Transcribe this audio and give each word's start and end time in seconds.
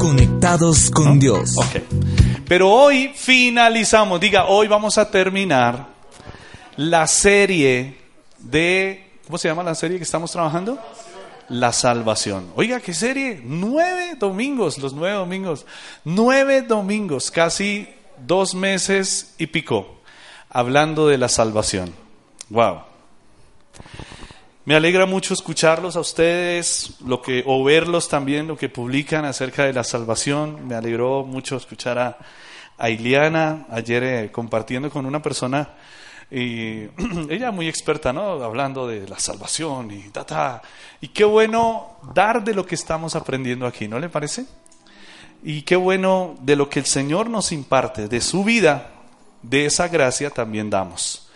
Conectados 0.00 0.90
con 0.90 1.20
Dios. 1.20 1.58
Ok. 1.58 1.82
Pero 2.48 2.70
hoy 2.70 3.12
finalizamos, 3.14 4.18
diga, 4.18 4.46
hoy 4.46 4.66
vamos 4.66 4.96
a 4.96 5.10
terminar 5.10 5.88
la 6.76 7.06
serie 7.06 7.98
de, 8.38 9.10
¿cómo 9.26 9.36
se 9.36 9.48
llama 9.48 9.62
la 9.62 9.74
serie 9.74 9.98
que 9.98 10.04
estamos 10.04 10.32
trabajando? 10.32 10.78
La 11.50 11.74
salvación. 11.74 12.50
Oiga, 12.56 12.80
¿qué 12.80 12.94
serie? 12.94 13.42
Nueve 13.44 14.14
domingos, 14.18 14.78
los 14.78 14.94
nueve 14.94 15.16
domingos. 15.16 15.66
Nueve 16.04 16.62
domingos, 16.62 17.30
casi 17.30 17.86
dos 18.26 18.54
meses 18.54 19.34
y 19.36 19.48
pico, 19.48 20.00
hablando 20.48 21.08
de 21.08 21.18
la 21.18 21.28
salvación. 21.28 21.92
Wow. 22.48 22.84
Me 24.70 24.76
alegra 24.76 25.04
mucho 25.04 25.34
escucharlos 25.34 25.96
a 25.96 26.00
ustedes, 26.00 26.92
lo 27.04 27.20
que, 27.20 27.42
o 27.44 27.64
verlos 27.64 28.08
también, 28.08 28.46
lo 28.46 28.56
que 28.56 28.68
publican 28.68 29.24
acerca 29.24 29.64
de 29.64 29.72
la 29.72 29.82
salvación. 29.82 30.68
Me 30.68 30.76
alegró 30.76 31.24
mucho 31.24 31.56
escuchar 31.56 31.98
a, 31.98 32.18
a 32.78 32.88
Iliana 32.88 33.66
ayer 33.68 34.04
eh, 34.04 34.30
compartiendo 34.30 34.88
con 34.88 35.06
una 35.06 35.20
persona, 35.20 35.70
y 36.30 36.82
ella 37.28 37.50
muy 37.50 37.66
experta, 37.66 38.12
¿no? 38.12 38.44
Hablando 38.44 38.86
de 38.86 39.08
la 39.08 39.18
salvación 39.18 39.90
y 39.90 40.08
ta, 40.10 40.24
ta. 40.24 40.62
Y 41.00 41.08
qué 41.08 41.24
bueno 41.24 41.96
dar 42.14 42.44
de 42.44 42.54
lo 42.54 42.64
que 42.64 42.76
estamos 42.76 43.16
aprendiendo 43.16 43.66
aquí, 43.66 43.88
¿no 43.88 43.98
le 43.98 44.08
parece? 44.08 44.46
Y 45.42 45.62
qué 45.62 45.74
bueno 45.74 46.36
de 46.42 46.54
lo 46.54 46.70
que 46.70 46.78
el 46.78 46.86
Señor 46.86 47.28
nos 47.28 47.50
imparte, 47.50 48.06
de 48.06 48.20
su 48.20 48.44
vida, 48.44 48.92
de 49.42 49.66
esa 49.66 49.88
gracia 49.88 50.30
también 50.30 50.70
damos. 50.70 51.28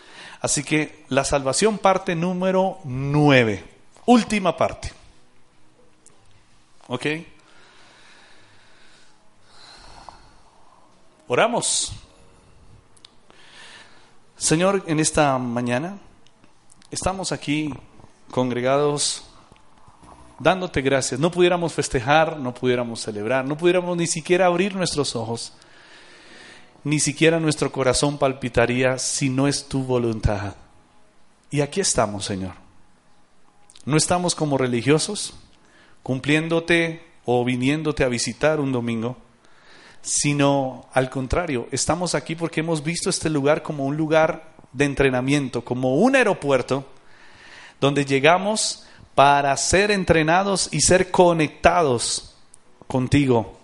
Así 0.45 0.63
que 0.63 1.07
la 1.09 1.25
salvación 1.25 1.79
parte 1.79 2.15
número 2.15 2.79
nueve, 2.85 3.65
última 4.05 4.55
parte. 4.59 4.93
¿Ok? 6.87 7.07
Oramos. 11.29 11.95
Señor, 14.37 14.85
en 14.87 15.01
esta 15.01 15.39
mañana 15.39 15.97
estamos 16.91 17.33
aquí 17.33 17.73
congregados 18.31 19.25
dándote 20.41 20.83
gracias. 20.83 21.19
No 21.19 21.31
pudiéramos 21.31 21.73
festejar, 21.73 22.37
no 22.39 22.53
pudiéramos 22.53 23.01
celebrar, 23.01 23.47
no 23.47 23.57
pudiéramos 23.57 23.97
ni 23.97 24.07
siquiera 24.07 24.45
abrir 24.45 24.77
nuestros 24.77 25.17
ojos 25.17 25.55
ni 26.85 27.01
siquiera 27.01 27.41
nuestro 27.41 27.73
corazón 27.73 28.19
palpitaría 28.19 28.99
si 28.99 29.31
no 29.31 29.49
es 29.49 29.69
tu 29.69 29.83
voluntad. 29.83 30.55
Y 31.51 31.63
aquí 31.63 31.81
estamos, 31.81 32.27
Señor. 32.27 32.53
No 33.87 33.97
estamos 33.97 34.35
como 34.35 34.59
religiosos, 34.59 35.35
cumpliéndote 36.03 37.05
o 37.25 37.45
viniéndote 37.45 38.05
a 38.05 38.09
visitar 38.09 38.61
un 38.61 38.73
domingo, 38.73 39.17
sino 40.03 40.87
al 40.93 41.09
contrario, 41.09 41.69
estamos 41.73 42.15
aquí 42.15 42.35
porque 42.35 42.61
hemos 42.61 42.83
visto 42.85 43.09
este 43.09 43.31
lugar 43.31 43.63
como 43.63 43.87
un 43.87 43.97
lugar 43.97 44.53
de 44.73 44.85
entrenamiento, 44.85 45.65
como 45.65 45.97
un 45.97 46.17
aeropuerto, 46.17 46.87
donde 47.81 48.05
llegamos 48.05 48.87
para 49.15 49.57
ser 49.57 49.91
entrenados 49.91 50.69
y 50.73 50.81
ser 50.81 51.11
conectados 51.11 52.35
contigo. 52.87 53.59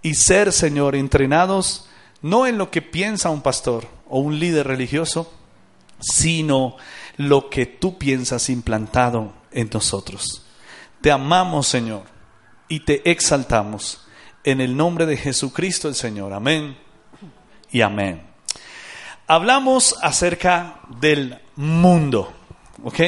Y 0.00 0.14
ser, 0.14 0.52
Señor, 0.52 0.94
entrenados 0.94 1.87
no 2.22 2.46
en 2.46 2.58
lo 2.58 2.70
que 2.70 2.82
piensa 2.82 3.30
un 3.30 3.42
pastor 3.42 3.86
o 4.08 4.18
un 4.20 4.38
líder 4.38 4.66
religioso, 4.66 5.32
sino 6.00 6.76
lo 7.16 7.50
que 7.50 7.66
tú 7.66 7.98
piensas 7.98 8.48
implantado 8.50 9.32
en 9.50 9.70
nosotros. 9.72 10.44
Te 11.00 11.10
amamos, 11.10 11.66
Señor, 11.66 12.02
y 12.68 12.80
te 12.80 13.10
exaltamos 13.10 14.06
en 14.44 14.60
el 14.60 14.76
nombre 14.76 15.06
de 15.06 15.16
Jesucristo 15.16 15.88
el 15.88 15.94
Señor. 15.94 16.32
Amén 16.32 16.76
y 17.70 17.82
amén. 17.82 18.22
Hablamos 19.26 19.96
acerca 20.02 20.80
del 21.00 21.38
mundo, 21.56 22.32
¿ok? 22.82 23.00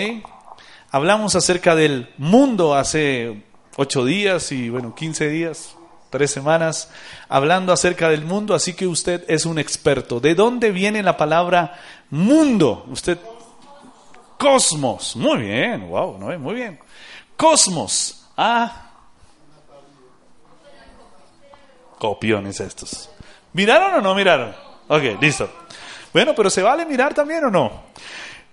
Hablamos 0.90 1.34
acerca 1.36 1.74
del 1.74 2.12
mundo 2.18 2.74
hace 2.74 3.44
ocho 3.76 4.04
días 4.04 4.52
y 4.52 4.68
bueno, 4.68 4.94
quince 4.94 5.28
días, 5.28 5.76
tres 6.10 6.31
semanas 6.32 6.91
hablando 7.28 7.72
acerca 7.72 8.09
del 8.10 8.25
mundo, 8.25 8.54
así 8.54 8.75
que 8.75 8.87
usted 8.87 9.25
es 9.28 9.47
un 9.47 9.59
experto. 9.59 10.21
¿De 10.21 10.34
dónde 10.34 10.71
viene 10.72 11.03
la 11.03 11.16
palabra 11.16 11.78
mundo? 12.10 12.84
Usted, 12.91 13.19
cosmos. 14.37 15.16
Muy 15.16 15.38
bien, 15.38 15.88
wow, 15.88 16.19
¿no? 16.19 16.38
muy 16.38 16.54
bien. 16.54 16.78
Cosmos. 17.37 18.26
Ah. 18.37 18.88
Copiones 21.98 22.60
estos. 22.60 23.09
¿Miraron 23.53 23.94
o 23.94 24.00
no 24.00 24.15
miraron? 24.15 24.54
Ok, 24.88 25.21
listo. 25.21 25.48
Bueno, 26.12 26.34
pero 26.34 26.50
¿se 26.50 26.62
vale 26.62 26.84
mirar 26.84 27.15
también 27.15 27.44
o 27.44 27.50
no? 27.50 27.84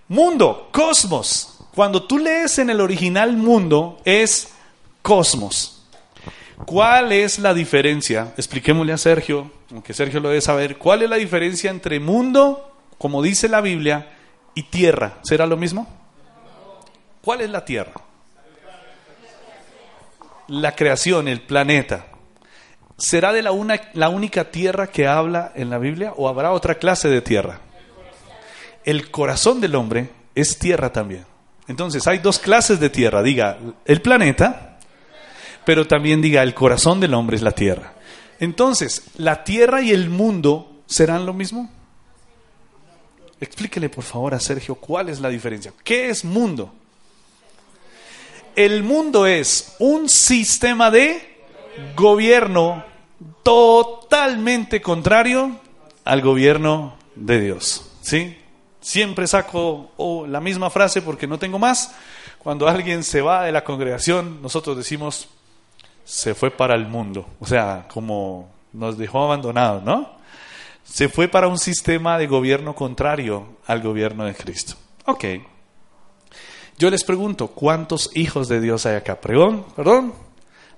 Mundo, 0.09 0.69
cosmos. 0.71 1.57
Cuando 1.73 2.03
tú 2.03 2.17
lees 2.17 2.59
en 2.59 2.69
el 2.69 2.81
original 2.81 3.35
mundo, 3.35 3.99
es 4.05 4.53
cosmos. 5.01 5.76
¿Cuál 6.65 7.11
es 7.11 7.39
la 7.39 7.53
diferencia? 7.53 8.33
Expliquémosle 8.35 8.93
a 8.93 8.97
Sergio, 8.97 9.51
aunque 9.71 9.93
Sergio 9.93 10.19
lo 10.19 10.29
debe 10.29 10.41
saber, 10.41 10.77
¿cuál 10.77 11.03
es 11.03 11.09
la 11.09 11.17
diferencia 11.17 11.69
entre 11.69 11.99
mundo, 11.99 12.75
como 12.97 13.21
dice 13.21 13.47
la 13.47 13.61
Biblia, 13.61 14.09
y 14.55 14.63
tierra? 14.63 15.19
¿Será 15.23 15.45
lo 15.45 15.55
mismo? 15.55 15.87
¿Cuál 17.21 17.41
es 17.41 17.49
la 17.49 17.63
tierra? 17.63 17.93
La 20.47 20.75
creación, 20.75 21.27
el 21.27 21.41
planeta. 21.41 22.05
¿Será 22.97 23.33
de 23.33 23.43
la, 23.43 23.51
una, 23.51 23.79
la 23.93 24.09
única 24.09 24.45
tierra 24.45 24.87
que 24.87 25.05
habla 25.05 25.51
en 25.53 25.69
la 25.69 25.77
Biblia 25.77 26.13
o 26.15 26.27
habrá 26.27 26.51
otra 26.51 26.75
clase 26.75 27.07
de 27.07 27.21
tierra? 27.21 27.59
El 28.83 29.11
corazón 29.11 29.61
del 29.61 29.75
hombre 29.75 30.09
es 30.33 30.57
tierra 30.57 30.91
también. 30.91 31.25
Entonces 31.67 32.07
hay 32.07 32.17
dos 32.17 32.39
clases 32.39 32.79
de 32.79 32.89
tierra. 32.89 33.21
Diga, 33.21 33.57
el 33.85 34.01
planeta 34.01 34.66
pero 35.67 35.85
también 35.85 36.21
diga, 36.21 36.43
el 36.43 36.53
corazón 36.53 37.01
del 37.01 37.13
hombre 37.13 37.35
es 37.35 37.41
la 37.41 37.51
tierra. 37.51 37.91
Entonces, 38.39 39.03
¿la 39.17 39.43
tierra 39.43 39.81
y 39.81 39.91
el 39.91 40.09
mundo 40.09 40.77
serán 40.85 41.25
lo 41.25 41.33
mismo? 41.33 41.69
Explíquele 43.41 43.89
por 43.89 44.05
favor 44.05 44.33
a 44.33 44.39
Sergio 44.39 44.75
cuál 44.75 45.09
es 45.09 45.19
la 45.19 45.27
diferencia. 45.27 45.73
¿Qué 45.83 46.07
es 46.07 46.23
mundo? 46.23 46.73
El 48.55 48.81
mundo 48.81 49.25
es 49.25 49.75
un 49.79 50.07
sistema 50.07 50.89
de 50.89 51.43
gobierno 51.97 52.85
totalmente 53.43 54.81
contrario 54.81 55.59
al 56.05 56.21
gobierno 56.21 56.95
de 57.13 57.41
Dios. 57.41 57.91
¿Sí? 57.99 58.37
Siempre 58.79 59.27
saco 59.27 59.91
oh, 59.97 60.25
la 60.27 60.39
misma 60.39 60.69
frase 60.69 61.01
porque 61.01 61.27
no 61.27 61.37
tengo 61.37 61.59
más. 61.59 61.93
Cuando 62.39 62.69
alguien 62.69 63.03
se 63.03 63.19
va 63.19 63.43
de 63.43 63.51
la 63.51 63.65
congregación, 63.65 64.41
nosotros 64.41 64.77
decimos, 64.77 65.27
se 66.07 66.33
fue 66.33 66.51
para 66.51 66.73
el 66.73 66.87
mundo, 66.87 67.27
o 67.37 67.45
sea, 67.45 67.85
como 67.91 68.49
nos 68.71 68.97
dejó 68.97 69.25
abandonados, 69.25 69.83
¿no? 69.83 70.09
Se 70.85 71.09
fue 71.09 71.27
para 71.27 71.49
un 71.49 71.59
sistema 71.59 72.17
de 72.17 72.27
gobierno 72.27 72.73
contrario 72.75 73.57
al 73.67 73.81
gobierno 73.81 74.23
de 74.23 74.33
Cristo. 74.33 74.75
Ok. 75.03 75.25
Yo 76.77 76.89
les 76.89 77.03
pregunto, 77.03 77.49
¿cuántos 77.49 78.09
hijos 78.15 78.47
de 78.47 78.61
Dios 78.61 78.85
hay 78.85 78.95
acá? 78.95 79.19
¿Perdón? 79.19 79.65
¿Perdón? 79.75 80.13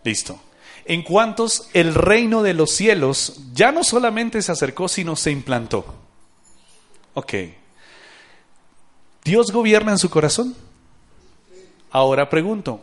Listo. 0.04 0.40
¿En 0.86 1.04
cuántos 1.04 1.70
el 1.74 1.94
reino 1.94 2.42
de 2.42 2.56
los 2.56 2.72
cielos 2.72 3.40
ya 3.54 3.72
no 3.72 3.84
solamente 3.84 4.42
se 4.42 4.52
acercó, 4.52 4.88
sino 4.88 5.16
se 5.16 5.30
implantó? 5.30 5.86
Ok. 7.14 7.34
¿Dios 9.24 9.52
gobierna 9.52 9.92
en 9.92 10.00
su 10.00 10.10
corazón? 10.10 10.56
Ahora 11.92 12.32
pregunto, 12.32 12.82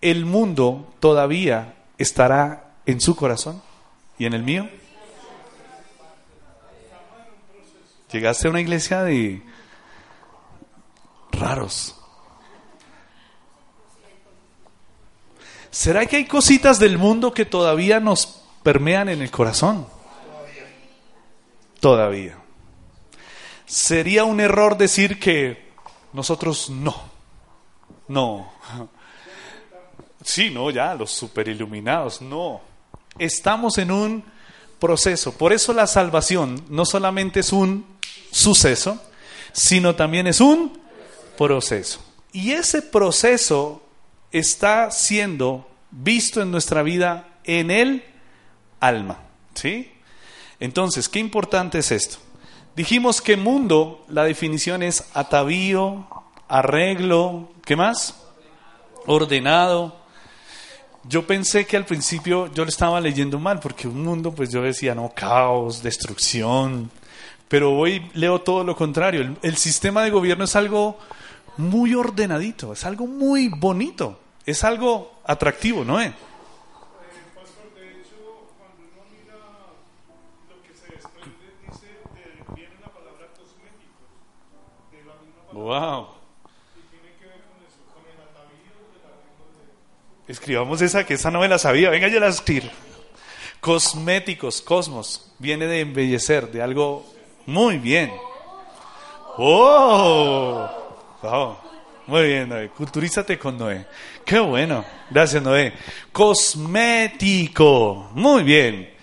¿el 0.00 0.26
mundo 0.26 0.94
todavía 1.00 1.74
estará 1.98 2.76
en 2.86 3.00
su 3.00 3.14
corazón 3.14 3.62
y 4.18 4.26
en 4.26 4.34
el 4.34 4.42
mío? 4.42 4.68
Llegaste 8.10 8.46
a 8.46 8.50
una 8.50 8.60
iglesia 8.60 9.02
de 9.02 9.42
raros. 11.32 11.94
¿Será 15.70 16.06
que 16.06 16.16
hay 16.16 16.24
cositas 16.24 16.78
del 16.78 16.96
mundo 16.96 17.34
que 17.34 17.44
todavía 17.44 18.00
nos 18.00 18.42
permean 18.62 19.08
en 19.10 19.20
el 19.20 19.30
corazón? 19.30 19.86
Todavía. 21.80 22.38
Sería 23.66 24.24
un 24.24 24.40
error 24.40 24.78
decir 24.78 25.20
que 25.20 25.68
nosotros 26.12 26.70
no. 26.70 26.96
No. 28.08 28.50
Sí, 30.28 30.50
no, 30.50 30.70
ya, 30.70 30.94
los 30.94 31.10
super 31.10 31.48
iluminados, 31.48 32.20
no. 32.20 32.60
Estamos 33.18 33.78
en 33.78 33.90
un 33.90 34.22
proceso. 34.78 35.32
Por 35.32 35.54
eso 35.54 35.72
la 35.72 35.86
salvación 35.86 36.66
no 36.68 36.84
solamente 36.84 37.40
es 37.40 37.50
un 37.50 37.86
suceso, 38.30 39.00
sino 39.52 39.96
también 39.96 40.26
es 40.26 40.42
un 40.42 40.78
proceso. 41.38 42.04
Y 42.30 42.50
ese 42.50 42.82
proceso 42.82 43.82
está 44.30 44.90
siendo 44.90 45.66
visto 45.90 46.42
en 46.42 46.50
nuestra 46.50 46.82
vida 46.82 47.38
en 47.44 47.70
el 47.70 48.04
alma. 48.80 49.20
¿Sí? 49.54 49.90
Entonces, 50.60 51.08
qué 51.08 51.20
importante 51.20 51.78
es 51.78 51.90
esto. 51.90 52.18
Dijimos 52.76 53.22
que 53.22 53.38
mundo, 53.38 54.04
la 54.08 54.24
definición 54.24 54.82
es 54.82 55.08
atavío, 55.14 56.06
arreglo, 56.48 57.48
¿qué 57.64 57.76
más? 57.76 58.14
Ordenado. 59.06 59.97
Yo 61.08 61.26
pensé 61.26 61.64
que 61.66 61.78
al 61.78 61.86
principio 61.86 62.52
yo 62.52 62.64
lo 62.64 62.68
estaba 62.68 63.00
leyendo 63.00 63.38
mal, 63.38 63.60
porque 63.60 63.88
un 63.88 64.04
mundo, 64.04 64.32
pues 64.32 64.50
yo 64.50 64.60
decía, 64.60 64.94
no, 64.94 65.10
caos, 65.14 65.82
destrucción. 65.82 66.90
Pero 67.48 67.72
hoy 67.72 68.10
leo 68.12 68.42
todo 68.42 68.62
lo 68.62 68.76
contrario. 68.76 69.36
El, 69.40 69.56
sistema 69.56 70.02
de 70.02 70.10
gobierno 70.10 70.44
es 70.44 70.54
algo 70.54 70.98
muy 71.56 71.94
ordenadito, 71.94 72.74
es 72.74 72.84
algo 72.84 73.06
muy 73.06 73.48
bonito, 73.48 74.20
es 74.44 74.64
algo 74.64 75.20
atractivo, 75.24 75.82
¿no 75.82 75.98
es? 75.98 76.12
Escribamos 90.28 90.82
esa, 90.82 91.06
que 91.06 91.14
esa 91.14 91.30
no 91.30 91.40
me 91.40 91.48
la 91.48 91.58
sabía. 91.58 91.88
Venga, 91.88 92.06
yo 92.08 92.20
la 92.20 92.28
escribo. 92.28 92.68
Cosméticos, 93.60 94.60
cosmos. 94.60 95.32
Viene 95.38 95.66
de 95.66 95.80
embellecer, 95.80 96.52
de 96.52 96.60
algo 96.60 97.06
muy 97.46 97.78
bien. 97.78 98.12
¡Oh! 99.38 100.68
Wow. 101.22 101.56
Muy 102.06 102.26
bien, 102.26 102.50
Noé. 102.50 102.68
Culturízate 102.68 103.38
con 103.38 103.56
Noé. 103.56 103.86
Qué 104.26 104.38
bueno. 104.38 104.84
Gracias, 105.10 105.42
Noé. 105.42 105.72
Cosmético. 106.12 108.10
Muy 108.12 108.42
bien. 108.42 108.94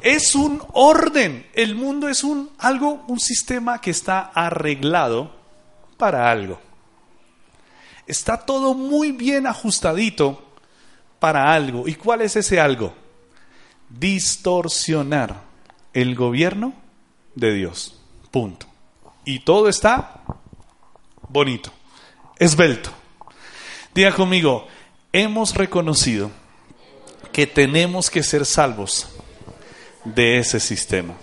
Es 0.00 0.36
un 0.36 0.62
orden. 0.74 1.48
El 1.54 1.74
mundo 1.74 2.08
es 2.08 2.22
un 2.22 2.50
algo, 2.56 3.04
un 3.08 3.18
sistema 3.18 3.80
que 3.80 3.90
está 3.90 4.30
arreglado 4.32 5.34
para 5.96 6.30
algo. 6.30 6.60
Está 8.06 8.46
todo 8.46 8.74
muy 8.74 9.10
bien 9.10 9.48
ajustadito 9.48 10.47
para 11.18 11.52
algo. 11.52 11.88
¿Y 11.88 11.94
cuál 11.94 12.22
es 12.22 12.36
ese 12.36 12.60
algo? 12.60 12.94
Distorsionar 13.88 15.42
el 15.92 16.14
gobierno 16.14 16.74
de 17.34 17.54
Dios. 17.54 18.00
Punto. 18.30 18.66
Y 19.24 19.40
todo 19.40 19.68
está 19.68 20.22
bonito, 21.28 21.70
esbelto. 22.38 22.90
Diga 23.94 24.12
conmigo, 24.12 24.66
hemos 25.12 25.54
reconocido 25.54 26.30
que 27.32 27.46
tenemos 27.46 28.10
que 28.10 28.22
ser 28.22 28.46
salvos 28.46 29.08
de 30.04 30.38
ese 30.38 30.60
sistema. 30.60 31.14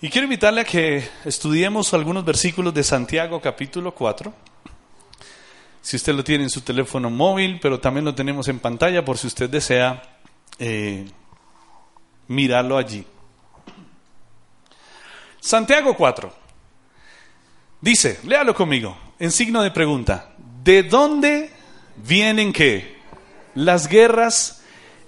Y 0.00 0.10
quiero 0.10 0.26
invitarle 0.26 0.60
a 0.60 0.64
que 0.64 1.08
estudiemos 1.24 1.94
algunos 1.94 2.24
versículos 2.24 2.74
de 2.74 2.84
Santiago 2.84 3.40
capítulo 3.40 3.94
4. 3.94 4.32
Si 5.86 5.94
usted 5.94 6.14
lo 6.16 6.24
tiene 6.24 6.42
en 6.42 6.50
su 6.50 6.62
teléfono 6.62 7.10
móvil, 7.10 7.60
pero 7.62 7.78
también 7.78 8.04
lo 8.04 8.12
tenemos 8.12 8.48
en 8.48 8.58
pantalla 8.58 9.04
por 9.04 9.18
si 9.18 9.28
usted 9.28 9.48
desea 9.48 10.02
eh, 10.58 11.06
mirarlo 12.26 12.76
allí. 12.76 13.06
Santiago 15.38 15.94
4. 15.96 16.34
Dice, 17.80 18.18
léalo 18.24 18.52
conmigo, 18.52 18.98
en 19.20 19.30
signo 19.30 19.62
de 19.62 19.70
pregunta. 19.70 20.34
¿De 20.64 20.82
dónde 20.82 21.52
vienen 21.98 22.52
qué? 22.52 22.98
Las 23.54 23.86
guerras 23.86 24.64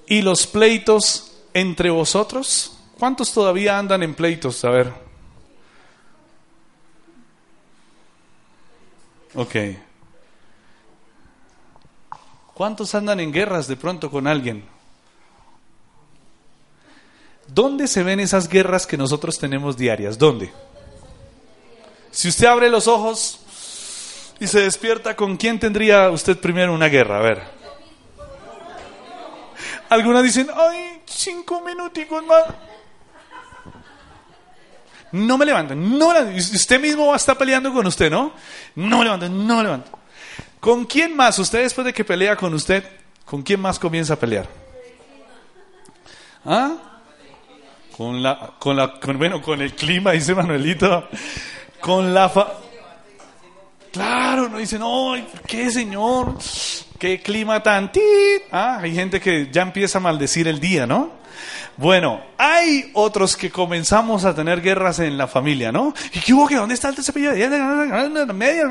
y 0.07 0.23
los 0.23 0.47
pleitos 0.47 1.41
entre 1.55 1.91
vosotros. 1.91 2.79
¿Cuántos 2.97 3.35
todavía 3.35 3.81
andan 3.81 4.05
en 4.05 4.15
pleitos? 4.15 4.65
A 4.65 4.71
ver. 4.71 4.93
Ok. 9.35 9.57
¿Cuántos 12.59 12.93
andan 12.97 13.21
en 13.21 13.33
guerras 13.33 13.69
de 13.69 13.77
pronto 13.77 14.11
con 14.11 14.27
alguien? 14.27 14.65
¿Dónde 17.47 17.87
se 17.87 18.03
ven 18.03 18.19
esas 18.19 18.49
guerras 18.49 18.85
que 18.85 18.97
nosotros 18.97 19.39
tenemos 19.39 19.77
diarias? 19.77 20.19
¿Dónde? 20.19 20.53
Si 22.11 22.27
usted 22.27 22.49
abre 22.49 22.69
los 22.69 22.89
ojos 22.89 23.39
y 24.41 24.49
se 24.49 24.63
despierta, 24.63 25.15
¿con 25.15 25.37
quién 25.37 25.61
tendría 25.61 26.11
usted 26.11 26.37
primero 26.37 26.75
una 26.75 26.89
guerra? 26.89 27.19
A 27.19 27.23
ver. 27.23 27.43
Algunas 29.89 30.25
dicen, 30.25 30.49
ay, 30.53 31.01
cinco 31.07 31.61
minuticos 31.61 32.25
más. 32.25 32.43
No 35.13 35.39
me 35.39 35.47
levanten, 35.47 35.97
no 35.97 36.13
me 36.13 36.37
Usted 36.37 36.81
mismo 36.81 37.07
va 37.07 37.13
a 37.13 37.19
estar 37.19 37.39
peleando 37.39 37.73
con 37.73 37.87
usted, 37.87 38.11
¿no? 38.11 38.33
No 38.75 38.99
me 38.99 39.05
levanten, 39.05 39.47
no 39.47 39.59
me 39.59 39.63
levanten. 39.63 39.98
¿Con 40.61 40.85
quién 40.85 41.15
más? 41.15 41.39
Usted 41.39 41.63
después 41.63 41.85
de 41.85 41.93
que 41.93 42.05
pelea 42.05 42.37
con 42.37 42.53
usted, 42.55 42.85
¿con 43.25 43.43
quién 43.43 43.61
más 43.61 43.79
comienza 43.79 44.15
a 44.15 44.17
pelear? 44.17 44.49
¿Ah? 46.45 46.77
Con 47.97 48.23
la, 48.23 48.55
con 48.59 48.77
la, 48.77 48.99
con, 49.01 49.19
bueno, 49.19 49.43
con 49.43 49.61
el 49.61 49.75
clima, 49.75 50.13
dice 50.13 50.35
Manuelito. 50.35 51.09
Con 51.81 52.13
la 52.15 52.29
fa... 52.29 52.55
Claro, 53.93 54.49
no 54.49 54.59
dicen, 54.59 54.81
no, 54.81 55.15
¿qué 55.47 55.71
señor? 55.71 56.37
¿Qué 56.99 57.21
clima 57.21 57.63
tan? 57.63 57.91
Ah, 58.51 58.79
hay 58.81 58.95
gente 58.95 59.21
que 59.21 59.49
ya 59.51 59.63
empieza 59.63 59.99
a 59.99 60.01
maldecir 60.01 60.47
el 60.47 60.61
día, 60.61 60.87
¿no? 60.87 61.18
Bueno, 61.77 62.21
hay 62.37 62.91
otros 62.95 63.37
que 63.37 63.51
comenzamos 63.51 64.25
a 64.25 64.35
tener 64.35 64.61
guerras 64.61 64.99
en 64.99 65.17
la 65.17 65.27
familia, 65.27 65.71
¿no? 65.73 65.95
¿Y 66.13 66.21
qué 66.21 66.33
hubo? 66.35 66.47
¿Que 66.49 66.57
¿Dónde 66.57 66.75
está 66.75 66.89
el 66.89 66.97
cepillo 66.97 67.33
de? 67.33 68.33
Media, 68.33 68.65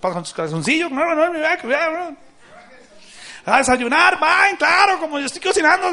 para 0.00 0.24
sus 0.24 0.34
calzoncillos, 0.34 0.90
a 3.44 3.58
desayunar, 3.58 4.20
van, 4.20 4.56
claro, 4.56 5.00
como 5.00 5.18
yo 5.18 5.26
estoy 5.26 5.42
cocinando. 5.42 5.88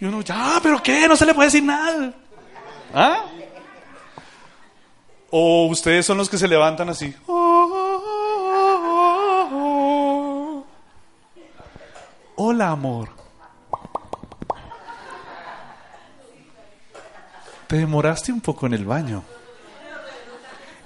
Y 0.00 0.04
uno, 0.04 0.20
ya, 0.20 0.60
pero 0.62 0.80
¿qué? 0.82 1.08
No 1.08 1.16
se 1.16 1.26
le 1.26 1.34
puede 1.34 1.48
decir 1.48 1.64
nada. 1.64 2.12
¿Ah? 2.94 3.24
O 5.30 5.66
ustedes 5.66 6.06
son 6.06 6.18
los 6.18 6.28
que 6.30 6.38
se 6.38 6.46
levantan 6.46 6.88
así. 6.88 7.14
Hola, 12.36 12.70
amor. 12.70 13.25
Te 17.66 17.76
demoraste 17.76 18.32
un 18.32 18.40
poco 18.40 18.66
en 18.66 18.74
el 18.74 18.84
baño. 18.84 19.24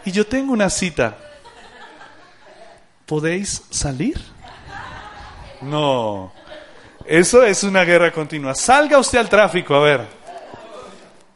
Y 0.05 0.13
yo 0.13 0.27
tengo 0.27 0.53
una 0.53 0.71
cita. 0.71 1.17
¿Podéis 3.07 3.63
salir? 3.71 4.21
No. 5.61 6.33
Eso 7.05 7.43
es 7.43 7.65
una 7.65 7.85
guerra 7.85 8.13
continua. 8.13 8.55
Salga 8.55 8.99
usted 8.99 9.19
al 9.19 9.29
tráfico, 9.29 9.75
a 9.75 9.81
ver. 9.81 10.07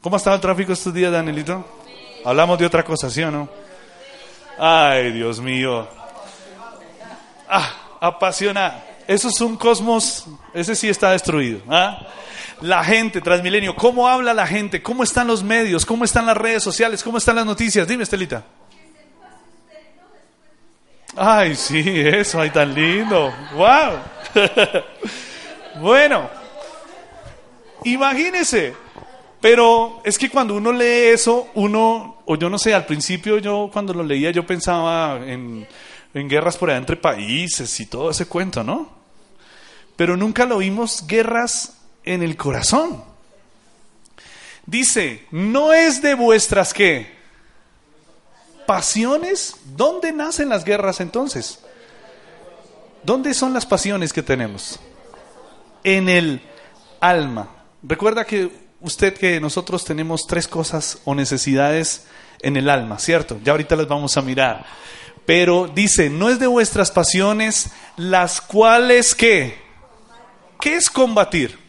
¿Cómo 0.00 0.16
ha 0.16 0.18
estado 0.18 0.36
el 0.36 0.42
tráfico 0.42 0.72
estos 0.72 0.94
días, 0.94 1.12
Danielito? 1.12 1.64
Hablamos 2.24 2.58
de 2.58 2.66
otra 2.66 2.84
cosa, 2.84 3.10
¿sí 3.10 3.22
o 3.22 3.30
no? 3.30 3.48
Ay, 4.58 5.12
Dios 5.12 5.40
mío. 5.40 5.86
Ah, 7.48 7.96
apasiona. 8.00 8.82
Eso 9.06 9.28
es 9.28 9.40
un 9.40 9.56
cosmos, 9.56 10.26
ese 10.54 10.74
sí 10.74 10.88
está 10.88 11.10
destruido. 11.10 11.60
¿ah? 11.68 12.06
La 12.60 12.84
gente, 12.84 13.20
Transmilenio, 13.20 13.74
¿cómo 13.74 14.08
habla 14.08 14.32
la 14.32 14.46
gente? 14.46 14.82
¿Cómo 14.82 15.02
están 15.02 15.26
los 15.26 15.42
medios? 15.42 15.84
¿Cómo 15.84 16.04
están 16.04 16.26
las 16.26 16.36
redes 16.36 16.62
sociales? 16.62 17.02
¿Cómo 17.02 17.18
están 17.18 17.36
las 17.36 17.46
noticias? 17.46 17.86
Dime, 17.86 18.04
Estelita. 18.04 18.44
Ay, 21.16 21.54
sí, 21.54 21.82
eso, 21.86 22.40
ay, 22.40 22.50
tan 22.50 22.74
lindo. 22.74 23.32
¡Wow! 23.54 23.98
bueno, 25.80 26.28
imagínese. 27.84 28.74
Pero 29.40 30.00
es 30.04 30.16
que 30.16 30.30
cuando 30.30 30.54
uno 30.54 30.72
lee 30.72 31.12
eso, 31.12 31.48
uno, 31.54 32.22
o 32.24 32.36
yo 32.36 32.48
no 32.48 32.58
sé, 32.58 32.72
al 32.72 32.86
principio 32.86 33.38
yo 33.38 33.68
cuando 33.70 33.92
lo 33.92 34.02
leía 34.02 34.30
yo 34.30 34.46
pensaba 34.46 35.18
en, 35.18 35.68
en 36.14 36.28
guerras 36.28 36.56
por 36.56 36.70
allá 36.70 36.78
entre 36.78 36.96
países 36.96 37.78
y 37.78 37.86
todo 37.86 38.10
ese 38.10 38.26
cuento, 38.26 38.64
¿no? 38.64 38.88
Pero 39.96 40.16
nunca 40.16 40.46
lo 40.46 40.58
vimos 40.58 41.06
guerras 41.06 41.73
en 42.04 42.22
el 42.22 42.36
corazón. 42.36 43.02
Dice, 44.66 45.26
no 45.30 45.72
es 45.72 46.00
de 46.00 46.14
vuestras 46.14 46.72
qué? 46.72 47.12
Pasiones. 48.66 49.56
¿Dónde 49.76 50.12
nacen 50.12 50.48
las 50.48 50.64
guerras 50.64 51.00
entonces? 51.00 51.60
¿Dónde 53.02 53.34
son 53.34 53.52
las 53.52 53.66
pasiones 53.66 54.12
que 54.12 54.22
tenemos? 54.22 54.80
En 55.82 56.08
el 56.08 56.40
alma. 57.00 57.50
Recuerda 57.82 58.24
que 58.24 58.50
usted 58.80 59.14
que 59.14 59.40
nosotros 59.40 59.84
tenemos 59.84 60.26
tres 60.26 60.48
cosas 60.48 60.98
o 61.04 61.14
necesidades 61.14 62.06
en 62.40 62.56
el 62.56 62.70
alma, 62.70 62.98
¿cierto? 62.98 63.38
Ya 63.44 63.52
ahorita 63.52 63.76
las 63.76 63.88
vamos 63.88 64.16
a 64.16 64.22
mirar. 64.22 64.64
Pero 65.26 65.70
dice, 65.74 66.08
no 66.08 66.30
es 66.30 66.38
de 66.38 66.46
vuestras 66.46 66.90
pasiones 66.90 67.70
las 67.96 68.40
cuales 68.40 69.14
qué? 69.14 69.58
¿Qué 70.60 70.76
es 70.76 70.88
combatir? 70.88 71.63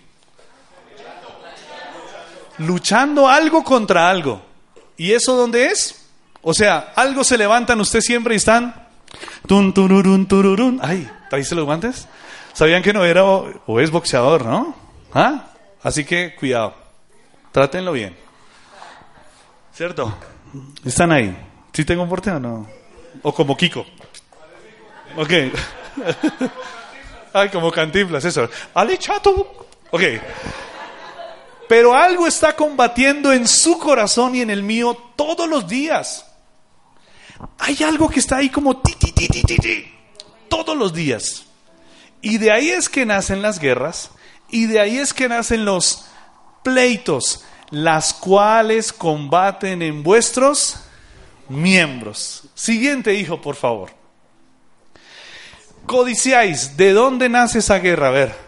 Luchando 2.60 3.28
algo 3.28 3.64
contra 3.64 4.10
algo. 4.10 4.42
¿Y 4.98 5.12
eso 5.12 5.36
dónde 5.36 5.68
es? 5.68 6.08
O 6.42 6.54
sea, 6.54 6.94
algo 6.96 7.24
se 7.24 7.38
levantan 7.38 7.82
usted 7.82 8.02
siempre 8.02 8.36
y 8.36 8.38
están... 8.38 8.84
Tun, 9.48 9.74
tururun, 9.74 10.28
tururun. 10.28 10.80
Ay, 10.82 11.10
¿trajiste 11.30 11.56
los 11.56 11.66
guantes? 11.66 12.08
Sabían 12.54 12.84
que 12.84 12.94
no 12.94 13.06
era 13.06 13.24
o, 13.24 13.50
o 13.66 13.80
es 13.80 13.92
boxeador, 13.92 14.46
¿no? 14.46 14.76
¿Ah? 15.14 15.48
Así 15.82 16.04
que 16.04 16.36
cuidado. 16.36 16.76
Trátenlo 17.52 17.92
bien. 17.92 18.16
¿Cierto? 19.74 20.16
Están 20.84 21.12
ahí. 21.12 21.36
¿Sí 21.74 21.86
tengo 21.86 22.04
un 22.04 22.10
porte 22.10 22.32
o 22.32 22.40
no? 22.40 22.68
O 23.22 23.34
como 23.34 23.56
Kiko. 23.56 23.86
Ok. 25.18 25.32
Ay, 27.34 27.50
como 27.50 27.72
cantinflas, 27.72 28.26
eso. 28.26 28.50
Ale 28.74 28.98
chato. 28.98 29.68
Ok. 29.92 30.02
Pero 31.68 31.96
algo 31.96 32.28
está 32.28 32.56
combatiendo 32.56 33.34
en 33.34 33.48
su 33.48 33.80
corazón 33.80 34.36
y 34.36 34.42
en 34.42 34.50
el 34.50 34.64
mío 34.64 34.96
todos 35.16 35.50
los 35.50 35.68
días. 35.68 36.26
Hay 37.60 37.84
algo 37.84 38.10
que 38.10 38.20
está 38.20 38.38
ahí 38.38 38.50
como 38.50 38.78
ti, 38.78 38.94
ti, 38.96 39.12
ti, 39.12 39.28
ti, 39.30 39.94
todos 40.48 40.78
los 40.78 40.94
días. 40.94 41.46
Y 42.22 42.38
de 42.38 42.52
ahí 42.52 42.70
es 42.70 42.90
que 42.90 43.06
nacen 43.06 43.42
las 43.42 43.60
guerras 43.60 44.12
y 44.50 44.66
de 44.66 44.80
ahí 44.80 44.98
es 44.98 45.14
que 45.14 45.28
nacen 45.28 45.66
los 45.66 46.06
pleitos, 46.64 47.44
las 47.70 48.14
cuales 48.14 48.94
combaten 48.94 49.82
en 49.82 50.04
vuestros 50.04 50.78
miembros. 51.50 52.44
Siguiente 52.56 53.14
hijo, 53.14 53.42
por 53.42 53.56
favor. 53.56 53.92
Codiciáis, 55.86 56.78
¿de 56.78 56.94
dónde 56.94 57.30
nace 57.30 57.60
esa 57.60 57.78
guerra? 57.80 58.08
A 58.08 58.12
ver. 58.12 58.45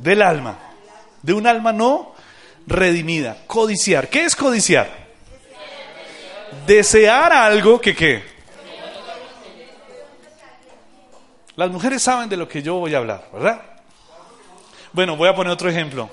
Del 0.00 0.22
alma. 0.22 0.58
De 1.22 1.34
un 1.34 1.46
alma 1.46 1.72
no 1.72 2.14
redimida. 2.66 3.36
Codiciar. 3.46 4.08
¿Qué 4.08 4.24
es 4.24 4.34
codiciar? 4.34 4.88
Desear 6.66 7.32
algo 7.32 7.80
que 7.80 7.94
qué. 7.94 8.24
Las 11.56 11.70
mujeres 11.70 12.02
saben 12.02 12.28
de 12.30 12.38
lo 12.38 12.48
que 12.48 12.62
yo 12.62 12.76
voy 12.76 12.94
a 12.94 12.98
hablar, 12.98 13.28
¿verdad? 13.32 13.60
Bueno, 14.92 15.16
voy 15.16 15.28
a 15.28 15.34
poner 15.34 15.52
otro 15.52 15.68
ejemplo. 15.68 16.08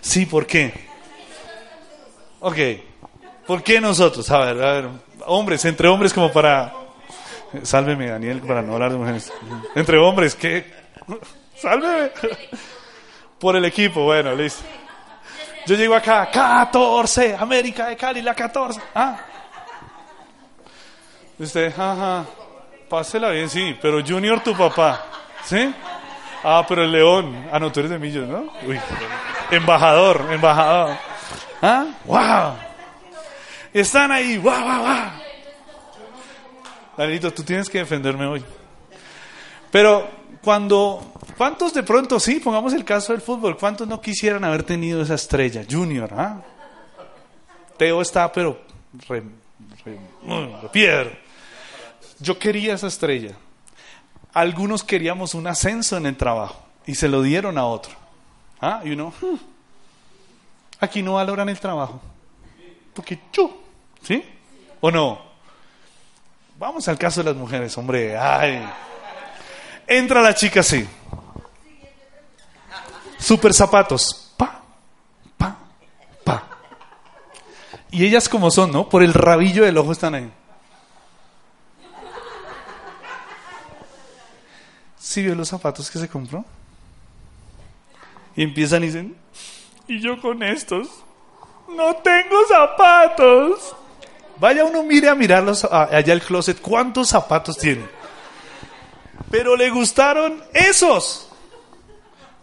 Sí, 0.00 0.24
¿por 0.24 0.46
qué? 0.46 0.72
Ok. 2.40 2.56
¿Por 3.46 3.62
qué 3.62 3.80
nosotros? 3.80 4.30
A 4.30 4.38
ver, 4.38 4.62
a 4.64 4.72
ver. 4.72 4.88
Hombres, 5.26 5.64
entre 5.66 5.88
hombres 5.88 6.14
como 6.14 6.32
para... 6.32 6.72
Sálveme, 7.62 8.08
Daniel, 8.08 8.40
para 8.40 8.62
no 8.62 8.72
hablar 8.72 8.92
de 8.92 8.96
mujeres. 8.96 9.30
Entre 9.74 9.98
hombres, 9.98 10.34
¿qué? 10.34 10.72
Sálveme. 11.62 12.10
Por 13.38 13.54
el 13.54 13.64
equipo, 13.64 14.02
bueno, 14.02 14.34
listo. 14.34 14.64
Yo 15.64 15.76
llego 15.76 15.94
acá, 15.94 16.28
14, 16.28 17.36
América 17.38 17.86
de 17.86 17.96
Cali, 17.96 18.20
la 18.20 18.34
14. 18.34 18.80
Ah. 18.92 19.16
Usted, 21.38 21.72
ajá, 21.78 22.24
pásela 22.88 23.30
bien, 23.30 23.48
sí, 23.48 23.76
pero 23.80 24.04
Junior 24.04 24.42
tu 24.42 24.56
papá, 24.56 25.04
¿sí? 25.44 25.72
Ah, 26.42 26.64
pero 26.68 26.82
el 26.82 26.90
león, 26.90 27.48
ah, 27.52 27.60
no, 27.60 27.70
tú 27.70 27.78
eres 27.78 27.92
de 27.92 27.98
Millos, 27.98 28.28
¿no? 28.28 28.52
Uy, 28.66 28.80
embajador, 29.52 30.26
embajador. 30.32 30.96
¿Ah? 31.62 31.86
¡Wow! 32.04 32.56
Están 33.72 34.10
ahí, 34.10 34.36
¡wow, 34.38 34.52
wow, 34.52 34.78
wow! 34.82 35.10
Danielito, 36.96 37.32
tú 37.32 37.44
tienes 37.44 37.70
que 37.70 37.78
defenderme 37.78 38.26
hoy. 38.26 38.44
Pero 39.70 40.21
cuando, 40.42 41.12
¿cuántos 41.36 41.72
de 41.72 41.82
pronto, 41.84 42.18
sí, 42.18 42.40
pongamos 42.40 42.72
el 42.72 42.84
caso 42.84 43.12
del 43.12 43.22
fútbol, 43.22 43.56
cuántos 43.56 43.86
no 43.86 44.00
quisieran 44.00 44.42
haber 44.44 44.64
tenido 44.64 45.02
esa 45.02 45.14
estrella? 45.14 45.64
Junior, 45.68 46.12
¿ah? 46.14 46.42
Teo 47.76 48.02
está, 48.02 48.30
pero 48.32 48.60
re, 49.08 49.22
re, 49.84 49.98
piedra. 50.72 51.10
Yo 52.18 52.38
quería 52.38 52.74
esa 52.74 52.88
estrella. 52.88 53.36
Algunos 54.32 54.82
queríamos 54.82 55.34
un 55.34 55.46
ascenso 55.46 55.96
en 55.96 56.06
el 56.06 56.16
trabajo 56.16 56.60
y 56.86 56.94
se 56.94 57.08
lo 57.08 57.22
dieron 57.22 57.56
a 57.56 57.64
otro. 57.66 57.92
¿Ah? 58.60 58.80
Y 58.84 58.90
uno, 58.90 59.12
hmm, 59.20 59.36
aquí 60.80 61.02
no 61.02 61.14
valoran 61.14 61.48
el 61.48 61.58
trabajo. 61.58 62.00
Porque 62.94 63.18
yo, 63.32 63.62
¿sí? 64.02 64.24
¿O 64.80 64.90
no? 64.90 65.20
Vamos 66.58 66.86
al 66.88 66.98
caso 66.98 67.22
de 67.22 67.30
las 67.30 67.36
mujeres, 67.36 67.76
hombre. 67.78 68.16
Ay. 68.16 68.62
Entra 69.92 70.22
la 70.22 70.34
chica 70.34 70.60
así. 70.60 70.88
Super 73.18 73.52
zapatos. 73.52 74.32
Pa, 74.38 74.62
pa, 75.36 75.58
pa. 76.24 76.44
Y 77.90 78.06
ellas 78.06 78.26
como 78.26 78.50
son, 78.50 78.72
¿no? 78.72 78.88
Por 78.88 79.02
el 79.02 79.12
rabillo 79.12 79.66
del 79.66 79.76
ojo 79.76 79.92
están 79.92 80.14
ahí. 80.14 80.32
¿Sí 84.98 85.22
vio 85.22 85.34
los 85.34 85.50
zapatos 85.50 85.90
que 85.90 85.98
se 85.98 86.08
compró? 86.08 86.42
Y 88.34 88.44
empiezan 88.44 88.82
y 88.84 88.86
dicen, 88.86 89.16
y 89.88 90.00
yo 90.00 90.18
con 90.22 90.42
estos, 90.42 90.88
no 91.68 91.96
tengo 91.96 92.36
zapatos. 92.48 93.76
Vaya 94.38 94.64
uno 94.64 94.84
mire 94.84 95.10
a 95.10 95.14
mirarlos 95.14 95.64
allá 95.66 96.14
el 96.14 96.22
closet, 96.22 96.62
¿cuántos 96.62 97.10
zapatos 97.10 97.58
tiene? 97.58 97.86
Pero 99.30 99.56
le 99.56 99.70
gustaron 99.70 100.42
esos. 100.52 101.28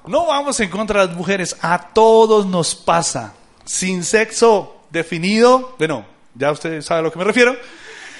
No 0.08 0.26
vamos 0.28 0.60
en 0.60 0.70
contra 0.70 1.02
de 1.02 1.08
las 1.08 1.16
mujeres, 1.18 1.56
a 1.62 1.90
todos 1.94 2.46
nos 2.46 2.74
pasa. 2.76 3.34
Sin 3.66 4.04
sexo 4.04 4.82
definido, 4.90 5.76
bueno, 5.78 6.06
ya 6.34 6.52
usted 6.52 6.82
sabe 6.82 7.02
a 7.02 7.04
lo 7.04 7.12
que 7.12 7.20
me 7.20 7.26
refiero. 7.26 7.56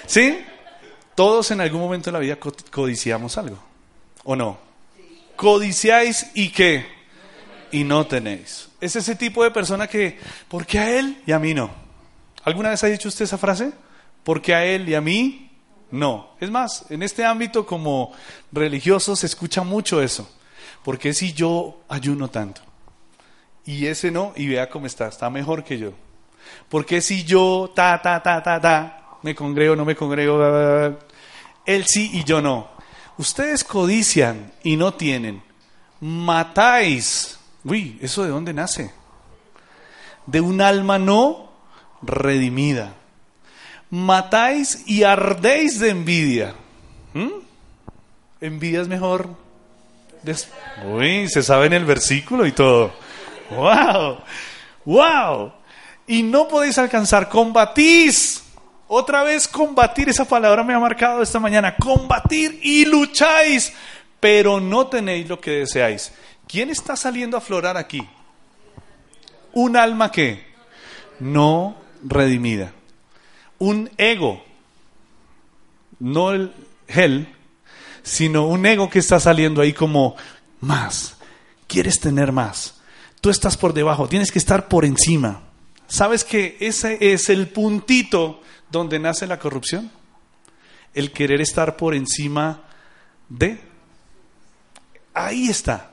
¿Sí? 0.06 0.40
Todos 1.16 1.50
en 1.52 1.62
algún 1.62 1.82
momento 1.82 2.10
de 2.10 2.14
la 2.14 2.20
vida 2.20 2.36
co- 2.38 2.54
codiciamos 2.72 3.38
algo. 3.38 3.58
¿O 4.24 4.36
no? 4.36 4.58
Codiciáis 5.36 6.28
y 6.36 6.50
qué? 6.50 6.86
Y 7.72 7.84
no 7.84 8.06
tenéis. 8.06 8.70
Es 8.82 8.96
ese 8.96 9.16
tipo 9.16 9.44
de 9.44 9.52
persona 9.52 9.88
que, 9.88 10.20
¿por 10.48 10.66
qué 10.66 10.80
a 10.80 10.90
él 11.00 11.22
y 11.26 11.32
a 11.32 11.40
mí 11.40 11.54
no? 11.54 11.70
¿Alguna 12.44 12.70
vez 12.70 12.84
ha 12.84 12.88
dicho 12.88 13.08
usted 13.10 13.26
esa 13.26 13.38
frase? 13.38 13.72
¿Por 14.24 14.42
qué 14.42 14.54
a 14.54 14.66
él 14.66 14.88
y 14.90 14.96
a 14.96 15.02
mí 15.02 15.49
no? 15.92 16.32
Es 16.40 16.50
más, 16.52 16.86
en 16.90 17.04
este 17.04 17.26
ámbito 17.26 17.66
como 17.66 18.14
religioso 18.52 19.16
se 19.16 19.26
escucha 19.26 19.64
mucho 19.64 20.02
eso. 20.02 20.30
¿Por 20.84 20.98
qué 20.98 21.14
si 21.14 21.34
yo 21.34 21.82
ayuno 21.90 22.30
tanto? 22.30 22.62
Y 23.66 23.86
ese 23.86 24.12
no, 24.12 24.34
y 24.36 24.48
vea 24.48 24.70
cómo 24.70 24.88
está, 24.88 25.08
está 25.08 25.30
mejor 25.30 25.64
que 25.64 25.78
yo. 25.78 25.94
¿Por 26.70 26.86
qué 26.86 27.02
si 27.02 27.24
yo, 27.24 27.72
ta, 27.76 28.02
ta, 28.02 28.22
ta, 28.22 28.42
ta, 28.42 28.60
ta, 28.60 29.18
me 29.22 29.36
congrego, 29.36 29.76
no 29.76 29.86
me 29.86 29.96
congrego, 29.96 30.38
bla, 30.38 30.50
bla, 30.50 30.88
bla, 30.90 31.00
él 31.66 31.86
sí 31.86 32.10
y 32.14 32.24
yo 32.24 32.42
no? 32.42 32.70
Ustedes 33.18 33.64
codician 33.64 34.54
y 34.64 34.78
no 34.78 34.94
tienen. 34.94 35.44
Matáis. 36.00 37.38
Uy, 37.66 38.00
¿eso 38.02 38.24
de 38.24 38.30
dónde 38.30 38.54
nace? 38.54 38.94
De 40.26 40.42
un 40.42 40.62
alma 40.62 40.98
no 40.98 41.52
redimida. 42.02 42.96
Matáis 43.90 44.84
y 44.86 45.04
ardéis 45.04 45.80
de 45.80 45.90
envidia. 45.90 46.54
¿Mm? 47.14 47.30
Envidia 48.42 48.82
es 48.82 48.88
mejor. 48.88 49.30
Uy, 50.86 51.28
se 51.28 51.42
sabe 51.44 51.68
en 51.68 51.74
el 51.74 51.86
versículo 51.86 52.46
y 52.46 52.52
todo. 52.52 52.92
¡Wow! 53.52 54.18
¡Wow! 54.86 55.54
Y 56.08 56.24
no 56.24 56.48
podéis 56.48 56.78
alcanzar. 56.78 57.30
Combatís. 57.30 58.44
Otra 58.88 59.22
vez 59.24 59.48
combatir, 59.48 60.10
esa 60.10 60.26
palabra 60.26 60.64
me 60.64 60.74
ha 60.74 60.80
marcado 60.80 61.22
esta 61.22 61.40
mañana. 61.40 61.76
Combatir 61.76 62.60
y 62.64 62.86
lucháis, 62.86 63.72
pero 64.20 64.60
no 64.60 64.88
tenéis 64.88 65.30
lo 65.30 65.40
que 65.40 65.52
deseáis. 65.52 66.12
¿Quién 66.48 66.72
está 66.72 66.96
saliendo 66.96 67.38
a 67.38 67.40
aflorar 67.40 67.78
aquí? 67.78 68.02
Un 69.54 69.78
alma 69.78 70.12
que 70.12 70.44
no 71.20 71.76
redimida. 72.04 72.74
Un 73.60 73.90
ego, 73.98 74.44
no 76.00 76.32
el 76.32 76.54
hell, 76.88 77.28
sino 78.04 78.48
un 78.48 78.66
ego 78.66 78.90
que 78.90 79.00
está 79.00 79.20
saliendo 79.20 79.62
ahí 79.62 79.74
como 79.74 80.16
más. 80.62 81.18
Quieres 81.68 82.00
tener 82.00 82.32
más. 82.32 82.80
Tú 83.22 83.30
estás 83.30 83.58
por 83.58 83.74
debajo, 83.74 84.08
tienes 84.08 84.32
que 84.32 84.40
estar 84.40 84.68
por 84.68 84.86
encima. 84.86 85.42
¿Sabes 85.88 86.24
que 86.24 86.58
ese 86.60 86.98
es 87.14 87.30
el 87.30 87.50
puntito 87.50 88.42
donde 88.72 89.00
nace 89.00 89.28
la 89.28 89.40
corrupción? 89.40 89.92
El 90.94 91.12
querer 91.12 91.42
estar 91.42 91.76
por 91.76 91.94
encima 91.94 92.62
de. 93.28 93.60
Ahí 95.14 95.50
está. 95.50 95.92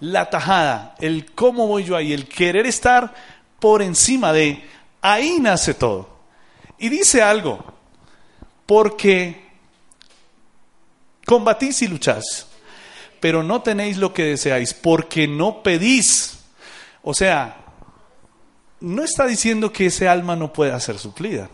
La 0.00 0.28
tajada, 0.28 0.94
el 0.98 1.32
cómo 1.32 1.66
voy 1.66 1.84
yo 1.84 1.96
ahí, 1.96 2.12
el 2.12 2.28
querer 2.28 2.66
estar 2.66 3.14
por 3.58 3.80
encima 3.80 4.32
de. 4.32 4.62
Ahí 5.00 5.38
nace 5.40 5.72
todo. 5.72 6.15
Y 6.78 6.88
dice 6.88 7.22
algo, 7.22 7.64
porque 8.66 9.44
combatís 11.24 11.82
y 11.82 11.88
luchás, 11.88 12.46
pero 13.20 13.42
no 13.42 13.62
tenéis 13.62 13.96
lo 13.96 14.12
que 14.12 14.24
deseáis, 14.24 14.74
porque 14.74 15.26
no 15.26 15.62
pedís. 15.62 16.38
O 17.02 17.14
sea, 17.14 17.64
no 18.80 19.02
está 19.02 19.26
diciendo 19.26 19.72
que 19.72 19.86
ese 19.86 20.08
alma 20.08 20.36
no 20.36 20.52
pueda 20.52 20.78
ser 20.80 20.98
suplida. 20.98 21.48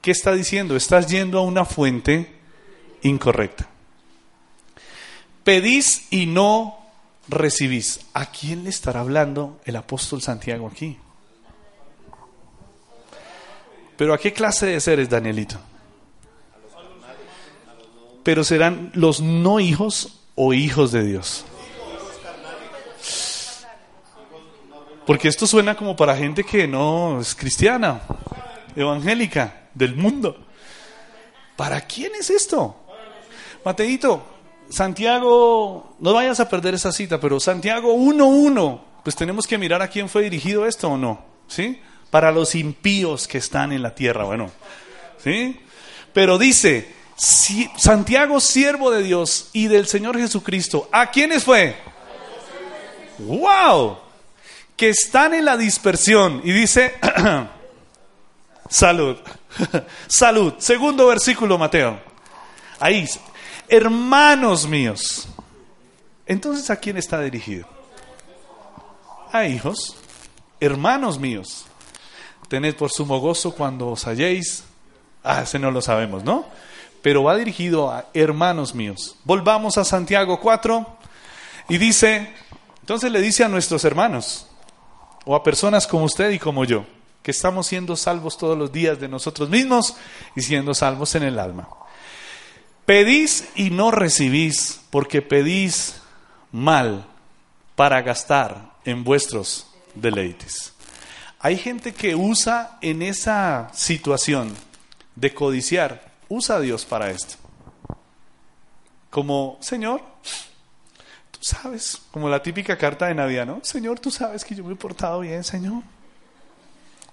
¿Qué 0.00 0.10
está 0.10 0.32
diciendo? 0.32 0.76
Estás 0.76 1.08
yendo 1.08 1.38
a 1.38 1.42
una 1.42 1.64
fuente 1.64 2.40
incorrecta. 3.02 3.68
Pedís 5.44 6.06
y 6.10 6.26
no 6.26 6.78
recibís. 7.28 8.00
¿A 8.14 8.26
quién 8.26 8.64
le 8.64 8.70
estará 8.70 9.00
hablando 9.00 9.60
el 9.64 9.76
apóstol 9.76 10.22
Santiago 10.22 10.66
aquí? 10.66 10.98
Pero 14.00 14.14
¿a 14.14 14.18
qué 14.18 14.32
clase 14.32 14.64
de 14.64 14.80
seres, 14.80 15.10
Danielito? 15.10 15.56
Pero 18.22 18.44
serán 18.44 18.90
los 18.94 19.20
no 19.20 19.60
hijos 19.60 20.22
o 20.34 20.54
hijos 20.54 20.90
de 20.90 21.04
Dios. 21.04 21.44
Porque 25.04 25.28
esto 25.28 25.46
suena 25.46 25.76
como 25.76 25.96
para 25.96 26.16
gente 26.16 26.44
que 26.44 26.66
no 26.66 27.20
es 27.20 27.34
cristiana, 27.34 28.00
evangélica, 28.74 29.68
del 29.74 29.94
mundo. 29.94 30.46
¿Para 31.54 31.82
quién 31.82 32.12
es 32.18 32.30
esto? 32.30 32.76
Mateito, 33.66 34.24
Santiago, 34.70 35.96
no 36.00 36.14
vayas 36.14 36.40
a 36.40 36.48
perder 36.48 36.72
esa 36.72 36.90
cita, 36.90 37.20
pero 37.20 37.38
Santiago 37.38 37.94
1.1, 37.94 38.80
pues 39.04 39.14
tenemos 39.14 39.46
que 39.46 39.58
mirar 39.58 39.82
a 39.82 39.88
quién 39.88 40.08
fue 40.08 40.22
dirigido 40.22 40.64
esto 40.64 40.88
o 40.88 40.96
no, 40.96 41.22
¿sí? 41.48 41.82
Para 42.10 42.32
los 42.32 42.54
impíos 42.54 43.28
que 43.28 43.38
están 43.38 43.72
en 43.72 43.82
la 43.82 43.94
tierra, 43.94 44.24
bueno, 44.24 44.50
¿sí? 45.22 45.60
Pero 46.12 46.38
dice, 46.38 46.92
Santiago, 47.76 48.40
siervo 48.40 48.90
de 48.90 49.02
Dios 49.02 49.50
y 49.52 49.68
del 49.68 49.86
Señor 49.86 50.18
Jesucristo, 50.18 50.88
¿a 50.90 51.10
quiénes 51.10 51.44
fue? 51.44 51.76
¡Wow! 53.18 53.98
Que 54.76 54.88
están 54.88 55.34
en 55.34 55.44
la 55.44 55.56
dispersión. 55.56 56.40
Y 56.42 56.52
dice, 56.52 56.94
salud, 58.70 59.18
salud. 60.06 60.54
Segundo 60.58 61.06
versículo, 61.06 61.58
Mateo. 61.58 62.00
Ahí, 62.78 63.06
hermanos 63.68 64.66
míos. 64.66 65.28
Entonces, 66.24 66.70
¿a 66.70 66.76
quién 66.76 66.96
está 66.96 67.20
dirigido? 67.20 67.68
A 69.32 69.46
hijos, 69.46 69.96
hermanos 70.58 71.18
míos. 71.18 71.66
Tened 72.50 72.74
por 72.74 72.90
sumo 72.90 73.20
gozo 73.20 73.54
cuando 73.54 73.90
os 73.90 74.08
halléis. 74.08 74.64
Ah, 75.22 75.42
ese 75.42 75.56
no 75.60 75.70
lo 75.70 75.80
sabemos, 75.80 76.24
¿no? 76.24 76.46
Pero 77.00 77.22
va 77.22 77.36
dirigido 77.36 77.92
a 77.92 78.06
hermanos 78.12 78.74
míos. 78.74 79.14
Volvamos 79.22 79.78
a 79.78 79.84
Santiago 79.84 80.40
4 80.40 80.84
y 81.68 81.78
dice, 81.78 82.34
entonces 82.80 83.12
le 83.12 83.20
dice 83.20 83.44
a 83.44 83.48
nuestros 83.48 83.84
hermanos, 83.84 84.48
o 85.24 85.36
a 85.36 85.44
personas 85.44 85.86
como 85.86 86.06
usted 86.06 86.30
y 86.30 86.40
como 86.40 86.64
yo, 86.64 86.86
que 87.22 87.30
estamos 87.30 87.68
siendo 87.68 87.94
salvos 87.94 88.36
todos 88.36 88.58
los 88.58 88.72
días 88.72 88.98
de 88.98 89.06
nosotros 89.06 89.48
mismos 89.48 89.94
y 90.34 90.42
siendo 90.42 90.74
salvos 90.74 91.14
en 91.14 91.22
el 91.22 91.38
alma. 91.38 91.68
Pedís 92.84 93.48
y 93.54 93.70
no 93.70 93.92
recibís, 93.92 94.80
porque 94.90 95.22
pedís 95.22 96.00
mal 96.50 97.06
para 97.76 98.02
gastar 98.02 98.72
en 98.84 99.04
vuestros 99.04 99.68
deleites. 99.94 100.72
Hay 101.42 101.56
gente 101.56 101.94
que 101.94 102.14
usa 102.14 102.76
en 102.82 103.00
esa 103.00 103.70
situación 103.72 104.54
de 105.16 105.32
codiciar, 105.32 106.12
usa 106.28 106.56
a 106.56 106.60
Dios 106.60 106.84
para 106.84 107.10
esto. 107.10 107.36
Como, 109.08 109.56
Señor, 109.62 110.02
tú 111.30 111.38
sabes, 111.40 112.02
como 112.10 112.28
la 112.28 112.42
típica 112.42 112.76
carta 112.76 113.06
de 113.06 113.14
Navidad, 113.14 113.46
¿no? 113.46 113.60
Señor, 113.62 113.98
tú 113.98 114.10
sabes 114.10 114.44
que 114.44 114.54
yo 114.54 114.62
me 114.64 114.74
he 114.74 114.76
portado 114.76 115.20
bien, 115.20 115.42
Señor. 115.42 115.82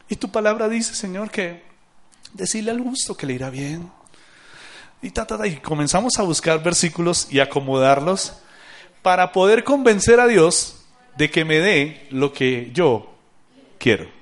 Y 0.09 0.17
tu 0.17 0.29
palabra 0.29 0.67
dice, 0.67 0.93
Señor, 0.93 1.31
que 1.31 1.63
decirle 2.33 2.71
al 2.71 2.81
justo 2.81 3.15
que 3.15 3.25
le 3.25 3.33
irá 3.33 3.49
bien. 3.49 3.89
Y, 5.01 5.11
ta, 5.11 5.25
ta, 5.25 5.37
ta, 5.37 5.47
y 5.47 5.55
comenzamos 5.55 6.19
a 6.19 6.23
buscar 6.23 6.61
versículos 6.61 7.29
y 7.31 7.39
acomodarlos 7.39 8.33
para 9.01 9.31
poder 9.31 9.63
convencer 9.63 10.19
a 10.19 10.27
Dios 10.27 10.83
de 11.15 11.31
que 11.31 11.45
me 11.45 11.59
dé 11.59 12.07
lo 12.11 12.33
que 12.33 12.71
yo 12.73 13.15
quiero. 13.79 14.16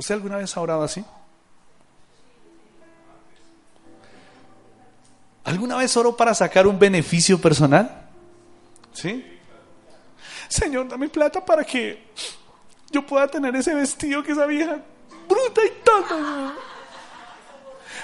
¿Usted 0.00 0.14
alguna 0.14 0.38
vez 0.38 0.56
ha 0.56 0.60
orado 0.62 0.82
así? 0.82 1.04
¿Alguna 5.44 5.76
vez 5.76 5.94
oró 5.94 6.16
para 6.16 6.32
sacar 6.32 6.66
un 6.66 6.78
beneficio 6.78 7.38
personal? 7.38 8.08
¿Sí? 8.94 9.38
Señor, 10.48 10.88
dame 10.88 11.10
plata 11.10 11.44
para 11.44 11.64
que 11.64 12.12
yo 12.90 13.06
pueda 13.06 13.28
tener 13.28 13.54
ese 13.54 13.74
vestido 13.74 14.22
que 14.22 14.32
esa 14.32 14.46
vieja 14.46 14.78
bruta 15.28 15.60
y 15.66 15.84
tonta. 15.84 16.54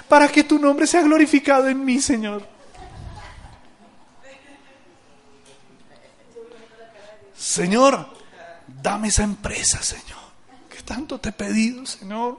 Para 0.07 0.29
que 0.29 0.45
tu 0.45 0.59
nombre 0.59 0.87
sea 0.87 1.01
glorificado 1.01 1.67
en 1.67 1.83
mí, 1.83 1.99
Señor. 1.99 2.47
Señor, 7.35 8.07
dame 8.67 9.09
esa 9.09 9.23
empresa, 9.23 9.83
Señor. 9.83 10.26
Tanto 10.87 11.19
te 11.21 11.29
he 11.29 11.33
pedido, 11.33 11.85
Señor. 11.85 12.39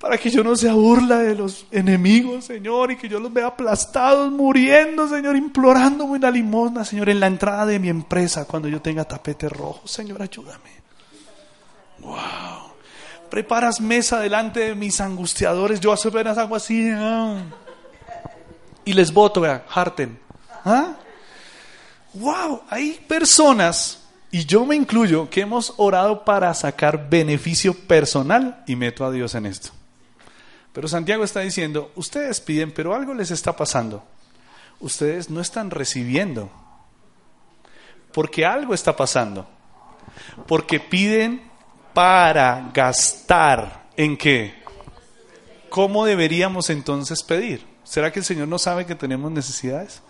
Para 0.00 0.16
que 0.16 0.30
yo 0.30 0.42
no 0.42 0.56
sea 0.56 0.72
burla 0.72 1.18
de 1.18 1.34
los 1.34 1.66
enemigos, 1.70 2.46
Señor, 2.46 2.90
y 2.90 2.96
que 2.96 3.08
yo 3.08 3.20
los 3.20 3.32
vea 3.32 3.48
aplastados, 3.48 4.32
muriendo, 4.32 5.06
Señor, 5.06 5.36
implorándome 5.36 6.12
una 6.14 6.30
limosna, 6.30 6.84
Señor, 6.84 7.10
en 7.10 7.20
la 7.20 7.26
entrada 7.26 7.66
de 7.66 7.78
mi 7.78 7.90
empresa, 7.90 8.46
cuando 8.46 8.66
yo 8.66 8.80
tenga 8.80 9.04
tapete 9.04 9.48
rojo. 9.48 9.86
Señor, 9.86 10.22
ayúdame. 10.22 10.70
Wow. 11.98 12.72
Preparas 13.28 13.80
mesa 13.80 14.18
delante 14.18 14.60
de 14.60 14.74
mis 14.74 15.00
angustiadores. 15.00 15.80
Yo 15.80 15.92
apenas 15.92 16.38
hago 16.38 16.56
así. 16.56 16.90
ah. 16.92 17.42
Y 18.84 18.94
les 18.94 19.12
voto, 19.12 19.42
vea, 19.42 19.64
harten. 19.72 20.18
¿Ah? 20.64 20.94
Wow, 22.14 22.62
hay 22.68 22.92
personas, 23.06 23.99
y 24.32 24.44
yo 24.44 24.64
me 24.64 24.76
incluyo, 24.76 25.28
que 25.28 25.40
hemos 25.40 25.74
orado 25.76 26.24
para 26.24 26.52
sacar 26.54 27.10
beneficio 27.10 27.74
personal 27.74 28.62
y 28.66 28.76
meto 28.76 29.04
a 29.04 29.10
Dios 29.10 29.34
en 29.34 29.46
esto. 29.46 29.70
Pero 30.72 30.86
Santiago 30.86 31.24
está 31.24 31.40
diciendo, 31.40 31.90
ustedes 31.96 32.40
piden, 32.40 32.72
pero 32.72 32.94
algo 32.94 33.12
les 33.12 33.32
está 33.32 33.56
pasando. 33.56 34.04
Ustedes 34.78 35.30
no 35.30 35.40
están 35.40 35.70
recibiendo. 35.70 36.48
Porque 38.12 38.46
algo 38.46 38.72
está 38.72 38.94
pasando. 38.94 39.48
Porque 40.46 40.78
piden 40.78 41.42
para 41.92 42.70
gastar. 42.72 43.88
¿En 43.96 44.16
qué? 44.16 44.62
¿Cómo 45.70 46.04
deberíamos 46.04 46.70
entonces 46.70 47.22
pedir? 47.24 47.66
¿Será 47.82 48.12
que 48.12 48.20
el 48.20 48.24
Señor 48.24 48.46
no 48.46 48.58
sabe 48.58 48.86
que 48.86 48.94
tenemos 48.94 49.30
necesidades? 49.32 50.02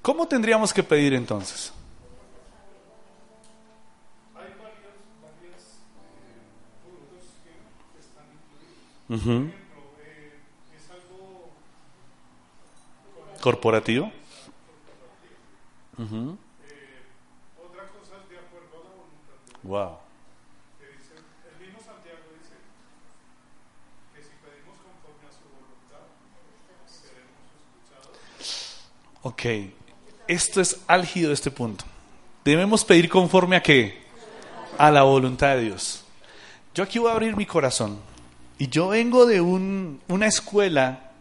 ¿Cómo 0.00 0.26
tendríamos 0.26 0.72
que 0.72 0.82
pedir 0.82 1.12
entonces? 1.12 1.72
A 25.26 25.32
su 25.32 25.48
voluntad, 25.48 26.04
seremos 26.86 27.40
escuchados. 27.64 28.90
Ok. 29.22 29.42
Esto 30.26 30.60
es 30.60 30.80
álgido 30.86 31.32
este 31.32 31.50
punto. 31.50 31.84
Debemos 32.44 32.84
pedir 32.84 33.08
conforme 33.08 33.56
a 33.56 33.62
qué? 33.62 34.02
A 34.76 34.90
la 34.90 35.02
voluntad 35.02 35.56
de 35.56 35.62
Dios. 35.62 36.04
Yo 36.74 36.84
aquí 36.84 36.98
voy 36.98 37.10
a 37.10 37.14
abrir 37.14 37.34
mi 37.34 37.46
corazón. 37.46 37.98
Y 38.58 38.68
yo 38.68 38.88
vengo 38.88 39.24
de 39.24 39.40
un- 39.40 40.00
una 40.08 40.26
escuela, 40.26 41.12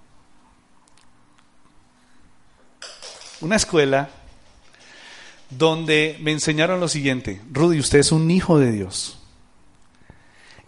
una 3.41 3.55
escuela 3.55 4.09
donde 5.51 6.17
me 6.19 6.31
enseñaron 6.31 6.79
lo 6.79 6.87
siguiente, 6.87 7.41
Rudy, 7.51 7.79
usted 7.79 7.99
es 7.99 8.11
un 8.11 8.29
hijo 8.31 8.57
de 8.57 8.71
Dios. 8.71 9.19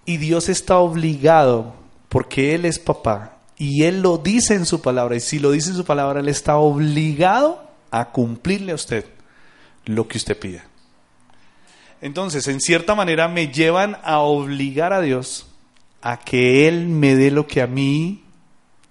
Y 0.06 0.18
Dios 0.18 0.48
está 0.48 0.78
obligado, 0.78 1.74
porque 2.08 2.56
Él 2.56 2.66
es 2.66 2.80
papá, 2.80 3.38
y 3.58 3.84
Él 3.84 4.02
lo 4.02 4.18
dice 4.18 4.54
en 4.54 4.66
su 4.66 4.82
palabra, 4.82 5.16
y 5.16 5.20
si 5.20 5.40
lo 5.40 5.52
dice 5.52 5.72
en 5.72 5.76
su 5.76 5.86
palabra, 5.86 6.20
Él 6.20 6.30
está 6.30 6.58
obligado 6.58 7.68
a 7.92 8.12
cumplirle 8.12 8.72
a 8.72 8.76
usted 8.76 9.06
lo 9.86 10.08
que 10.08 10.18
usted 10.18 10.38
pida. 10.40 10.66
Entonces, 12.02 12.48
en 12.48 12.62
cierta 12.62 12.96
manera, 12.96 13.28
me 13.28 13.50
llevan 13.50 13.98
a 14.04 14.20
obligar 14.20 14.94
a 14.94 15.02
Dios 15.02 15.48
a 16.02 16.20
que 16.20 16.68
Él 16.68 16.88
me 16.88 17.16
dé 17.16 17.32
lo 17.32 17.48
que 17.48 17.62
a 17.62 17.68
mí 17.68 18.24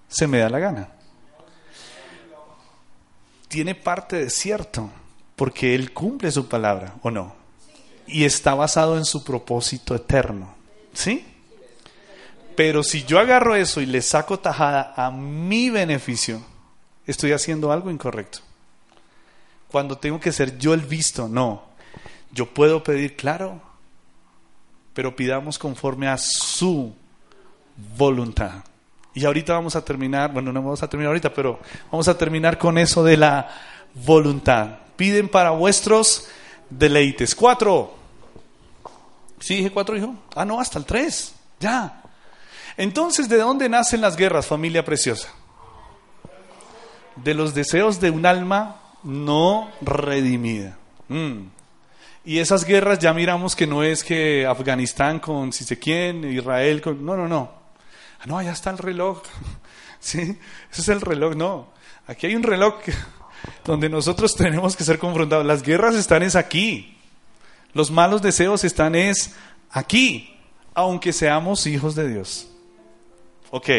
se 0.07 0.27
me 0.27 0.39
da 0.39 0.49
la 0.49 0.59
gana. 0.59 0.89
Tiene 3.47 3.75
parte 3.75 4.17
de 4.17 4.29
cierto, 4.29 4.89
porque 5.35 5.75
Él 5.75 5.93
cumple 5.93 6.31
su 6.31 6.47
palabra, 6.47 6.95
¿o 7.01 7.09
no? 7.09 7.39
y 8.11 8.25
está 8.25 8.55
basado 8.55 8.97
en 8.97 9.05
su 9.05 9.23
propósito 9.23 9.95
eterno. 9.95 10.55
¿Sí? 10.93 11.25
Pero 12.55 12.83
si 12.83 13.03
yo 13.03 13.19
agarro 13.19 13.55
eso 13.55 13.81
y 13.81 13.85
le 13.85 14.01
saco 14.01 14.39
tajada 14.39 14.93
a 14.97 15.11
mi 15.11 15.69
beneficio, 15.69 16.41
estoy 17.05 17.31
haciendo 17.31 17.71
algo 17.71 17.89
incorrecto. 17.89 18.39
Cuando 19.69 19.97
tengo 19.97 20.19
que 20.19 20.31
ser 20.31 20.57
yo 20.57 20.73
el 20.73 20.81
visto, 20.81 21.27
no. 21.27 21.63
Yo 22.31 22.47
puedo 22.53 22.83
pedir, 22.83 23.15
claro, 23.15 23.61
pero 24.99 25.15
pidamos 25.15 25.57
conforme 25.57 26.09
a 26.09 26.17
su 26.17 26.93
voluntad. 27.97 28.65
Y 29.13 29.23
ahorita 29.23 29.53
vamos 29.53 29.77
a 29.77 29.85
terminar, 29.85 30.33
bueno, 30.33 30.51
no 30.51 30.61
vamos 30.61 30.83
a 30.83 30.89
terminar 30.89 31.11
ahorita, 31.11 31.33
pero 31.33 31.57
vamos 31.89 32.09
a 32.09 32.17
terminar 32.17 32.57
con 32.57 32.77
eso 32.77 33.01
de 33.01 33.15
la 33.15 33.47
voluntad. 33.93 34.79
Piden 34.97 35.29
para 35.29 35.51
vuestros 35.51 36.27
deleites. 36.69 37.33
Cuatro. 37.33 37.95
¿Sí 39.39 39.55
dije 39.55 39.71
cuatro, 39.71 39.95
hijo? 39.95 40.15
Ah, 40.35 40.43
no, 40.43 40.59
hasta 40.59 40.77
el 40.77 40.83
tres. 40.83 41.33
Ya. 41.61 42.03
Entonces, 42.75 43.29
¿de 43.29 43.37
dónde 43.37 43.69
nacen 43.69 44.01
las 44.01 44.17
guerras, 44.17 44.47
familia 44.47 44.83
preciosa? 44.83 45.29
De 47.15 47.33
los 47.33 47.53
deseos 47.53 48.01
de 48.01 48.11
un 48.11 48.25
alma 48.25 48.81
no 49.03 49.71
redimida. 49.79 50.77
Mm. 51.07 51.43
Y 52.29 52.37
esas 52.37 52.63
guerras 52.63 52.99
ya 52.99 53.11
miramos 53.11 53.55
que 53.55 53.65
no 53.65 53.81
es 53.81 54.03
que 54.03 54.45
Afganistán 54.45 55.17
con 55.17 55.51
si 55.51 55.63
se 55.63 55.79
quién, 55.79 56.23
Israel 56.31 56.79
con... 56.79 57.03
No, 57.03 57.17
no, 57.17 57.27
no. 57.27 57.51
Ah, 58.19 58.25
no, 58.27 58.37
allá 58.37 58.51
está 58.51 58.69
el 58.69 58.77
reloj. 58.77 59.23
¿Sí? 59.99 60.37
Ese 60.71 60.81
es 60.81 60.89
el 60.89 61.01
reloj, 61.01 61.35
no. 61.35 61.73
Aquí 62.05 62.27
hay 62.27 62.35
un 62.35 62.43
reloj 62.43 62.75
donde 63.65 63.89
nosotros 63.89 64.35
tenemos 64.35 64.75
que 64.75 64.83
ser 64.83 64.99
confrontados. 64.99 65.43
Las 65.43 65.63
guerras 65.63 65.95
están 65.95 66.21
es 66.21 66.35
aquí. 66.35 66.99
Los 67.73 67.89
malos 67.89 68.21
deseos 68.21 68.63
están 68.63 68.93
es 68.93 69.33
aquí, 69.71 70.37
aunque 70.75 71.13
seamos 71.13 71.65
hijos 71.65 71.95
de 71.95 72.09
Dios. 72.09 72.51
Ok. 73.49 73.69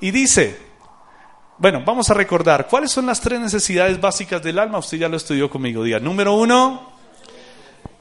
Y 0.00 0.12
dice, 0.12 0.56
bueno, 1.58 1.82
vamos 1.84 2.10
a 2.10 2.14
recordar, 2.14 2.68
¿cuáles 2.68 2.92
son 2.92 3.06
las 3.06 3.20
tres 3.20 3.40
necesidades 3.40 4.00
básicas 4.00 4.40
del 4.40 4.60
alma? 4.60 4.78
Usted 4.78 4.98
ya 4.98 5.08
lo 5.08 5.16
estudió 5.16 5.50
conmigo. 5.50 5.82
Día 5.82 5.98
número 5.98 6.34
uno, 6.34 6.99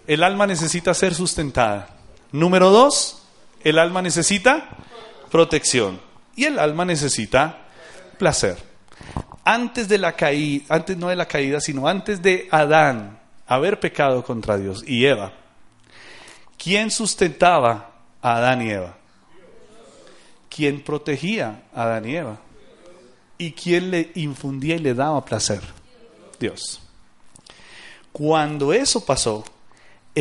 el 0.10 0.24
alma 0.24 0.48
necesita 0.48 0.92
ser 0.96 1.14
sustentada. 1.14 1.88
Número 2.32 2.72
dos, 2.72 3.22
el 3.64 3.78
alma 3.78 4.02
necesita 4.02 4.68
protección. 5.30 6.02
Y 6.36 6.46
el 6.46 6.58
alma 6.58 6.84
necesita 6.84 7.68
placer. 8.18 8.58
Antes 9.44 9.88
de 9.88 10.00
la 10.00 10.14
caída, 10.14 10.66
antes 10.70 10.98
no 10.98 11.10
de 11.10 11.16
la 11.16 11.28
caída, 11.28 11.62
sino 11.62 11.88
antes 11.88 12.24
de 12.24 12.48
Adán 12.50 13.20
haber 13.46 13.80
pecado 13.80 14.24
contra 14.24 14.58
Dios 14.58 14.84
y 14.88 15.06
Eva, 15.06 15.32
¿quién 16.58 16.90
sustentaba 16.90 17.92
a 18.20 18.38
Adán 18.38 18.64
y 18.64 18.72
Eva? 18.72 18.98
¿Quién 20.50 20.82
protegía 20.82 21.66
a 21.72 21.84
Adán 21.84 22.10
y 22.10 22.16
Eva? 22.16 22.40
¿Y 23.38 23.52
quién 23.52 23.92
le 23.92 24.12
infundía 24.16 24.76
y 24.76 24.80
le 24.80 24.96
daba 24.96 25.24
placer? 25.24 25.62
Dios. 26.40 26.82
Cuando 28.12 28.74
eso 28.74 29.06
pasó, 29.06 29.46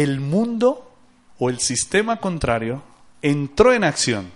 el 0.03 0.21
mundo 0.21 0.93
o 1.41 1.51
el 1.51 1.59
sistema 1.59 2.19
contrario 2.19 2.83
entró 3.21 3.73
en 3.73 3.83
acción 3.83 4.31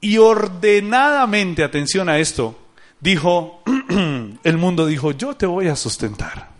y 0.00 0.18
ordenadamente, 0.18 1.64
atención 1.64 2.08
a 2.08 2.18
esto, 2.18 2.56
dijo, 3.00 3.62
el 4.44 4.56
mundo 4.58 4.86
dijo, 4.86 5.10
yo 5.10 5.34
te 5.34 5.46
voy 5.46 5.66
a 5.66 5.74
sustentar. 5.74 6.50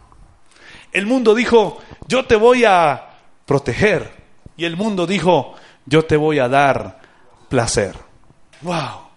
El 0.92 1.06
mundo 1.06 1.36
dijo, 1.36 1.80
yo 2.08 2.24
te 2.24 2.34
voy 2.34 2.64
a 2.64 3.10
proteger. 3.46 4.12
Y 4.56 4.64
el 4.64 4.76
mundo 4.76 5.06
dijo, 5.06 5.54
yo 5.86 6.04
te 6.04 6.16
voy 6.16 6.40
a 6.40 6.48
dar 6.48 7.00
placer. 7.48 7.96
¡Wow! 8.62 9.08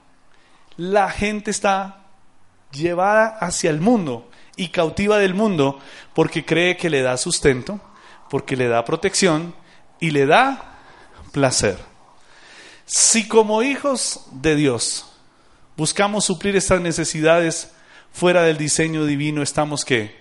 La 0.77 1.09
gente 1.09 1.49
está 1.49 2.03
llevada 2.71 3.39
hacia 3.39 3.71
el 3.71 3.81
mundo 3.81 4.29
y 4.55 4.67
cautiva 4.67 5.17
del 5.17 5.33
mundo 5.33 5.79
porque 6.13 6.45
cree 6.45 6.77
que 6.77 6.91
le 6.91 7.01
da 7.01 7.17
sustento, 7.17 7.81
porque 8.33 8.55
le 8.55 8.67
da 8.67 8.83
protección 8.83 9.53
y 9.99 10.09
le 10.09 10.25
da 10.25 10.79
placer. 11.33 11.77
Si 12.83 13.27
como 13.27 13.61
hijos 13.61 14.25
de 14.31 14.55
Dios 14.55 15.05
buscamos 15.77 16.25
suplir 16.25 16.55
estas 16.55 16.81
necesidades 16.81 17.75
fuera 18.11 18.41
del 18.41 18.57
diseño 18.57 19.05
divino, 19.05 19.43
estamos 19.43 19.85
que 19.85 20.19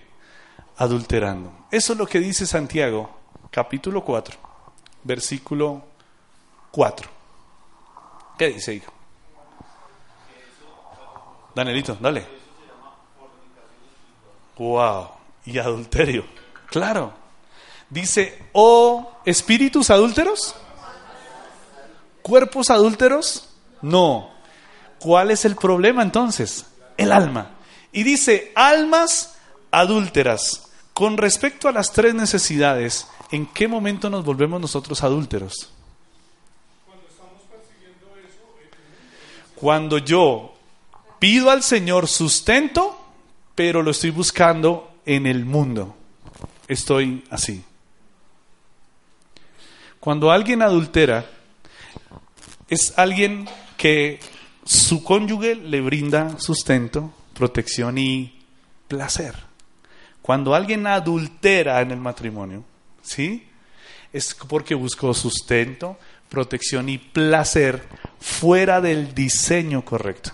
adulterando. 0.77 1.65
Eso 1.71 1.93
es 1.93 1.97
lo 1.97 2.05
que 2.05 2.19
dice 2.19 2.45
Santiago, 2.45 3.09
capítulo 3.49 4.03
4, 4.03 4.37
versículo 5.03 5.83
4. 6.69 7.09
¿Qué 8.37 8.49
dice, 8.49 8.75
hijo? 8.75 8.93
Danielito, 11.55 11.97
dale. 11.99 12.27
Wow, 14.55 15.07
y 15.47 15.57
adulterio. 15.57 16.23
Claro. 16.67 17.22
Dice, 17.93 18.43
"Oh, 18.51 19.11
espíritus 19.23 19.89
adúlteros?" 19.89 20.55
¿Cuerpos 22.23 22.69
adúlteros? 22.69 23.49
No. 23.81 24.31
¿Cuál 24.97 25.29
es 25.29 25.45
el 25.45 25.55
problema 25.55 26.01
entonces? 26.01 26.65
El 26.97 27.11
alma. 27.11 27.51
Y 27.91 28.03
dice, 28.03 28.51
almas 28.55 29.35
adúlteras. 29.69 30.69
Con 30.93 31.17
respecto 31.17 31.67
a 31.67 31.73
las 31.73 31.91
tres 31.91 32.15
necesidades, 32.15 33.07
¿en 33.31 33.45
qué 33.45 33.67
momento 33.67 34.09
nos 34.09 34.23
volvemos 34.23 34.61
nosotros 34.61 35.03
adúlteros? 35.03 35.69
Cuando 39.55 39.97
yo 39.97 40.53
pido 41.19 41.49
al 41.51 41.61
Señor 41.61 42.07
sustento, 42.07 42.97
pero 43.55 43.83
lo 43.83 43.91
estoy 43.91 44.11
buscando 44.11 44.93
en 45.05 45.25
el 45.27 45.43
mundo. 45.45 45.95
Estoy 46.67 47.25
así. 47.29 47.63
Cuando 50.03 50.31
alguien 50.31 50.61
adultera, 50.61 51.25
es 52.67 52.93
alguien 52.97 53.47
que 53.77 54.19
su 54.65 55.01
cónyuge 55.01 55.55
le 55.55 55.79
brinda 55.79 56.37
sustento, 56.39 57.13
protección 57.33 57.97
y 57.97 58.43
placer. 58.89 59.33
Cuando 60.21 60.55
alguien 60.55 60.87
adultera 60.87 61.79
en 61.79 61.91
el 61.91 62.01
matrimonio, 62.01 62.65
¿sí? 63.01 63.47
Es 64.11 64.35
porque 64.35 64.75
buscó 64.75 65.13
sustento, 65.13 65.97
protección 66.27 66.89
y 66.89 66.97
placer 66.97 67.81
fuera 68.19 68.81
del 68.81 69.15
diseño 69.15 69.85
correcto. 69.85 70.31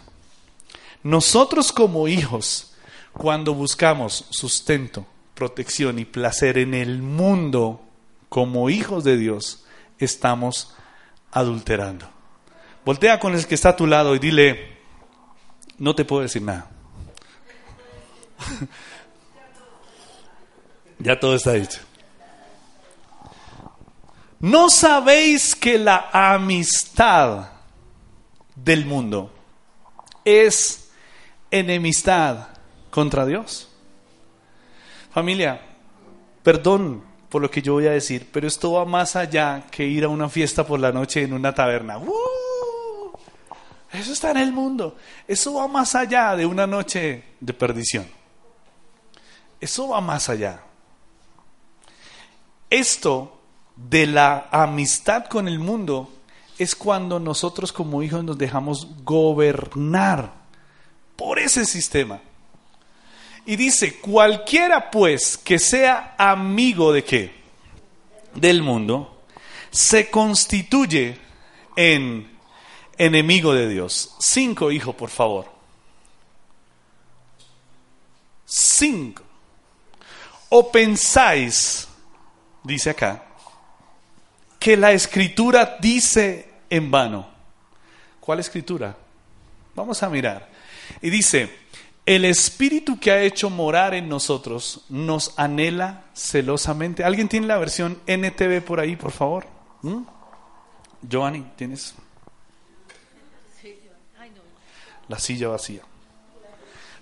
Nosotros 1.03 1.71
como 1.71 2.08
hijos, 2.08 2.73
cuando 3.13 3.53
buscamos 3.53 4.25
sustento, 4.32 5.05
protección 5.36 5.99
y 5.99 6.05
placer 6.05 6.58
en 6.58 6.73
el 6.73 7.03
mundo 7.03 7.86
como 8.29 8.69
hijos 8.69 9.03
de 9.03 9.17
Dios, 9.17 9.65
estamos 9.97 10.75
adulterando. 11.31 12.07
Voltea 12.85 13.19
con 13.19 13.33
el 13.33 13.45
que 13.45 13.55
está 13.55 13.69
a 13.69 13.75
tu 13.75 13.87
lado 13.87 14.15
y 14.15 14.19
dile, 14.19 14.77
no 15.77 15.95
te 15.95 16.05
puedo 16.05 16.21
decir 16.21 16.41
nada. 16.41 16.69
ya 20.99 21.19
todo 21.19 21.35
está 21.35 21.53
dicho. 21.53 21.81
¿No 24.39 24.69
sabéis 24.69 25.53
que 25.53 25.77
la 25.77 26.09
amistad 26.13 27.49
del 28.55 28.85
mundo 28.85 29.33
es 30.23 30.91
enemistad 31.51 32.47
contra 32.89 33.25
Dios? 33.25 33.69
Familia, 35.11 35.61
perdón 36.41 37.09
por 37.29 37.41
lo 37.41 37.51
que 37.51 37.61
yo 37.61 37.73
voy 37.73 37.87
a 37.87 37.91
decir, 37.91 38.27
pero 38.31 38.47
esto 38.47 38.73
va 38.73 38.85
más 38.85 39.15
allá 39.15 39.65
que 39.69 39.85
ir 39.85 40.03
a 40.03 40.09
una 40.09 40.29
fiesta 40.29 40.65
por 40.65 40.79
la 40.79 40.91
noche 40.91 41.23
en 41.23 41.33
una 41.33 41.53
taberna. 41.53 41.97
¡Uh! 41.97 42.29
Eso 43.91 44.13
está 44.13 44.31
en 44.31 44.37
el 44.37 44.51
mundo. 44.51 44.97
Eso 45.27 45.53
va 45.55 45.67
más 45.67 45.95
allá 45.95 46.35
de 46.35 46.45
una 46.45 46.67
noche 46.67 47.23
de 47.39 47.53
perdición. 47.53 48.07
Eso 49.59 49.89
va 49.89 50.01
más 50.01 50.29
allá. 50.29 50.61
Esto 52.69 53.39
de 53.75 54.07
la 54.07 54.47
amistad 54.51 55.25
con 55.25 55.47
el 55.47 55.59
mundo 55.59 56.11
es 56.57 56.75
cuando 56.75 57.19
nosotros 57.19 57.71
como 57.71 58.03
hijos 58.03 58.23
nos 58.23 58.37
dejamos 58.37 59.03
gobernar 59.03 60.33
por 61.15 61.39
ese 61.39 61.65
sistema. 61.65 62.21
Y 63.49 63.55
dice, 63.55 63.95
cualquiera 63.95 64.91
pues 64.91 65.35
que 65.35 65.57
sea 65.57 66.13
amigo 66.19 66.93
de 66.93 67.03
qué? 67.03 67.33
Del 68.35 68.62
mundo, 68.62 69.23
se 69.71 70.12
constituye 70.12 71.17
en 71.75 72.29
enemigo 72.95 73.55
de 73.55 73.67
Dios. 73.67 74.15
Cinco, 74.19 74.69
hijo, 74.69 74.93
por 74.93 75.09
favor. 75.09 75.51
Cinco. 78.45 79.23
O 80.49 80.71
pensáis, 80.71 81.88
dice 82.63 82.91
acá, 82.91 83.23
que 84.59 84.77
la 84.77 84.91
escritura 84.91 85.77
dice 85.81 86.51
en 86.69 86.91
vano. 86.91 87.27
¿Cuál 88.19 88.41
escritura? 88.41 88.95
Vamos 89.73 90.03
a 90.03 90.09
mirar. 90.09 90.47
Y 91.01 91.09
dice, 91.09 91.51
el 92.10 92.26
espíritu 92.26 93.00
que 93.00 93.12
ha 93.12 93.22
hecho 93.22 93.52
morar 93.52 93.93
en 93.93 94.10
nosotros 94.10 94.84
nos 94.89 95.38
anhela 95.38 96.06
celosamente. 96.15 97.04
¿Alguien 97.04 97.30
tiene 97.30 97.45
la 97.45 97.60
versión 97.60 98.02
NTV 98.08 98.63
por 98.65 98.80
ahí, 98.80 98.95
por 98.95 99.12
favor? 99.12 99.45
¿Mm? 99.84 100.02
Giovanni, 101.04 101.45
¿tienes? 101.56 101.93
La 105.08 105.19
silla 105.19 105.50
vacía. 105.50 105.84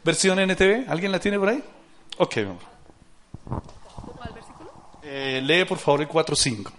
¿Versión 0.03 0.39
NTV? 0.39 0.89
¿Alguien 0.89 1.13
la 1.13 1.21
tiene 1.21 1.39
por 1.39 1.49
ahí? 1.49 1.63
Ok, 2.17 2.35
vamos. 2.45 2.63
Eh, 5.03 5.39
lee 5.41 5.63
por 5.63 5.77
favor 5.77 6.01
el 6.01 6.09
4.5. 6.09 6.69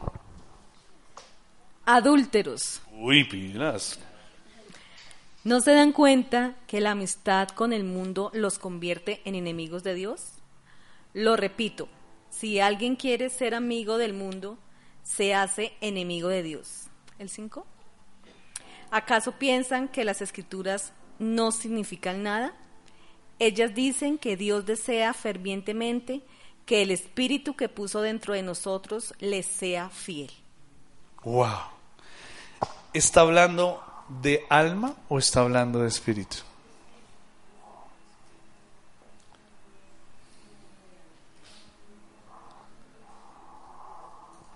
Adúlteros, 1.87 2.83
Uy, 2.93 3.25
pilas. 3.25 3.99
¿No 5.45 5.61
se 5.61 5.73
dan 5.73 5.93
cuenta 5.93 6.57
que 6.67 6.81
la 6.81 6.93
amistad 6.93 7.49
con 7.49 7.73
el 7.73 7.85
mundo 7.85 8.31
los 8.35 8.59
convierte 8.59 9.21
en 9.25 9.35
enemigos 9.35 9.83
de 9.83 9.95
Dios? 9.95 10.33
Lo 11.15 11.37
repito, 11.37 11.89
si 12.31 12.61
alguien 12.61 12.97
quiere 12.97 13.31
ser 13.31 13.55
amigo 13.55 13.99
del 13.99 14.13
mundo, 14.13 14.59
se 15.03 15.35
hace 15.35 15.73
enemigo 15.81 16.29
de 16.29 16.43
Dios. 16.43 16.87
¿El 17.19 17.31
5? 17.31 17.67
¿Acaso 18.91 19.33
piensan 19.33 19.89
que 19.89 20.05
las 20.05 20.23
escrituras 20.23 20.93
no 21.19 21.51
significan 21.51 22.23
nada? 22.23 22.53
Ellas 23.39 23.75
dicen 23.75 24.19
que 24.19 24.37
Dios 24.37 24.67
desea 24.67 25.15
fervientemente 25.15 26.23
que 26.67 26.83
el 26.83 26.91
espíritu 26.91 27.57
que 27.57 27.69
puso 27.69 28.03
dentro 28.03 28.35
de 28.35 28.43
nosotros 28.43 29.15
les 29.19 29.47
sea 29.47 29.89
fiel. 29.91 30.31
Wow. 31.25 31.49
¿Está 32.93 33.23
hablando 33.23 33.83
de 34.09 34.45
alma 34.49 34.95
o 35.09 35.19
está 35.19 35.41
hablando 35.41 35.81
de 35.81 35.89
espíritu? 35.89 36.39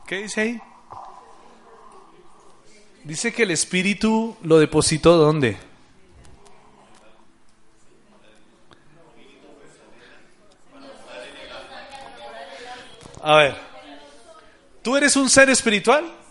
¿Qué 0.06 0.22
dice 0.22 0.40
ahí? 0.40 0.60
Dice 3.04 3.32
que 3.32 3.42
el 3.44 3.50
espíritu 3.50 4.36
lo 4.42 4.58
depositó 4.58 5.16
¿dónde? 5.16 5.56
A 13.22 13.36
ver, 13.36 13.56
¿tú 14.82 14.96
eres 14.96 15.14
un 15.14 15.30
ser 15.30 15.48
espiritual? 15.48 16.21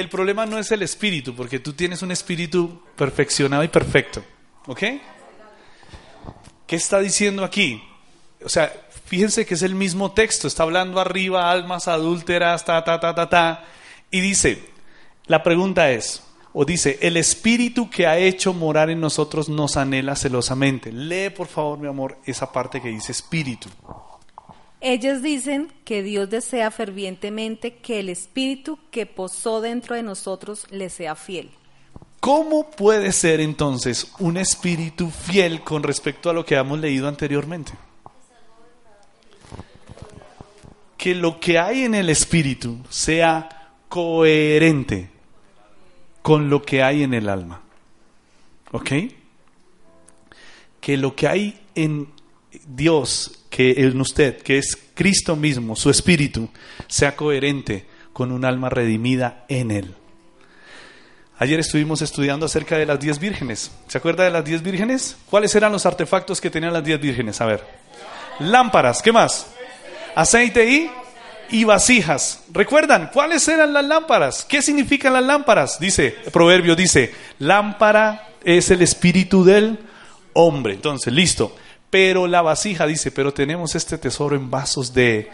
El 0.00 0.08
problema 0.08 0.46
no 0.46 0.58
es 0.58 0.72
el 0.72 0.80
espíritu, 0.80 1.34
porque 1.34 1.58
tú 1.58 1.74
tienes 1.74 2.00
un 2.00 2.10
espíritu 2.10 2.80
perfeccionado 2.96 3.62
y 3.62 3.68
perfecto. 3.68 4.24
¿Ok? 4.66 4.82
¿Qué 6.66 6.76
está 6.76 7.00
diciendo 7.00 7.44
aquí? 7.44 7.82
O 8.42 8.48
sea, 8.48 8.72
fíjense 9.04 9.44
que 9.44 9.52
es 9.52 9.62
el 9.62 9.74
mismo 9.74 10.12
texto, 10.12 10.48
está 10.48 10.62
hablando 10.62 11.00
arriba, 11.00 11.50
almas 11.50 11.86
adúlteras, 11.86 12.64
ta, 12.64 12.82
ta, 12.82 12.98
ta, 12.98 13.14
ta, 13.14 13.28
ta. 13.28 13.64
Y 14.10 14.22
dice, 14.22 14.70
la 15.26 15.42
pregunta 15.42 15.90
es, 15.90 16.22
o 16.54 16.64
dice, 16.64 16.98
el 17.02 17.18
espíritu 17.18 17.90
que 17.90 18.06
ha 18.06 18.16
hecho 18.16 18.54
morar 18.54 18.88
en 18.88 19.00
nosotros 19.00 19.50
nos 19.50 19.76
anhela 19.76 20.16
celosamente. 20.16 20.92
Lee, 20.92 21.28
por 21.28 21.46
favor, 21.46 21.78
mi 21.78 21.88
amor, 21.88 22.16
esa 22.24 22.50
parte 22.50 22.80
que 22.80 22.88
dice 22.88 23.12
espíritu. 23.12 23.68
Ellas 24.80 25.22
dicen 25.22 25.70
que 25.84 26.02
Dios 26.02 26.30
desea 26.30 26.70
fervientemente 26.70 27.76
que 27.76 28.00
el 28.00 28.08
espíritu 28.08 28.78
que 28.90 29.04
posó 29.04 29.60
dentro 29.60 29.94
de 29.94 30.02
nosotros 30.02 30.66
le 30.70 30.88
sea 30.88 31.14
fiel. 31.14 31.50
¿Cómo 32.20 32.70
puede 32.70 33.12
ser 33.12 33.40
entonces 33.40 34.12
un 34.18 34.36
espíritu 34.36 35.10
fiel 35.10 35.62
con 35.62 35.82
respecto 35.82 36.30
a 36.30 36.32
lo 36.32 36.44
que 36.44 36.54
hemos 36.54 36.78
leído 36.78 37.08
anteriormente? 37.08 37.72
Que 40.96 41.14
lo 41.14 41.40
que 41.40 41.58
hay 41.58 41.84
en 41.84 41.94
el 41.94 42.10
espíritu 42.10 42.78
sea 42.90 43.72
coherente 43.88 45.10
con 46.22 46.50
lo 46.50 46.62
que 46.62 46.82
hay 46.82 47.02
en 47.02 47.14
el 47.14 47.28
alma. 47.28 47.62
¿Ok? 48.72 48.90
Que 50.80 50.96
lo 50.96 51.16
que 51.16 51.26
hay 51.26 51.60
en 51.74 52.08
Dios, 52.66 53.39
que 53.50 53.72
en 53.76 54.00
usted, 54.00 54.38
que 54.38 54.58
es 54.58 54.78
Cristo 54.94 55.36
mismo, 55.36 55.76
su 55.76 55.90
espíritu, 55.90 56.48
sea 56.86 57.16
coherente 57.16 57.84
con 58.12 58.32
un 58.32 58.44
alma 58.44 58.70
redimida 58.70 59.44
en 59.48 59.70
él. 59.72 59.94
Ayer 61.38 61.58
estuvimos 61.58 62.02
estudiando 62.02 62.46
acerca 62.46 62.76
de 62.76 62.86
las 62.86 63.00
diez 63.00 63.18
vírgenes. 63.18 63.70
¿Se 63.88 63.98
acuerda 63.98 64.24
de 64.24 64.30
las 64.30 64.44
diez 64.44 64.62
vírgenes? 64.62 65.16
¿Cuáles 65.28 65.54
eran 65.54 65.72
los 65.72 65.86
artefactos 65.86 66.40
que 66.40 66.50
tenían 66.50 66.72
las 66.72 66.84
diez 66.84 67.00
vírgenes? 67.00 67.40
A 67.40 67.46
ver. 67.46 67.64
Lámparas, 68.40 69.02
¿qué 69.02 69.10
más? 69.10 69.46
Aceite 70.14 70.70
y, 70.70 70.90
y 71.50 71.64
vasijas. 71.64 72.44
¿Recuerdan 72.52 73.10
cuáles 73.12 73.48
eran 73.48 73.72
las 73.72 73.84
lámparas? 73.84 74.44
¿Qué 74.44 74.60
significan 74.60 75.14
las 75.14 75.24
lámparas? 75.24 75.80
Dice, 75.80 76.18
el 76.24 76.30
proverbio 76.30 76.76
dice, 76.76 77.14
lámpara 77.38 78.28
es 78.44 78.70
el 78.70 78.82
espíritu 78.82 79.42
del 79.42 79.78
hombre. 80.34 80.74
Entonces, 80.74 81.12
listo. 81.12 81.56
Pero 81.90 82.28
la 82.28 82.40
vasija 82.40 82.86
dice, 82.86 83.10
pero 83.10 83.34
tenemos 83.34 83.74
este 83.74 83.98
tesoro 83.98 84.36
en 84.36 84.48
vasos 84.48 84.94
de 84.94 85.28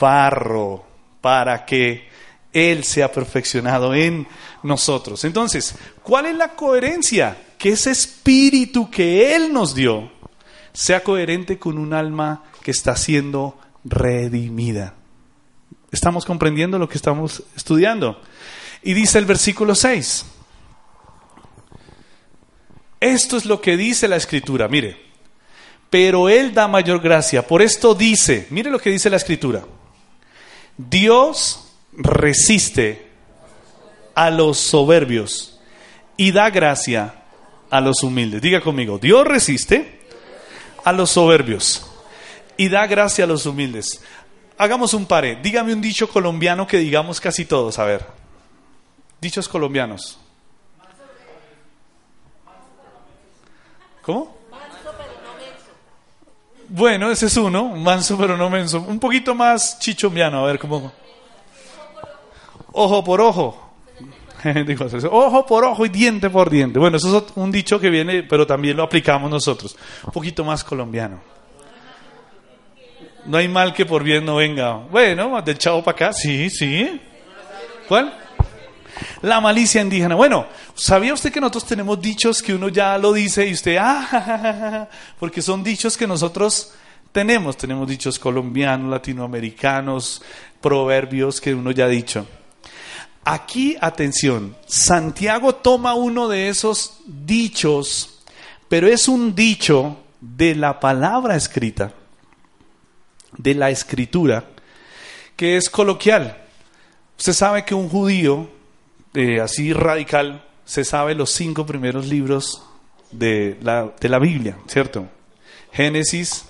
barro 0.00 0.84
para 1.20 1.66
que 1.66 2.08
Él 2.52 2.84
sea 2.84 3.10
perfeccionado 3.10 3.92
en 3.92 4.26
nosotros. 4.62 5.24
Entonces, 5.24 5.74
¿cuál 6.04 6.26
es 6.26 6.36
la 6.36 6.54
coherencia? 6.54 7.36
Que 7.58 7.70
ese 7.70 7.90
espíritu 7.90 8.88
que 8.88 9.34
Él 9.34 9.52
nos 9.52 9.74
dio 9.74 10.12
sea 10.72 11.02
coherente 11.02 11.58
con 11.58 11.76
un 11.76 11.92
alma 11.92 12.44
que 12.62 12.70
está 12.70 12.94
siendo 12.94 13.58
redimida. 13.84 14.94
¿Estamos 15.90 16.24
comprendiendo 16.24 16.78
lo 16.78 16.88
que 16.88 16.98
estamos 16.98 17.42
estudiando? 17.56 18.20
Y 18.82 18.94
dice 18.94 19.18
el 19.18 19.24
versículo 19.24 19.74
6. 19.74 20.24
Esto 23.00 23.36
es 23.36 23.44
lo 23.44 23.60
que 23.60 23.76
dice 23.76 24.06
la 24.06 24.16
escritura, 24.16 24.68
mire 24.68 25.05
pero 25.90 26.28
Él 26.28 26.52
da 26.52 26.68
mayor 26.68 27.00
gracia. 27.00 27.46
Por 27.46 27.62
esto 27.62 27.94
dice, 27.94 28.46
mire 28.50 28.70
lo 28.70 28.78
que 28.78 28.90
dice 28.90 29.10
la 29.10 29.16
escritura, 29.16 29.64
Dios 30.76 31.72
resiste 31.92 33.06
a 34.14 34.30
los 34.30 34.58
soberbios 34.58 35.58
y 36.16 36.32
da 36.32 36.50
gracia 36.50 37.14
a 37.70 37.80
los 37.80 38.02
humildes. 38.02 38.42
Diga 38.42 38.60
conmigo, 38.60 38.98
Dios 38.98 39.26
resiste 39.26 40.00
a 40.84 40.92
los 40.92 41.10
soberbios 41.10 41.86
y 42.56 42.68
da 42.68 42.86
gracia 42.86 43.24
a 43.24 43.28
los 43.28 43.46
humildes. 43.46 44.00
Hagamos 44.58 44.94
un 44.94 45.06
pare. 45.06 45.36
Dígame 45.36 45.72
un 45.72 45.80
dicho 45.80 46.08
colombiano 46.08 46.66
que 46.66 46.78
digamos 46.78 47.20
casi 47.20 47.44
todos. 47.44 47.78
A 47.78 47.84
ver. 47.84 48.06
Dichos 49.20 49.48
colombianos. 49.48 50.18
¿Cómo? 54.02 54.35
Bueno, 56.68 57.10
ese 57.10 57.26
es 57.26 57.36
uno, 57.36 57.68
manso 57.76 58.16
pero 58.18 58.36
no 58.36 58.50
menso. 58.50 58.80
Un 58.80 58.98
poquito 58.98 59.34
más 59.34 59.78
chichombiano, 59.78 60.40
a 60.40 60.46
ver 60.46 60.58
cómo. 60.58 60.92
Ojo 62.72 63.04
por 63.04 63.20
ojo. 63.20 63.62
Ojo 65.10 65.46
por 65.46 65.64
ojo 65.64 65.86
y 65.86 65.88
diente 65.88 66.30
por 66.30 66.50
diente. 66.50 66.78
Bueno, 66.78 66.98
eso 66.98 67.16
es 67.16 67.24
un 67.34 67.50
dicho 67.50 67.80
que 67.80 67.90
viene, 67.90 68.22
pero 68.22 68.46
también 68.46 68.76
lo 68.76 68.84
aplicamos 68.84 69.30
nosotros. 69.30 69.76
Un 70.04 70.12
poquito 70.12 70.44
más 70.44 70.62
colombiano. 70.62 71.20
No 73.24 73.38
hay 73.38 73.48
mal 73.48 73.72
que 73.72 73.86
por 73.86 74.04
bien 74.04 74.24
no 74.24 74.36
venga. 74.36 74.74
Bueno, 74.74 75.40
del 75.42 75.58
chavo 75.58 75.82
para 75.82 75.96
acá, 75.96 76.12
sí, 76.12 76.48
sí. 76.50 77.00
¿Cuál? 77.88 78.12
La 79.22 79.40
malicia 79.40 79.82
indígena. 79.82 80.14
Bueno, 80.14 80.46
¿sabía 80.74 81.14
usted 81.14 81.32
que 81.32 81.40
nosotros 81.40 81.66
tenemos 81.66 82.00
dichos 82.00 82.42
que 82.42 82.54
uno 82.54 82.68
ya 82.68 82.96
lo 82.98 83.12
dice 83.12 83.46
y 83.46 83.52
usted, 83.52 83.76
ah, 83.80 84.88
porque 85.18 85.42
son 85.42 85.62
dichos 85.62 85.96
que 85.96 86.06
nosotros 86.06 86.72
tenemos? 87.12 87.56
Tenemos 87.56 87.88
dichos 87.88 88.18
colombianos, 88.18 88.90
latinoamericanos, 88.90 90.22
proverbios 90.60 91.40
que 91.40 91.54
uno 91.54 91.70
ya 91.70 91.84
ha 91.84 91.88
dicho. 91.88 92.26
Aquí, 93.24 93.76
atención, 93.80 94.56
Santiago 94.66 95.56
toma 95.56 95.94
uno 95.94 96.28
de 96.28 96.48
esos 96.48 97.00
dichos, 97.06 98.20
pero 98.68 98.86
es 98.86 99.08
un 99.08 99.34
dicho 99.34 99.98
de 100.20 100.54
la 100.54 100.78
palabra 100.78 101.34
escrita, 101.34 101.92
de 103.36 103.54
la 103.54 103.70
escritura, 103.70 104.44
que 105.34 105.56
es 105.56 105.68
coloquial. 105.68 106.44
Usted 107.18 107.32
sabe 107.32 107.64
que 107.64 107.74
un 107.74 107.88
judío 107.88 108.48
así 109.42 109.72
radical, 109.72 110.44
se 110.64 110.84
sabe 110.84 111.14
los 111.14 111.30
cinco 111.30 111.64
primeros 111.64 112.06
libros 112.06 112.62
de 113.10 113.56
la, 113.62 113.92
de 114.00 114.08
la 114.08 114.18
Biblia, 114.18 114.58
¿cierto? 114.66 115.06
Génesis, 115.72 116.46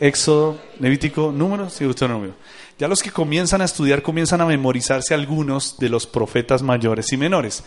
Éxodo, 0.00 0.60
Levítico, 0.80 1.32
Números 1.32 1.80
y 1.80 1.84
Deuteronomio. 1.84 2.34
Ya 2.78 2.88
los 2.88 3.02
que 3.02 3.10
comienzan 3.10 3.60
a 3.60 3.64
estudiar 3.64 4.02
comienzan 4.02 4.40
a 4.40 4.46
memorizarse 4.46 5.12
algunos 5.12 5.78
de 5.78 5.88
los 5.88 6.06
profetas 6.06 6.62
mayores 6.62 7.12
y 7.12 7.16
menores. 7.16 7.64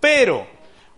Pero 0.00 0.46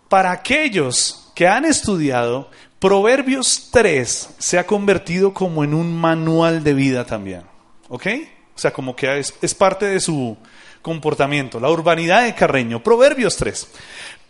para 0.08 0.30
aquellos 0.30 1.30
que 1.34 1.46
han 1.46 1.64
estudiado, 1.64 2.50
Proverbios 2.78 3.70
3 3.72 4.36
se 4.38 4.58
ha 4.58 4.66
convertido 4.66 5.34
como 5.34 5.64
en 5.64 5.74
un 5.74 5.92
manual 5.96 6.62
de 6.62 6.74
vida 6.74 7.04
también. 7.04 7.42
¿Ok? 7.88 8.06
O 8.54 8.58
sea, 8.58 8.72
como 8.72 8.94
que 8.94 9.18
es, 9.18 9.34
es 9.42 9.54
parte 9.54 9.86
de 9.86 10.00
su 10.00 10.36
comportamiento. 10.82 11.60
La 11.60 11.70
urbanidad 11.70 12.24
de 12.24 12.34
Carreño. 12.34 12.82
Proverbios 12.82 13.36
3. 13.36 13.68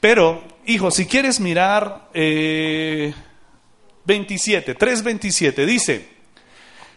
Pero, 0.00 0.42
hijo, 0.66 0.90
si 0.90 1.06
quieres 1.06 1.40
mirar 1.40 2.08
eh, 2.14 3.12
27, 4.04 4.76
3.27, 4.76 5.66
dice, 5.66 6.08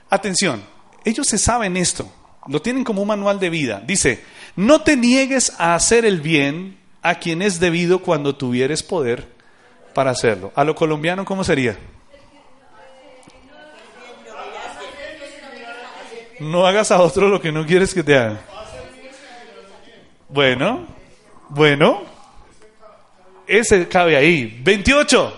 atención, 0.10 0.64
ellos 1.04 1.28
se 1.28 1.38
saben 1.38 1.78
esto, 1.78 2.12
lo 2.48 2.62
tienen 2.62 2.84
como 2.84 3.02
un 3.02 3.08
manual 3.08 3.40
de 3.40 3.50
vida. 3.50 3.82
Dice, 3.86 4.24
no 4.56 4.82
te 4.82 4.98
niegues 4.98 5.54
a 5.58 5.74
hacer 5.76 6.06
el 6.06 6.22
bien 6.22 6.78
a 7.02 7.16
quien 7.16 7.42
es 7.42 7.60
debido 7.60 8.00
cuando 8.00 8.36
tuvieres 8.36 8.84
poder 8.84 9.28
para 9.94 10.12
hacerlo. 10.12 10.52
A 10.56 10.64
lo 10.64 10.76
colombiano, 10.76 11.26
¿cómo 11.26 11.44
sería? 11.44 11.78
No 16.40 16.66
hagas 16.66 16.92
a 16.92 17.02
otro 17.02 17.30
lo 17.30 17.40
que 17.40 17.52
no 17.52 17.66
quieres 17.66 17.94
que 17.94 18.04
te 18.04 18.18
haga. 18.18 18.42
Bueno, 20.32 20.88
bueno, 21.50 22.04
ese 23.46 23.90
cabe 23.90 24.16
ahí. 24.16 24.62
28. 24.64 25.38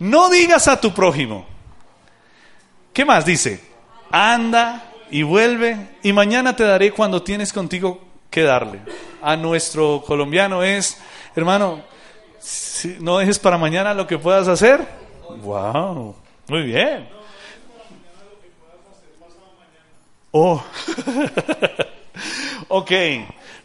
No 0.00 0.28
digas 0.28 0.66
a 0.66 0.80
tu 0.80 0.92
prójimo. 0.92 1.46
¿Qué 2.92 3.04
más 3.04 3.24
dice? 3.24 3.60
Anda 4.10 4.90
y 5.08 5.22
vuelve 5.22 5.76
y 6.02 6.12
mañana 6.12 6.56
te 6.56 6.64
daré 6.64 6.90
cuando 6.90 7.22
tienes 7.22 7.52
contigo 7.52 8.00
que 8.28 8.42
darle. 8.42 8.80
A 9.22 9.36
nuestro 9.36 10.02
colombiano 10.04 10.64
es, 10.64 11.00
hermano, 11.36 11.80
si 12.40 12.96
no 12.98 13.18
dejes 13.18 13.38
para 13.38 13.56
mañana 13.56 13.94
lo 13.94 14.08
que 14.08 14.18
puedas 14.18 14.48
hacer. 14.48 14.84
Wow, 15.42 16.16
muy 16.48 16.62
bien. 16.64 17.08
Oh, 20.32 20.60
ok. 22.68 22.90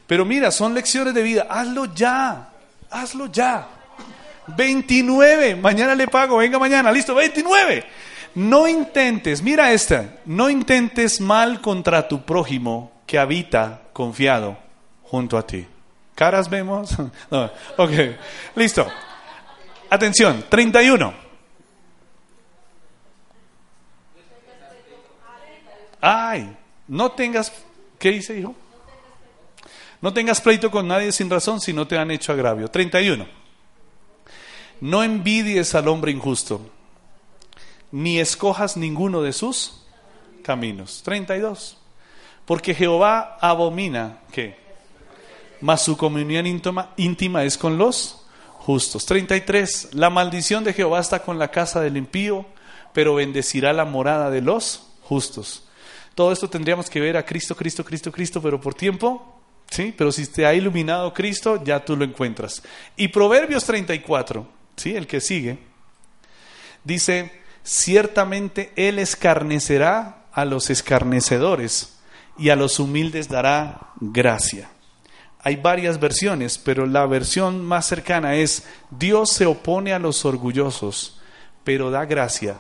Pero 0.10 0.26
mira, 0.26 0.50
son 0.50 0.74
lecciones 0.74 1.14
de 1.14 1.22
vida. 1.22 1.46
Hazlo 1.48 1.86
ya. 1.94 2.50
Hazlo 2.90 3.28
ya. 3.28 3.68
29. 4.48 5.56
Mañana 5.56 5.94
le 5.94 6.08
pago. 6.08 6.38
Venga 6.38 6.58
mañana. 6.58 6.92
Listo. 6.92 7.14
29. 7.14 7.86
No 8.34 8.68
intentes. 8.68 9.44
Mira 9.44 9.72
esta. 9.72 10.16
No 10.26 10.50
intentes 10.50 11.22
mal 11.22 11.62
contra 11.62 12.08
tu 12.08 12.26
prójimo 12.26 12.92
que 13.06 13.20
habita 13.20 13.82
confiado 13.94 14.58
junto 15.04 15.38
a 15.38 15.46
ti. 15.46 15.68
¿Caras 16.16 16.50
vemos? 16.50 16.90
No. 17.30 17.52
Ok. 17.78 17.92
Listo. 18.56 18.88
Atención. 19.92 20.44
31. 20.50 21.14
Ay, 26.02 26.58
no 26.88 27.12
tengas, 27.12 27.54
¿qué 28.00 28.10
dice, 28.10 28.40
hijo? 28.40 28.56
No 30.02 30.14
tengas 30.14 30.40
pleito 30.40 30.72
con 30.72 30.88
nadie 30.88 31.12
sin 31.12 31.30
razón 31.30 31.60
si 31.60 31.74
no 31.74 31.88
te 31.88 31.98
han 31.98 32.12
hecho 32.12 32.32
agravio. 32.32 32.70
31. 32.70 33.28
No 34.82 35.04
envidies 35.04 35.76
al 35.76 35.90
hombre 35.90 36.12
injusto, 36.12 36.62
ni 37.92 38.20
escojas 38.20 38.78
ninguno 38.78 39.22
de 39.22 39.34
sus 39.34 39.84
caminos. 40.42 41.02
32. 41.04 41.78
Porque 42.46 42.74
Jehová 42.74 43.38
abomina, 43.42 44.20
¿qué? 44.32 44.58
Mas 45.62 45.82
su 45.84 45.98
comunión 45.98 46.48
íntima, 46.48 46.94
íntima 46.96 47.44
es 47.44 47.58
con 47.58 47.78
los 47.78 48.26
justos. 48.54 49.06
33. 49.06 49.90
La 49.94 50.10
maldición 50.10 50.64
de 50.64 50.74
Jehová 50.74 51.02
está 51.02 51.24
con 51.24 51.38
la 51.38 51.52
casa 51.52 51.82
del 51.82 51.98
impío, 51.98 52.46
pero 52.94 53.16
bendecirá 53.16 53.74
la 53.74 53.84
morada 53.84 54.30
de 54.30 54.42
los 54.42 54.88
justos. 55.04 55.64
Todo 56.16 56.32
esto 56.32 56.50
tendríamos 56.50 56.90
que 56.90 57.02
ver 57.02 57.18
a 57.18 57.26
Cristo, 57.26 57.56
Cristo, 57.56 57.84
Cristo, 57.84 58.12
Cristo, 58.12 58.42
pero 58.42 58.60
por 58.62 58.74
tiempo, 58.74 59.39
¿sí? 59.70 59.94
Pero 59.98 60.12
si 60.12 60.26
te 60.28 60.46
ha 60.46 60.54
iluminado 60.54 61.14
Cristo, 61.14 61.64
ya 61.64 61.84
tú 61.84 61.96
lo 61.96 62.04
encuentras. 62.04 62.62
Y 62.96 63.10
Proverbios 63.10 63.66
34, 63.66 64.48
¿sí? 64.76 64.96
El 64.96 65.08
que 65.08 65.22
sigue, 65.22 65.60
dice, 66.84 67.32
ciertamente 67.64 68.72
Él 68.76 69.00
escarnecerá 69.00 70.26
a 70.32 70.46
los 70.46 70.70
escarnecedores 70.70 72.00
y 72.38 72.50
a 72.50 72.56
los 72.56 72.80
humildes 72.80 73.30
dará 73.30 73.90
gracia. 74.00 74.70
Hay 75.42 75.56
varias 75.56 76.00
versiones, 76.00 76.58
pero 76.58 76.86
la 76.86 77.06
versión 77.06 77.64
más 77.64 77.86
cercana 77.86 78.36
es, 78.36 78.66
Dios 78.90 79.32
se 79.32 79.46
opone 79.46 79.94
a 79.94 80.00
los 80.00 80.26
orgullosos, 80.26 81.20
pero 81.64 81.92
da 81.92 82.06
gracia 82.06 82.60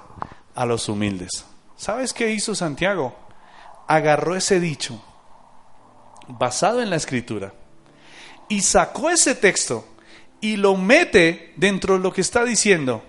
a 0.56 0.65
los 0.65 0.88
humildes. 0.88 1.45
¿Sabes 1.76 2.13
qué 2.13 2.32
hizo 2.32 2.56
Santiago? 2.56 3.15
agarró 3.89 4.36
ese 4.36 4.60
dicho 4.60 5.04
basado 6.29 6.81
en 6.81 6.89
la 6.89 6.95
escritura 6.95 7.53
y 8.47 8.61
sacó 8.61 9.09
ese 9.09 9.35
texto 9.35 9.87
y 10.41 10.55
lo 10.55 10.77
mete 10.77 11.53
dentro 11.57 11.95
de 11.95 11.99
lo 11.99 12.13
que 12.13 12.21
está 12.21 12.45
diciendo, 12.45 13.03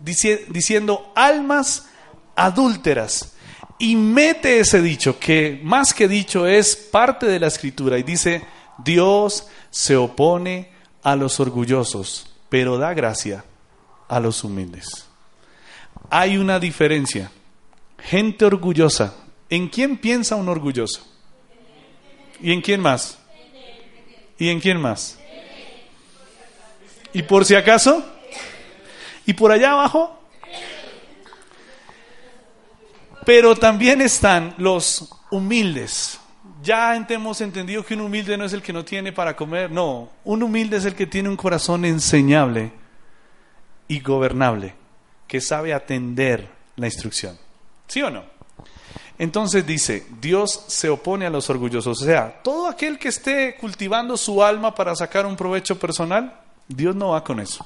diciendo 0.00 1.12
almas 1.14 1.86
adúlteras. 2.34 3.32
Y 3.78 3.96
mete 3.96 4.60
ese 4.60 4.80
dicho, 4.80 5.18
que 5.18 5.60
más 5.62 5.94
que 5.94 6.08
dicho 6.08 6.46
es 6.46 6.76
parte 6.76 7.26
de 7.26 7.40
la 7.40 7.48
escritura, 7.48 7.98
y 7.98 8.02
dice, 8.02 8.42
Dios 8.78 9.48
se 9.70 9.96
opone 9.96 10.70
a 11.02 11.16
los 11.16 11.40
orgullosos, 11.40 12.34
pero 12.48 12.78
da 12.78 12.94
gracia 12.94 13.44
a 14.08 14.20
los 14.20 14.44
humildes. 14.44 15.06
Hay 16.10 16.36
una 16.36 16.60
diferencia. 16.60 17.30
Gente 17.98 18.44
orgullosa 18.44 19.14
¿En 19.54 19.68
quién 19.68 19.98
piensa 19.98 20.36
un 20.36 20.48
orgulloso? 20.48 21.06
¿Y 22.44 22.52
en 22.52 22.60
quién 22.60 22.82
más? 22.82 23.18
¿Y 24.38 24.50
en 24.50 24.60
quién 24.60 24.78
más? 24.78 25.18
¿Y 27.14 27.22
por 27.22 27.46
si 27.46 27.54
acaso? 27.54 28.04
¿Y 29.24 29.32
por 29.32 29.50
allá 29.50 29.72
abajo? 29.72 30.20
Pero 33.24 33.56
también 33.56 34.02
están 34.02 34.54
los 34.58 35.08
humildes. 35.30 36.20
Ya 36.62 36.94
hemos 36.94 37.40
entendido 37.40 37.82
que 37.82 37.94
un 37.94 38.02
humilde 38.02 38.36
no 38.36 38.44
es 38.44 38.52
el 38.52 38.60
que 38.60 38.74
no 38.74 38.84
tiene 38.84 39.10
para 39.10 39.34
comer, 39.34 39.70
no, 39.70 40.10
un 40.24 40.42
humilde 40.42 40.76
es 40.76 40.84
el 40.84 40.94
que 40.94 41.06
tiene 41.06 41.30
un 41.30 41.38
corazón 41.38 41.86
enseñable 41.86 42.72
y 43.88 44.00
gobernable, 44.00 44.74
que 45.26 45.40
sabe 45.40 45.72
atender 45.72 46.46
la 46.76 46.88
instrucción. 46.88 47.38
¿Sí 47.88 48.02
o 48.02 48.10
no? 48.10 48.33
Entonces 49.18 49.64
dice, 49.66 50.06
Dios 50.20 50.64
se 50.66 50.88
opone 50.88 51.26
a 51.26 51.30
los 51.30 51.48
orgullosos. 51.48 52.02
O 52.02 52.04
sea, 52.04 52.40
todo 52.42 52.66
aquel 52.66 52.98
que 52.98 53.08
esté 53.08 53.54
cultivando 53.56 54.16
su 54.16 54.42
alma 54.42 54.74
para 54.74 54.94
sacar 54.96 55.24
un 55.24 55.36
provecho 55.36 55.78
personal, 55.78 56.40
Dios 56.66 56.96
no 56.96 57.10
va 57.10 57.22
con 57.22 57.38
eso. 57.38 57.64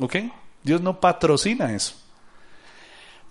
¿Ok? 0.00 0.16
Dios 0.62 0.80
no 0.80 0.98
patrocina 1.00 1.72
eso. 1.72 1.94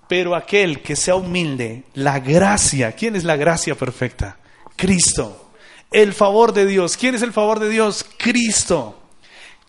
Pero 0.08 0.36
aquel 0.36 0.82
que 0.82 0.96
sea 0.96 1.16
humilde, 1.16 1.84
la 1.94 2.20
gracia, 2.20 2.94
¿quién 2.94 3.18
es 3.18 3.26
la 3.26 3.36
gracia 3.36 3.76
perfecta? 3.76 4.38
Cristo. 4.78 5.52
El 5.92 6.14
favor 6.14 6.54
de 6.54 6.66
Dios. 6.66 6.96
¿Quién 6.96 7.16
es 7.16 7.22
el 7.22 7.34
favor 7.34 7.60
de 7.60 7.70
Dios? 7.70 8.06
Cristo. 8.18 8.98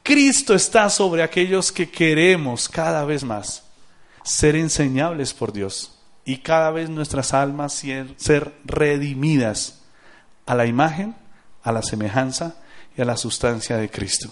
Cristo 0.04 0.54
está 0.54 0.88
sobre 0.88 1.24
aquellos 1.24 1.72
que 1.72 1.90
queremos 1.90 2.68
cada 2.68 3.04
vez 3.04 3.24
más 3.24 3.64
ser 4.22 4.54
enseñables 4.54 5.34
por 5.34 5.52
Dios 5.52 5.97
y 6.28 6.36
cada 6.36 6.70
vez 6.70 6.90
nuestras 6.90 7.32
almas 7.32 7.82
ser 8.18 8.52
redimidas 8.66 9.80
a 10.44 10.54
la 10.54 10.66
imagen, 10.66 11.16
a 11.62 11.72
la 11.72 11.80
semejanza 11.80 12.56
y 12.94 13.00
a 13.00 13.06
la 13.06 13.16
sustancia 13.16 13.78
de 13.78 13.88
Cristo. 13.88 14.28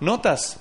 Notas, 0.00 0.60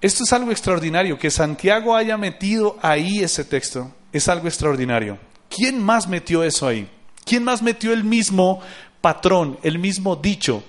esto 0.00 0.22
es 0.22 0.32
algo 0.32 0.52
extraordinario, 0.52 1.18
que 1.18 1.28
Santiago 1.32 1.96
haya 1.96 2.16
metido 2.16 2.78
ahí 2.82 3.18
ese 3.18 3.44
texto, 3.44 3.90
es 4.12 4.28
algo 4.28 4.46
extraordinario. 4.46 5.18
¿Quién 5.50 5.82
más 5.82 6.06
metió 6.06 6.44
eso 6.44 6.68
ahí? 6.68 6.88
¿Quién 7.24 7.42
más 7.42 7.60
metió 7.60 7.92
el 7.92 8.04
mismo 8.04 8.60
patrón, 9.00 9.58
el 9.64 9.80
mismo 9.80 10.14
dicho? 10.14 10.62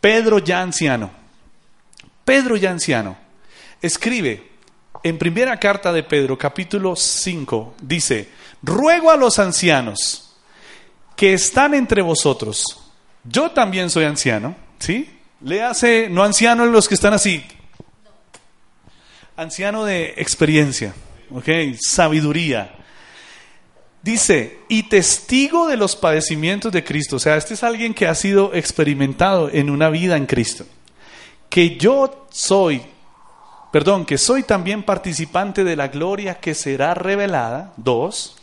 Pedro 0.00 0.40
ya 0.40 0.62
anciano. 0.62 1.12
Pedro 2.24 2.56
ya 2.56 2.72
anciano. 2.72 3.16
Escribe 3.80 4.49
en 5.02 5.18
primera 5.18 5.58
carta 5.58 5.92
de 5.92 6.02
Pedro, 6.02 6.36
capítulo 6.36 6.96
5, 6.96 7.74
dice, 7.82 8.28
ruego 8.62 9.10
a 9.10 9.16
los 9.16 9.38
ancianos 9.38 10.36
que 11.16 11.32
están 11.32 11.74
entre 11.74 12.02
vosotros. 12.02 12.64
Yo 13.24 13.50
también 13.50 13.90
soy 13.90 14.04
anciano, 14.04 14.56
¿sí? 14.78 15.08
Le 15.42 15.62
hace, 15.62 16.08
no 16.10 16.22
anciano 16.22 16.64
en 16.64 16.72
los 16.72 16.88
que 16.88 16.94
están 16.94 17.14
así, 17.14 17.44
anciano 19.36 19.84
de 19.84 20.14
experiencia, 20.16 20.94
¿ok? 21.30 21.48
Sabiduría. 21.80 22.74
Dice, 24.02 24.60
y 24.68 24.84
testigo 24.84 25.68
de 25.68 25.76
los 25.76 25.94
padecimientos 25.96 26.72
de 26.72 26.84
Cristo. 26.84 27.16
O 27.16 27.18
sea, 27.18 27.36
este 27.36 27.54
es 27.54 27.62
alguien 27.62 27.92
que 27.92 28.06
ha 28.06 28.14
sido 28.14 28.54
experimentado 28.54 29.50
en 29.50 29.68
una 29.68 29.90
vida 29.90 30.16
en 30.16 30.26
Cristo. 30.26 30.64
Que 31.50 31.76
yo 31.76 32.26
soy, 32.30 32.82
perdón, 33.70 34.04
que 34.04 34.18
soy 34.18 34.42
también 34.42 34.82
participante 34.82 35.64
de 35.64 35.76
la 35.76 35.88
gloria 35.88 36.40
que 36.40 36.54
será 36.54 36.94
revelada. 36.94 37.72
Dos, 37.76 38.36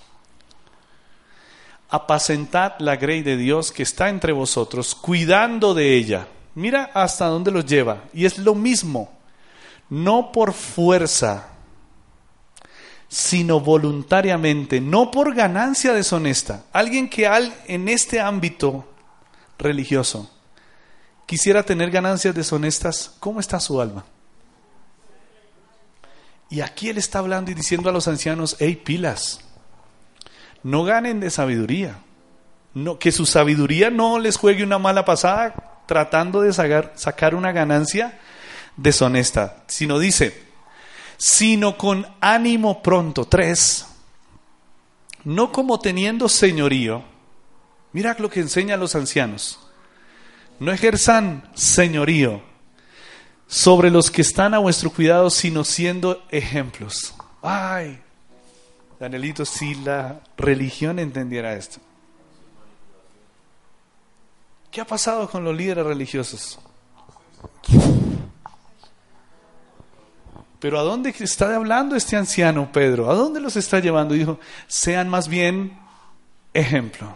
apacentad 1.89 2.73
la 2.79 2.95
grey 2.95 3.21
de 3.21 3.37
Dios 3.37 3.71
que 3.71 3.83
está 3.83 4.09
entre 4.09 4.33
vosotros, 4.33 4.95
cuidando 4.95 5.73
de 5.73 5.95
ella. 5.95 6.27
Mira 6.55 6.89
hasta 6.93 7.27
dónde 7.27 7.51
los 7.51 7.65
lleva. 7.65 8.03
Y 8.13 8.25
es 8.25 8.37
lo 8.37 8.55
mismo, 8.55 9.11
no 9.89 10.31
por 10.31 10.53
fuerza, 10.53 11.49
sino 13.07 13.59
voluntariamente, 13.59 14.81
no 14.81 15.11
por 15.11 15.33
ganancia 15.33 15.93
deshonesta. 15.93 16.65
Alguien 16.73 17.09
que 17.09 17.27
al, 17.27 17.53
en 17.67 17.87
este 17.87 18.19
ámbito 18.19 18.85
religioso 19.57 20.29
quisiera 21.25 21.63
tener 21.63 21.91
ganancias 21.91 22.35
deshonestas, 22.35 23.15
¿cómo 23.19 23.39
está 23.39 23.59
su 23.59 23.79
alma? 23.79 24.05
Y 26.49 26.61
aquí 26.61 26.89
él 26.89 26.97
está 26.97 27.19
hablando 27.19 27.51
y 27.51 27.53
diciendo 27.53 27.89
a 27.89 27.93
los 27.93 28.07
ancianos, 28.07 28.55
hey, 28.59 28.81
pilas, 28.83 29.41
no 30.63 30.83
ganen 30.83 31.19
de 31.19 31.29
sabiduría. 31.29 31.99
No, 32.73 32.99
que 32.99 33.11
su 33.11 33.25
sabiduría 33.25 33.89
no 33.89 34.19
les 34.19 34.37
juegue 34.37 34.63
una 34.63 34.77
mala 34.77 35.03
pasada 35.03 35.81
tratando 35.87 36.41
de 36.41 36.53
sacar, 36.53 37.35
una 37.35 37.51
ganancia 37.51 38.19
deshonesta, 38.75 39.63
sino 39.67 39.97
dice, 39.97 40.43
sino 41.17 41.77
con 41.77 42.05
ánimo 42.21 42.83
pronto. 42.83 43.25
Tres, 43.25 43.87
no 45.23 45.51
como 45.51 45.79
teniendo 45.79 46.29
señorío. 46.29 47.03
Mira 47.93 48.15
lo 48.19 48.29
que 48.29 48.41
enseña 48.41 48.75
a 48.75 48.77
los 48.77 48.95
ancianos. 48.95 49.59
No 50.59 50.71
ejerzan 50.71 51.49
señorío 51.55 52.41
sobre 53.47 53.89
los 53.89 54.11
que 54.11 54.21
están 54.21 54.53
a 54.53 54.59
vuestro 54.59 54.91
cuidado, 54.91 55.29
sino 55.29 55.63
siendo 55.63 56.23
ejemplos. 56.29 57.15
Ay, 57.41 57.99
Danielito, 58.99 59.45
si 59.45 59.75
la 59.75 60.21
religión 60.37 60.99
entendiera 60.99 61.53
esto. 61.53 61.79
¿Qué 64.69 64.81
ha 64.81 64.85
pasado 64.85 65.29
con 65.29 65.43
los 65.43 65.55
líderes 65.55 65.85
religiosos? 65.85 66.59
Pero 70.59 70.79
¿a 70.79 70.83
dónde 70.83 71.13
está 71.19 71.55
hablando 71.55 71.95
este 71.95 72.15
anciano 72.15 72.71
Pedro? 72.71 73.09
¿A 73.09 73.13
dónde 73.13 73.39
los 73.39 73.55
está 73.55 73.79
llevando? 73.79 74.15
Dijo, 74.15 74.39
sean 74.67 75.07
más 75.07 75.27
bien 75.27 75.79
ejemplo. 76.53 77.15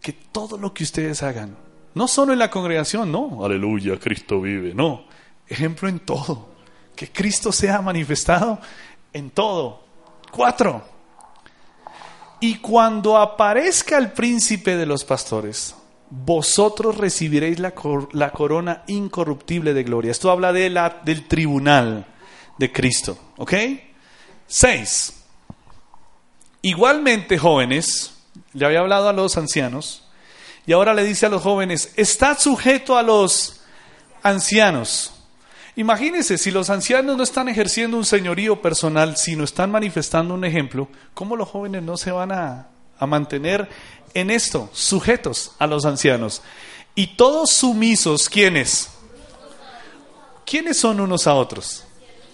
Que 0.00 0.12
todo 0.12 0.56
lo 0.56 0.72
que 0.72 0.84
ustedes 0.84 1.22
hagan, 1.22 1.56
no 1.94 2.08
solo 2.08 2.32
en 2.32 2.38
la 2.38 2.50
congregación, 2.50 3.10
no, 3.10 3.44
aleluya, 3.44 3.98
Cristo 3.98 4.40
vive, 4.40 4.74
no, 4.74 5.04
ejemplo 5.48 5.88
en 5.88 6.00
todo. 6.00 6.50
Que 6.94 7.10
Cristo 7.10 7.50
sea 7.50 7.80
manifestado 7.80 8.60
en 9.12 9.30
todo. 9.30 9.82
Cuatro. 10.30 10.84
Y 12.40 12.56
cuando 12.56 13.16
aparezca 13.16 13.98
el 13.98 14.12
príncipe 14.12 14.76
de 14.76 14.86
los 14.86 15.04
pastores, 15.04 15.74
vosotros 16.10 16.96
recibiréis 16.96 17.58
la, 17.58 17.74
la, 18.12 18.32
corona 18.32 18.82
incorruptible 18.86 19.74
de 19.74 19.84
gloria. 19.84 20.10
Esto 20.10 20.30
habla 20.30 20.52
de 20.52 20.70
la, 20.70 21.00
del 21.04 21.28
tribunal 21.28 22.06
de 22.58 22.72
Cristo. 22.72 23.18
¿Ok? 23.36 23.54
Seis. 24.46 25.22
Igualmente, 26.62 27.38
jóvenes, 27.38 28.22
le 28.52 28.66
había 28.66 28.80
hablado 28.80 29.08
a 29.08 29.12
los 29.12 29.36
ancianos, 29.36 30.09
y 30.66 30.72
ahora 30.72 30.94
le 30.94 31.04
dice 31.04 31.26
a 31.26 31.28
los 31.28 31.42
jóvenes, 31.42 31.92
está 31.96 32.38
sujeto 32.38 32.96
a 32.96 33.02
los 33.02 33.60
ancianos. 34.22 35.12
Imagínense, 35.76 36.36
si 36.36 36.50
los 36.50 36.68
ancianos 36.68 37.16
no 37.16 37.22
están 37.22 37.48
ejerciendo 37.48 37.96
un 37.96 38.04
señorío 38.04 38.60
personal, 38.60 39.16
sino 39.16 39.44
están 39.44 39.70
manifestando 39.70 40.34
un 40.34 40.44
ejemplo, 40.44 40.88
¿cómo 41.14 41.36
los 41.36 41.48
jóvenes 41.48 41.82
no 41.82 41.96
se 41.96 42.10
van 42.10 42.32
a, 42.32 42.68
a 42.98 43.06
mantener 43.06 43.68
en 44.12 44.30
esto, 44.30 44.68
sujetos 44.72 45.52
a 45.58 45.66
los 45.66 45.84
ancianos? 45.84 46.42
Y 46.94 47.16
todos 47.16 47.50
sumisos, 47.50 48.28
¿quiénes? 48.28 48.90
¿Quiénes 50.44 50.78
son 50.78 51.00
unos 51.00 51.26
a 51.26 51.34
otros? 51.34 51.84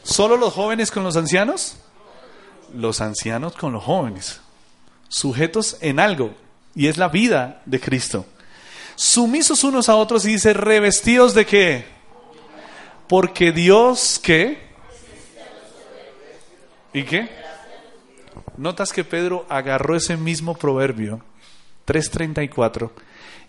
¿Solo 0.02 0.36
los 0.36 0.54
jóvenes 0.54 0.90
con 0.90 1.04
los 1.04 1.16
ancianos? 1.16 1.76
Los 2.74 3.00
ancianos 3.00 3.54
con 3.54 3.72
los 3.72 3.84
jóvenes. 3.84 4.40
Sujetos 5.08 5.76
en 5.82 6.00
algo, 6.00 6.34
y 6.76 6.86
es 6.86 6.98
la 6.98 7.08
vida 7.08 7.62
de 7.64 7.80
Cristo. 7.80 8.26
Sumisos 8.94 9.64
unos 9.64 9.88
a 9.88 9.96
otros 9.96 10.24
y 10.26 10.32
dice, 10.32 10.52
revestidos 10.52 11.34
de 11.34 11.46
qué? 11.46 11.86
Porque 13.08 13.50
Dios, 13.50 14.20
¿qué? 14.22 14.66
¿Y 16.92 17.02
qué? 17.04 17.28
Notas 18.58 18.92
que 18.92 19.04
Pedro 19.04 19.46
agarró 19.48 19.96
ese 19.96 20.16
mismo 20.16 20.54
proverbio, 20.54 21.22
3.34, 21.86 22.90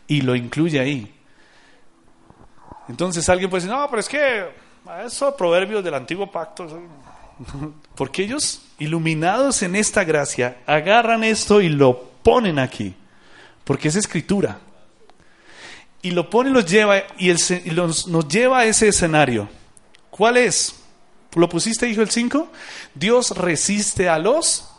y 0.07 0.21
lo 0.21 0.36
incluye 0.36 0.80
ahí. 0.80 1.13
Entonces 2.88 3.28
alguien 3.28 3.49
puede 3.49 3.63
decir, 3.63 3.75
no, 3.75 3.89
pero 3.89 3.99
es 3.99 4.07
que 4.07 4.45
esos 5.05 5.34
proverbios 5.34 5.84
del 5.84 5.93
antiguo 5.93 6.32
pacto, 6.32 6.65
porque 7.95 8.23
ellos, 8.23 8.61
iluminados 8.80 9.61
en 9.63 9.75
esta 9.75 10.05
gracia, 10.05 10.59
agarran 10.65 11.25
esto 11.25 11.61
y 11.61 11.67
lo 11.67 12.03
ponen 12.23 12.59
aquí, 12.59 12.95
porque 13.68 13.89
es 13.89 13.97
escritura 13.97 14.61
y 16.01 16.11
lo 16.11 16.30
pone 16.30 16.49
y 16.51 16.53
los 16.53 16.65
lleva 16.65 16.99
y, 17.18 17.34
nos 17.74 18.28
lleva 18.30 18.59
a 18.59 18.65
ese 18.65 18.88
escenario. 18.88 19.49
¿Cuál 20.09 20.38
es? 20.38 20.74
¿Lo 21.36 21.49
pusiste, 21.49 21.89
hijo, 21.89 22.01
el 22.01 22.09
5? 22.09 22.49
Dios 22.95 23.32
resiste 23.32 24.07
a 24.07 24.20
los 24.20 24.72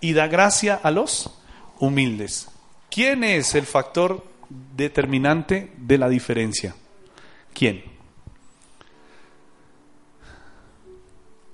y 0.00 0.14
da 0.14 0.26
gracia 0.26 0.80
a 0.82 0.90
los 0.90 1.30
humildes. 1.78 2.48
¿Quién 2.90 3.22
es 3.22 3.54
el 3.54 3.66
factor 3.66 4.26
determinante 4.76 5.72
de 5.76 5.96
la 5.96 6.08
diferencia? 6.08 6.74
¿Quién? 7.54 7.84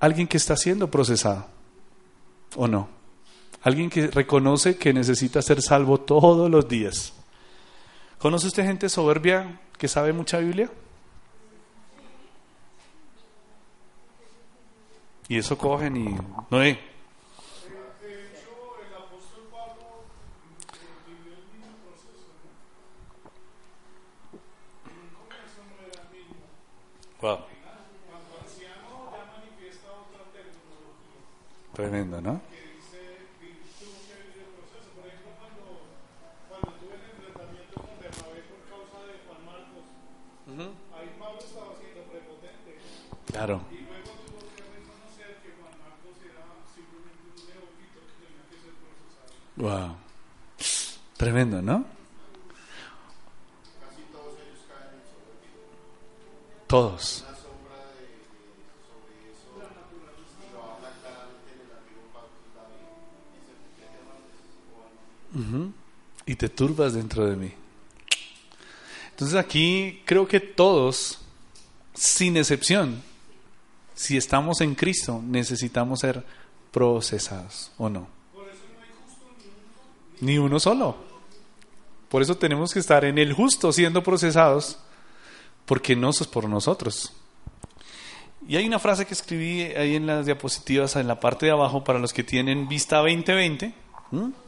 Alguien 0.00 0.26
que 0.26 0.38
está 0.38 0.56
siendo 0.56 0.90
procesado, 0.90 1.46
¿o 2.54 2.66
no? 2.66 2.95
Alguien 3.62 3.90
que 3.90 4.06
reconoce 4.08 4.76
que 4.76 4.92
necesita 4.92 5.42
ser 5.42 5.60
salvo 5.60 5.98
todos 5.98 6.50
los 6.50 6.68
días. 6.68 7.12
¿Conoce 8.18 8.46
usted 8.46 8.64
gente 8.64 8.88
soberbia 8.88 9.60
que 9.76 9.88
sabe 9.88 10.12
mucha 10.12 10.38
Biblia? 10.38 10.70
Y 15.28 15.38
eso 15.38 15.58
cogen 15.58 15.96
y 15.96 16.16
no 16.50 16.58
hay. 16.58 16.78
Turbas 66.66 66.94
dentro 66.94 67.26
de 67.26 67.36
mí. 67.36 67.52
Entonces 69.10 69.36
aquí 69.36 70.02
creo 70.04 70.26
que 70.26 70.40
todos, 70.40 71.20
sin 71.94 72.36
excepción, 72.36 73.02
si 73.94 74.16
estamos 74.16 74.60
en 74.60 74.74
Cristo, 74.74 75.22
necesitamos 75.24 76.00
ser 76.00 76.24
procesados, 76.72 77.70
¿o 77.78 77.88
no? 77.88 78.08
Ni 80.20 80.38
uno 80.38 80.58
solo. 80.58 80.96
Por 82.08 82.22
eso 82.22 82.36
tenemos 82.36 82.72
que 82.72 82.80
estar 82.80 83.04
en 83.04 83.18
el 83.18 83.32
justo 83.32 83.72
siendo 83.72 84.02
procesados, 84.02 84.78
porque 85.66 85.94
no 85.94 86.10
es 86.10 86.26
por 86.26 86.48
nosotros. 86.48 87.12
Y 88.48 88.56
hay 88.56 88.66
una 88.66 88.78
frase 88.78 89.06
que 89.06 89.14
escribí 89.14 89.62
ahí 89.62 89.94
en 89.94 90.06
las 90.06 90.26
diapositivas 90.26 90.96
en 90.96 91.06
la 91.06 91.20
parte 91.20 91.46
de 91.46 91.52
abajo 91.52 91.84
para 91.84 91.98
los 91.98 92.12
que 92.12 92.24
tienen 92.24 92.68
vista 92.68 92.98
2020. 92.98 93.72
¿Mm? 94.10 94.45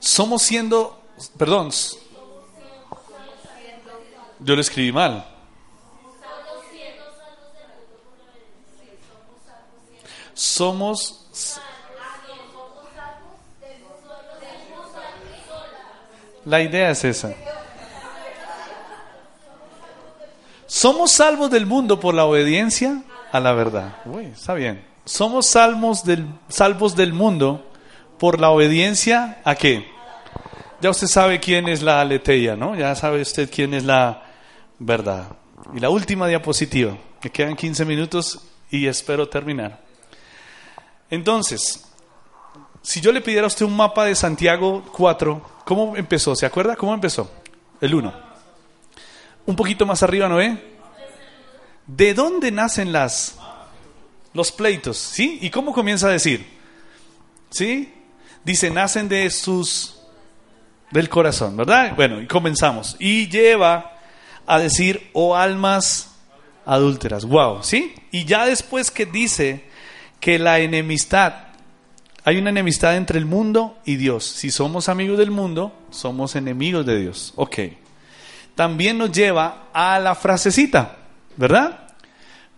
Somos 0.00 0.42
siendo, 0.42 1.00
perdón, 1.36 1.70
yo 4.40 4.54
lo 4.54 4.60
escribí 4.60 4.92
mal. 4.92 5.26
Somos 10.34 11.18
La 16.48 16.62
idea 16.62 16.90
es 16.90 17.04
esa. 17.04 17.34
Somos 20.66 21.12
salvos 21.12 21.50
del 21.50 21.66
mundo 21.66 22.00
por 22.00 22.14
la 22.14 22.24
obediencia 22.24 23.02
a 23.32 23.38
la 23.38 23.52
verdad. 23.52 23.96
Uy, 24.06 24.24
está 24.26 24.54
bien. 24.54 24.82
Somos 25.04 25.44
salvos 25.44 26.04
del, 26.04 26.26
salvos 26.48 26.96
del 26.96 27.12
mundo 27.12 27.66
por 28.18 28.40
la 28.40 28.50
obediencia 28.50 29.38
a 29.44 29.54
qué? 29.54 29.86
Ya 30.80 30.90
usted 30.90 31.06
sabe 31.06 31.40
quién 31.40 31.68
es 31.68 31.82
la 31.82 32.00
aleteia, 32.00 32.56
¿no? 32.56 32.76
Ya 32.76 32.94
sabe 32.94 33.20
usted 33.20 33.50
quién 33.50 33.74
es 33.74 33.84
la 33.84 34.22
verdad. 34.78 35.28
Y 35.74 35.80
la 35.80 35.90
última 35.90 36.28
diapositiva. 36.28 36.96
Me 37.22 37.30
quedan 37.30 37.56
15 37.56 37.84
minutos 37.84 38.40
y 38.70 38.86
espero 38.86 39.28
terminar. 39.28 39.80
Entonces, 41.10 41.84
si 42.82 43.00
yo 43.00 43.10
le 43.12 43.20
pidiera 43.20 43.44
a 43.44 43.48
usted 43.48 43.66
un 43.66 43.76
mapa 43.76 44.04
de 44.04 44.14
Santiago 44.14 44.84
4, 44.92 45.42
¿cómo 45.64 45.96
empezó? 45.96 46.36
¿Se 46.36 46.46
acuerda 46.46 46.76
cómo 46.76 46.94
empezó? 46.94 47.30
El 47.80 47.94
1. 47.94 48.12
Un 49.46 49.56
poquito 49.56 49.84
más 49.84 50.02
arriba, 50.02 50.28
¿no 50.28 50.36
ve? 50.36 50.56
¿De 51.86 52.14
dónde 52.14 52.52
nacen 52.52 52.92
las 52.92 53.38
los 54.32 54.52
pleitos? 54.52 54.96
¿Sí? 54.96 55.38
¿Y 55.42 55.50
cómo 55.50 55.72
comienza 55.72 56.06
a 56.06 56.10
decir? 56.10 56.46
¿Sí? 57.50 57.92
Dice, 58.48 58.70
nacen 58.70 59.10
de 59.10 59.28
sus 59.28 60.00
del 60.90 61.10
corazón, 61.10 61.54
¿verdad? 61.54 61.94
Bueno, 61.94 62.22
y 62.22 62.26
comenzamos. 62.26 62.96
Y 62.98 63.28
lleva 63.28 63.92
a 64.46 64.58
decir, 64.58 65.10
oh 65.12 65.36
almas 65.36 66.16
adúlteras. 66.64 67.26
Wow, 67.26 67.62
¿sí? 67.62 67.94
Y 68.10 68.24
ya 68.24 68.46
después 68.46 68.90
que 68.90 69.04
dice 69.04 69.64
que 70.18 70.38
la 70.38 70.60
enemistad 70.60 71.48
hay 72.24 72.38
una 72.38 72.48
enemistad 72.48 72.96
entre 72.96 73.18
el 73.18 73.26
mundo 73.26 73.78
y 73.84 73.96
Dios. 73.96 74.24
Si 74.24 74.50
somos 74.50 74.88
amigos 74.88 75.18
del 75.18 75.30
mundo, 75.30 75.74
somos 75.90 76.34
enemigos 76.34 76.86
de 76.86 77.00
Dios. 77.00 77.34
Ok. 77.36 77.58
También 78.54 78.96
nos 78.96 79.12
lleva 79.12 79.68
a 79.74 79.98
la 79.98 80.14
frasecita, 80.14 80.96
¿verdad? 81.36 81.88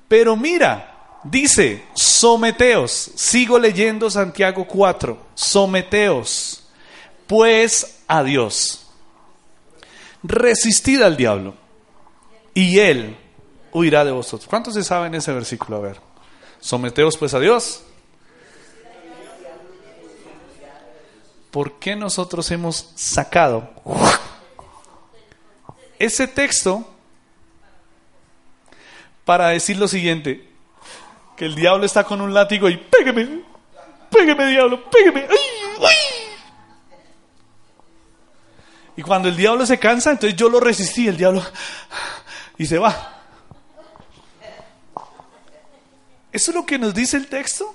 Pero 0.07 0.37
mira, 0.37 0.90
dice, 1.25 1.85
someteos. 1.95 3.13
Sigo 3.15 3.59
leyendo 3.59 4.11
Santiago 4.11 4.67
4. 4.67 5.19
Someteos, 5.35 6.65
pues 7.27 8.03
a 8.07 8.23
Dios. 8.23 8.87
Resistid 10.23 11.01
al 11.03 11.17
diablo 11.17 11.55
y 12.53 12.79
él 12.79 13.17
huirá 13.73 14.05
de 14.05 14.13
vosotros. 14.13 14.49
¿Cuántos 14.49 14.75
se 14.75 14.85
saben 14.85 15.15
ese 15.15 15.33
versículo? 15.33 15.77
A 15.77 15.81
ver. 15.81 16.01
Someteos 16.61 17.17
pues 17.17 17.33
a 17.33 17.41
Dios 17.41 17.83
¿por 21.51 21.79
qué 21.79 21.97
nosotros 21.97 22.51
hemos 22.51 22.93
sacado 22.95 23.69
ese 25.99 26.29
texto 26.29 26.89
para 29.25 29.49
decir 29.49 29.77
lo 29.77 29.89
siguiente? 29.89 30.49
Que 31.41 31.47
el 31.47 31.55
diablo 31.55 31.87
está 31.87 32.05
con 32.05 32.21
un 32.21 32.35
látigo 32.35 32.69
y 32.69 32.77
pégueme, 32.77 33.43
pégueme 34.11 34.45
diablo, 34.49 34.91
pégueme. 34.91 35.27
Y 38.95 39.01
cuando 39.01 39.31
el 39.31 39.37
diablo 39.39 39.65
se 39.65 39.79
cansa, 39.79 40.11
entonces 40.11 40.37
yo 40.37 40.51
lo 40.51 40.61
resistí, 40.61 41.09
el 41.09 41.17
diablo, 41.17 41.43
y 42.59 42.67
se 42.67 42.77
va. 42.77 43.23
¿Eso 46.31 46.51
es 46.51 46.55
lo 46.55 46.67
que 46.67 46.79
nos 46.79 46.93
dice 46.93 47.17
el 47.17 47.27
texto? 47.27 47.75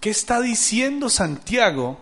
¿Qué 0.00 0.08
está 0.08 0.40
diciendo 0.40 1.10
Santiago 1.10 2.00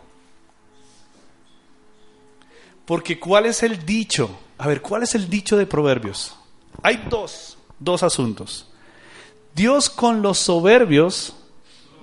porque 2.84 3.18
¿cuál 3.18 3.46
es 3.46 3.64
el 3.64 3.84
dicho? 3.84 4.38
A 4.56 4.68
ver, 4.68 4.82
¿cuál 4.82 5.02
es 5.02 5.16
el 5.16 5.28
dicho 5.28 5.56
de 5.56 5.66
Proverbios? 5.66 6.36
Hay 6.84 7.08
dos, 7.10 7.58
dos 7.80 8.04
asuntos. 8.04 8.68
Dios 9.56 9.88
con 9.88 10.20
los 10.20 10.36
soberbios, 10.36 11.34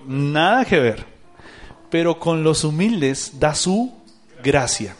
nada 0.07 0.65
que 0.65 0.79
ver, 0.79 1.05
pero 1.91 2.19
con 2.19 2.43
los 2.43 2.63
humildes 2.63 3.39
da 3.39 3.53
su 3.53 3.93
gracia. 4.43 4.95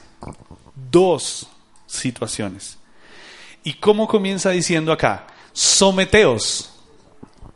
Dos 0.91 1.49
situaciones. 1.87 2.77
¿Y 3.63 3.73
cómo 3.73 4.07
comienza 4.07 4.51
diciendo 4.51 4.91
acá? 4.91 5.25
Someteos. 5.51 6.71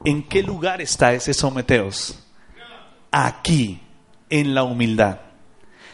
¿En 0.03 0.23
qué 0.23 0.41
lugar 0.41 0.81
está 0.81 1.13
ese 1.13 1.31
someteos? 1.31 2.17
Aquí, 3.11 3.79
en 4.31 4.55
la 4.55 4.63
humildad. 4.63 5.19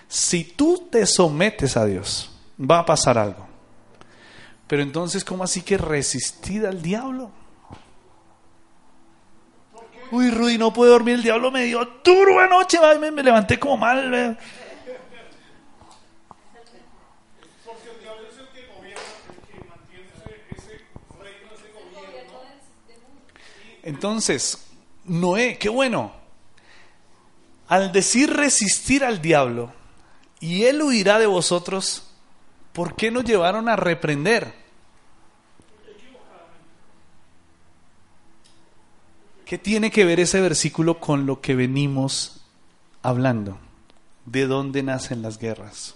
Si 0.07 0.45
tú 0.45 0.87
te 0.89 1.05
sometes 1.05 1.75
a 1.75 1.85
Dios, 1.85 2.31
va 2.57 2.79
a 2.79 2.85
pasar 2.85 3.17
algo. 3.17 3.45
Pero 4.65 4.81
entonces, 4.81 5.25
¿cómo 5.25 5.43
así 5.43 5.61
que 5.61 5.77
resistir 5.77 6.65
al 6.65 6.81
diablo? 6.81 7.42
Uy, 10.13 10.29
Rudy, 10.29 10.59
no 10.59 10.71
puedo 10.71 10.91
dormir, 10.91 11.15
el 11.15 11.23
diablo 11.23 11.49
me 11.49 11.63
dio 11.63 11.83
duro 12.03 12.39
anoche, 12.39 12.77
me, 12.99 13.09
me 13.09 13.23
levanté 13.23 13.57
como 13.57 13.77
mal. 13.77 14.37
Entonces, 23.81 24.67
Noé, 25.05 25.57
qué 25.57 25.69
bueno. 25.69 26.11
Al 27.67 27.91
decir 27.91 28.31
resistir 28.31 29.03
al 29.03 29.19
diablo, 29.19 29.73
y 30.39 30.65
él 30.65 30.83
huirá 30.83 31.17
de 31.17 31.25
vosotros, 31.25 32.13
¿por 32.71 32.95
qué 32.95 33.09
nos 33.09 33.23
llevaron 33.23 33.67
a 33.67 33.75
reprender? 33.75 34.62
¿Qué 39.53 39.59
tiene 39.59 39.91
que 39.91 40.03
ver 40.03 40.19
ese 40.19 40.41
versículo 40.41 40.99
con 40.99 41.27
lo 41.27 41.39
que 41.39 41.53
venimos 41.53 42.41
hablando? 43.03 43.59
¿De 44.25 44.47
dónde 44.47 44.81
nacen 44.81 45.21
las 45.21 45.37
guerras? 45.37 45.93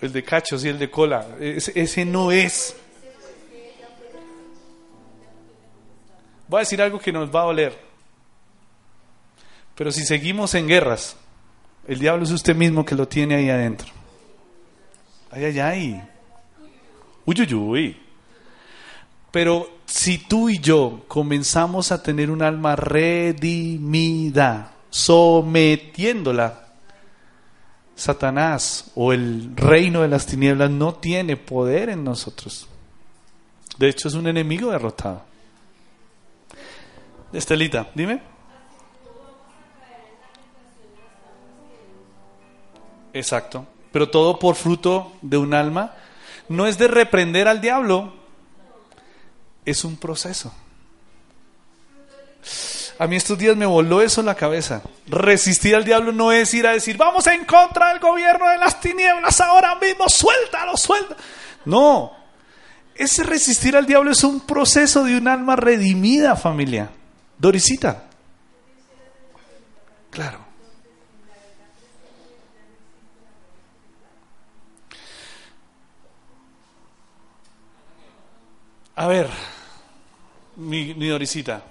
El 0.00 0.12
de 0.12 0.22
cachos 0.22 0.64
y 0.64 0.68
el 0.68 0.78
de 0.78 0.90
cola. 0.90 1.26
Ese, 1.40 2.04
no 2.04 2.30
es. 2.30 2.76
Voy 6.46 6.58
a 6.58 6.60
decir 6.60 6.80
algo 6.80 6.98
que 6.98 7.12
nos 7.12 7.34
va 7.34 7.42
a 7.42 7.46
oler. 7.46 7.76
Pero 9.74 9.92
si 9.92 10.04
seguimos 10.04 10.54
en 10.54 10.68
guerras, 10.68 11.16
el 11.86 11.98
diablo 11.98 12.24
es 12.24 12.30
usted 12.30 12.54
mismo 12.54 12.84
que 12.84 12.94
lo 12.94 13.08
tiene 13.08 13.34
ahí 13.36 13.50
adentro. 13.50 13.88
Ay, 15.30 15.44
ay, 15.44 15.60
ay. 15.60 16.02
Uy, 17.26 17.36
uy, 17.40 17.54
uy. 17.54 18.02
Pero 19.30 19.68
si 19.84 20.18
tú 20.18 20.48
y 20.48 20.58
yo 20.58 21.04
comenzamos 21.08 21.92
a 21.92 22.02
tener 22.02 22.30
un 22.30 22.42
alma 22.42 22.76
redimida, 22.76 24.72
sometiéndola 24.90 26.67
Satanás 27.98 28.92
o 28.94 29.12
el 29.12 29.56
reino 29.56 30.02
de 30.02 30.08
las 30.08 30.24
tinieblas 30.24 30.70
no 30.70 30.94
tiene 30.94 31.36
poder 31.36 31.88
en 31.88 32.04
nosotros. 32.04 32.68
De 33.76 33.88
hecho, 33.88 34.06
es 34.06 34.14
un 34.14 34.28
enemigo 34.28 34.70
derrotado. 34.70 35.22
Estelita, 37.32 37.90
dime. 37.96 38.22
Exacto. 43.12 43.66
Pero 43.90 44.08
todo 44.08 44.38
por 44.38 44.54
fruto 44.54 45.14
de 45.20 45.36
un 45.36 45.52
alma. 45.52 45.96
No 46.48 46.68
es 46.68 46.78
de 46.78 46.86
reprender 46.86 47.48
al 47.48 47.60
diablo. 47.60 48.12
Es 49.64 49.84
un 49.84 49.96
proceso. 49.96 50.54
A 52.98 53.06
mí 53.06 53.14
estos 53.14 53.38
días 53.38 53.56
me 53.56 53.66
voló 53.66 54.02
eso 54.02 54.20
en 54.20 54.26
la 54.26 54.34
cabeza. 54.34 54.82
Resistir 55.06 55.76
al 55.76 55.84
diablo 55.84 56.10
no 56.10 56.32
es 56.32 56.52
ir 56.52 56.66
a 56.66 56.72
decir, 56.72 56.96
vamos 56.96 57.26
en 57.28 57.44
contra 57.44 57.90
del 57.90 58.00
gobierno 58.00 58.48
de 58.48 58.58
las 58.58 58.80
tinieblas 58.80 59.40
ahora 59.40 59.76
mismo, 59.76 60.08
suéltalo, 60.08 60.76
suelta. 60.76 61.16
No, 61.64 62.12
ese 62.98 63.22
resistir 63.22 63.76
al 63.76 63.86
diablo 63.86 64.10
es 64.10 64.24
un 64.24 64.40
proceso 64.40 65.04
de 65.04 65.16
un 65.16 65.28
alma 65.28 65.54
redimida, 65.54 66.34
familia. 66.34 66.90
Dorisita. 67.38 68.08
Claro. 70.10 70.40
A 78.96 79.06
ver, 79.06 79.30
mi, 80.56 80.92
mi 80.94 81.06
Dorisita, 81.06 81.62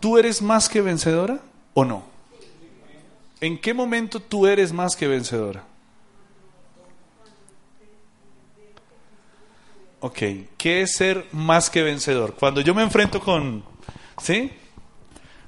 ¿tú 0.00 0.18
eres 0.18 0.42
más 0.42 0.68
que 0.68 0.80
vencedora 0.80 1.40
o 1.74 1.84
no? 1.84 2.04
¿En 3.40 3.58
qué 3.58 3.74
momento 3.74 4.20
tú 4.20 4.46
eres 4.46 4.72
más 4.72 4.96
que 4.96 5.06
vencedora? 5.06 5.64
Ok, 10.00 10.18
¿qué 10.56 10.82
es 10.82 10.96
ser 10.96 11.26
más 11.32 11.68
que 11.68 11.82
vencedor? 11.82 12.34
Cuando 12.34 12.60
yo 12.60 12.74
me 12.74 12.82
enfrento 12.82 13.20
con, 13.20 13.64
¿sí? 14.22 14.52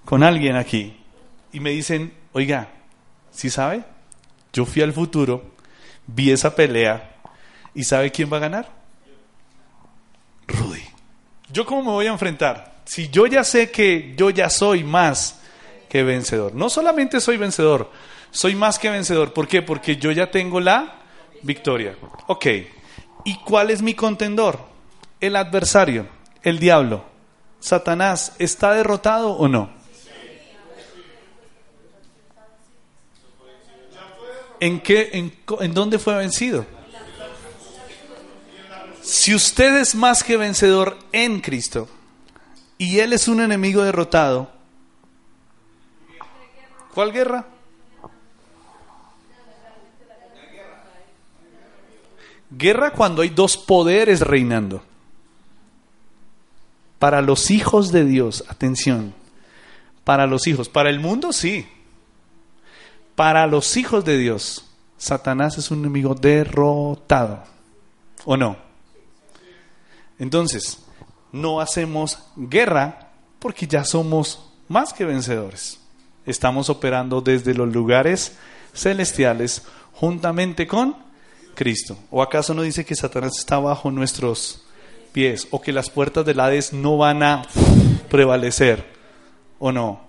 Con 0.04 0.22
alguien 0.22 0.56
aquí 0.56 0.96
y 1.52 1.60
me 1.60 1.70
dicen, 1.70 2.12
oiga, 2.32 2.68
¿sí 3.30 3.50
sabe? 3.50 3.84
Yo 4.52 4.64
fui 4.64 4.82
al 4.82 4.92
futuro, 4.92 5.54
vi 6.06 6.30
esa 6.30 6.54
pelea 6.54 7.16
y 7.74 7.84
¿sabe 7.84 8.10
quién 8.10 8.32
va 8.32 8.38
a 8.38 8.40
ganar? 8.40 8.68
Rudy. 10.46 10.82
¿Yo 11.52 11.64
cómo 11.64 11.82
me 11.82 11.90
voy 11.90 12.06
a 12.06 12.12
enfrentar? 12.12 12.77
Si 12.88 13.10
yo 13.10 13.26
ya 13.26 13.44
sé 13.44 13.70
que 13.70 14.14
yo 14.16 14.30
ya 14.30 14.48
soy 14.48 14.82
más 14.82 15.40
que 15.90 16.02
vencedor. 16.02 16.54
No 16.54 16.70
solamente 16.70 17.20
soy 17.20 17.36
vencedor, 17.36 17.90
soy 18.30 18.54
más 18.54 18.78
que 18.78 18.88
vencedor. 18.88 19.34
¿Por 19.34 19.46
qué? 19.46 19.60
Porque 19.60 19.98
yo 19.98 20.10
ya 20.10 20.30
tengo 20.30 20.58
la 20.58 20.94
victoria. 21.42 21.94
Ok. 22.28 22.46
¿Y 23.26 23.36
cuál 23.44 23.68
es 23.68 23.82
mi 23.82 23.92
contendor? 23.92 24.58
El 25.20 25.36
adversario, 25.36 26.08
el 26.42 26.58
diablo. 26.58 27.04
Satanás, 27.60 28.32
¿está 28.38 28.72
derrotado 28.72 29.32
o 29.32 29.48
no? 29.48 29.68
¿En, 34.60 34.80
qué, 34.80 35.10
en, 35.12 35.34
¿En 35.60 35.74
dónde 35.74 35.98
fue 35.98 36.16
vencido? 36.16 36.64
Si 39.02 39.34
usted 39.34 39.76
es 39.76 39.94
más 39.94 40.24
que 40.24 40.38
vencedor 40.38 40.96
en 41.12 41.42
Cristo 41.42 41.86
y 42.78 43.00
Él 43.00 43.12
es 43.12 43.26
un 43.26 43.40
enemigo 43.40 43.82
derrotado, 43.82 44.50
¿cuál 46.94 47.12
guerra? 47.12 47.46
Guerra 52.50 52.92
cuando 52.92 53.22
hay 53.22 53.28
dos 53.28 53.56
poderes 53.56 54.20
reinando. 54.20 54.82
Para 56.98 57.20
los 57.20 57.50
hijos 57.50 57.92
de 57.92 58.04
Dios, 58.04 58.44
atención, 58.48 59.14
para 60.04 60.26
los 60.26 60.46
hijos, 60.46 60.68
para 60.68 60.88
el 60.88 60.98
mundo 61.00 61.32
sí. 61.32 61.68
Para 63.14 63.46
los 63.46 63.76
hijos 63.76 64.04
de 64.04 64.16
Dios, 64.16 64.64
Satanás 64.96 65.58
es 65.58 65.70
un 65.70 65.80
enemigo 65.80 66.14
derrotado. 66.14 67.44
¿O 68.24 68.36
no? 68.36 68.56
Entonces, 70.18 70.84
no 71.32 71.60
hacemos 71.60 72.18
guerra 72.36 73.10
porque 73.38 73.66
ya 73.66 73.84
somos 73.84 74.50
más 74.68 74.92
que 74.92 75.04
vencedores. 75.04 75.80
Estamos 76.26 76.68
operando 76.68 77.20
desde 77.20 77.54
los 77.54 77.72
lugares 77.72 78.36
celestiales 78.74 79.62
juntamente 79.94 80.66
con 80.66 80.96
Cristo. 81.54 81.96
¿O 82.10 82.22
acaso 82.22 82.54
no 82.54 82.62
dice 82.62 82.84
que 82.84 82.94
Satanás 82.94 83.38
está 83.38 83.58
bajo 83.58 83.90
nuestros 83.90 84.64
pies 85.12 85.48
o 85.50 85.60
que 85.60 85.72
las 85.72 85.90
puertas 85.90 86.24
del 86.24 86.40
Hades 86.40 86.72
no 86.72 86.98
van 86.98 87.22
a 87.22 87.42
prevalecer? 88.10 88.84
¿O 89.58 89.72
no? 89.72 90.00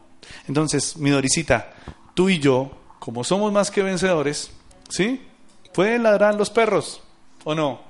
Entonces, 0.47 0.97
mi 0.97 1.09
Dorisita, 1.09 1.73
tú 2.13 2.29
y 2.29 2.39
yo, 2.39 2.71
como 2.99 3.23
somos 3.23 3.51
más 3.51 3.71
que 3.71 3.81
vencedores, 3.81 4.51
¿sí? 4.89 5.25
Pueden 5.73 6.03
ladrar 6.03 6.35
los 6.35 6.49
perros, 6.49 7.01
¿o 7.43 7.55
no? 7.55 7.88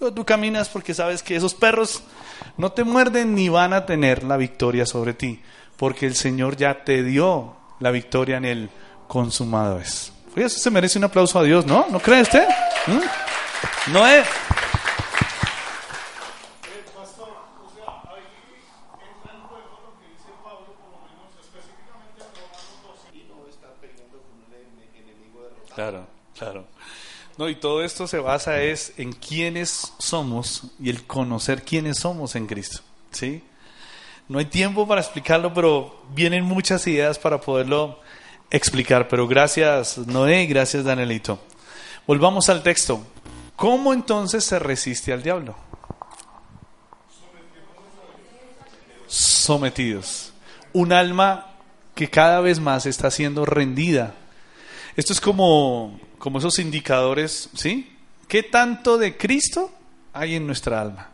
Pero 0.00 0.14
tú 0.14 0.24
caminas 0.24 0.70
porque 0.70 0.94
sabes 0.94 1.22
que 1.22 1.36
esos 1.36 1.52
perros 1.54 2.02
no 2.56 2.72
te 2.72 2.84
muerden 2.84 3.34
ni 3.34 3.50
van 3.50 3.74
a 3.74 3.84
tener 3.84 4.24
la 4.24 4.38
victoria 4.38 4.86
sobre 4.86 5.12
ti, 5.12 5.42
porque 5.76 6.06
el 6.06 6.14
Señor 6.14 6.56
ya 6.56 6.84
te 6.84 7.02
dio 7.02 7.54
la 7.80 7.90
victoria 7.90 8.38
en 8.38 8.46
el 8.46 8.70
consumado 9.06 9.78
es. 9.78 10.10
Oye, 10.34 10.46
eso 10.46 10.58
se 10.58 10.70
merece 10.70 10.96
un 10.96 11.04
aplauso 11.04 11.38
a 11.38 11.42
Dios, 11.42 11.66
¿no? 11.66 11.84
¿No 11.90 12.00
cree 12.00 12.22
usted? 12.22 12.48
¿Mm? 12.86 13.92
No 13.92 14.06
es. 14.06 14.26
Pastor, 16.96 17.28
o 17.28 17.68
sea, 17.68 18.00
ahí 18.10 18.24
entra 19.04 19.34
en 19.34 19.42
juego 19.48 19.80
lo 19.84 20.00
que 20.00 20.06
dice 20.14 20.30
Pablo, 20.42 20.76
por 20.80 20.92
lo 20.92 21.00
menos 21.12 21.28
específicamente 21.44 22.24
en 22.24 22.30
Romanos 22.40 23.04
12. 23.04 23.18
Y 23.18 23.28
no 23.28 23.46
está 23.50 23.68
peleando 23.78 24.16
con 24.16 24.32
un 24.32 24.54
enemigo 24.96 25.42
derrotado. 25.42 25.74
Claro, 25.74 26.06
claro. 26.38 26.69
No, 27.40 27.48
y 27.48 27.54
todo 27.54 27.82
esto 27.82 28.06
se 28.06 28.18
basa 28.18 28.60
es 28.60 28.92
en 28.98 29.14
quiénes 29.14 29.94
somos 29.96 30.64
y 30.78 30.90
el 30.90 31.06
conocer 31.06 31.62
quiénes 31.62 32.00
somos 32.00 32.36
en 32.36 32.46
Cristo, 32.46 32.80
¿sí? 33.12 33.42
No 34.28 34.40
hay 34.40 34.44
tiempo 34.44 34.86
para 34.86 35.00
explicarlo, 35.00 35.54
pero 35.54 36.02
vienen 36.14 36.44
muchas 36.44 36.86
ideas 36.86 37.18
para 37.18 37.40
poderlo 37.40 37.98
explicar. 38.50 39.08
Pero 39.08 39.26
gracias 39.26 39.96
Noé 39.96 40.44
gracias 40.44 40.84
Danielito. 40.84 41.38
Volvamos 42.06 42.50
al 42.50 42.62
texto. 42.62 43.00
¿Cómo 43.56 43.94
entonces 43.94 44.44
se 44.44 44.58
resiste 44.58 45.10
al 45.10 45.22
diablo? 45.22 45.56
Sometidos. 49.06 50.34
Un 50.74 50.92
alma 50.92 51.54
que 51.94 52.10
cada 52.10 52.40
vez 52.40 52.60
más 52.60 52.84
está 52.84 53.10
siendo 53.10 53.46
rendida. 53.46 54.14
Esto 54.94 55.14
es 55.14 55.22
como, 55.22 55.98
como 56.20 56.38
esos 56.38 56.58
indicadores, 56.58 57.48
¿sí? 57.54 57.96
¿Qué 58.28 58.42
tanto 58.44 58.98
de 58.98 59.16
Cristo 59.16 59.72
hay 60.12 60.36
en 60.36 60.46
nuestra 60.46 60.80
alma? 60.80 61.08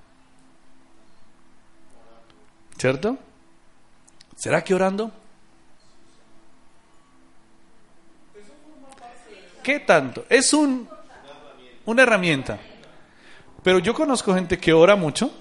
¿Cierto? 2.77 3.17
¿Será 4.37 4.63
que 4.63 4.75
orando? 4.75 5.13
¿Qué 9.63 9.81
tanto? 9.81 10.27
Es 10.29 10.53
un, 10.53 10.89
una 11.87 12.03
herramienta. 12.03 12.59
Pero 13.63 13.79
yo 13.79 13.95
conozco 13.95 14.35
gente 14.35 14.59
que 14.59 14.73
ora 14.73 14.97
mucho 14.97 15.33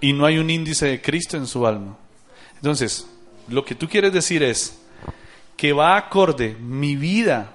y 0.00 0.12
no 0.12 0.24
hay 0.26 0.38
un 0.38 0.48
índice 0.48 0.86
de 0.86 1.02
Cristo 1.02 1.36
en 1.36 1.48
su 1.48 1.66
alma. 1.66 1.98
Entonces, 2.54 3.06
lo 3.48 3.64
que 3.64 3.74
tú 3.74 3.88
quieres 3.88 4.12
decir 4.12 4.44
es 4.44 4.78
que 5.56 5.72
va 5.72 5.96
acorde 5.96 6.56
mi 6.60 6.94
vida 6.94 7.50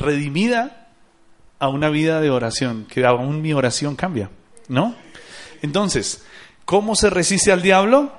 redimida 0.00 0.88
a 1.58 1.68
una 1.68 1.90
vida 1.90 2.20
de 2.20 2.30
oración, 2.30 2.86
que 2.86 3.04
aún 3.04 3.42
mi 3.42 3.52
oración 3.52 3.94
cambia, 3.94 4.30
¿no? 4.68 4.94
Entonces, 5.62 6.24
¿cómo 6.64 6.96
se 6.96 7.10
resiste 7.10 7.52
al 7.52 7.62
diablo? 7.62 8.10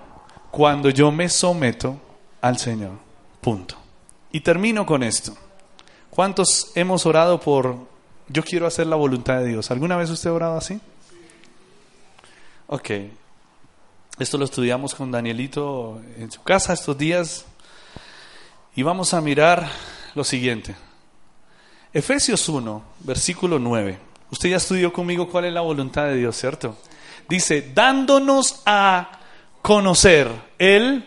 Cuando 0.51 0.89
yo 0.89 1.11
me 1.11 1.27
someto 1.27 1.99
al 2.41 2.57
Señor. 2.57 2.99
Punto. 3.41 3.75
Y 4.31 4.41
termino 4.41 4.85
con 4.85 5.03
esto. 5.03 5.35
¿Cuántos 6.09 6.71
hemos 6.75 7.05
orado 7.05 7.39
por 7.39 7.75
yo 8.27 8.43
quiero 8.43 8.67
hacer 8.67 8.87
la 8.87 8.95
voluntad 8.95 9.39
de 9.39 9.47
Dios? 9.47 9.71
¿Alguna 9.71 9.97
vez 9.97 10.09
usted 10.09 10.29
ha 10.29 10.33
orado 10.33 10.57
así? 10.57 10.79
Ok. 12.67 12.91
Esto 14.19 14.37
lo 14.37 14.45
estudiamos 14.45 14.93
con 14.93 15.11
Danielito 15.11 16.01
en 16.17 16.31
su 16.31 16.43
casa 16.43 16.73
estos 16.73 16.97
días. 16.97 17.45
Y 18.75 18.83
vamos 18.83 19.13
a 19.13 19.21
mirar 19.21 19.67
lo 20.13 20.23
siguiente. 20.23 20.75
Efesios 21.93 22.47
1, 22.47 22.83
versículo 23.01 23.59
9. 23.59 23.97
Usted 24.31 24.49
ya 24.49 24.57
estudió 24.57 24.93
conmigo 24.93 25.29
cuál 25.29 25.45
es 25.45 25.53
la 25.53 25.61
voluntad 25.61 26.05
de 26.05 26.15
Dios, 26.15 26.37
¿cierto? 26.37 26.77
Dice, 27.27 27.71
dándonos 27.73 28.61
a 28.65 29.19
conocer 29.61 30.29
el 30.57 31.05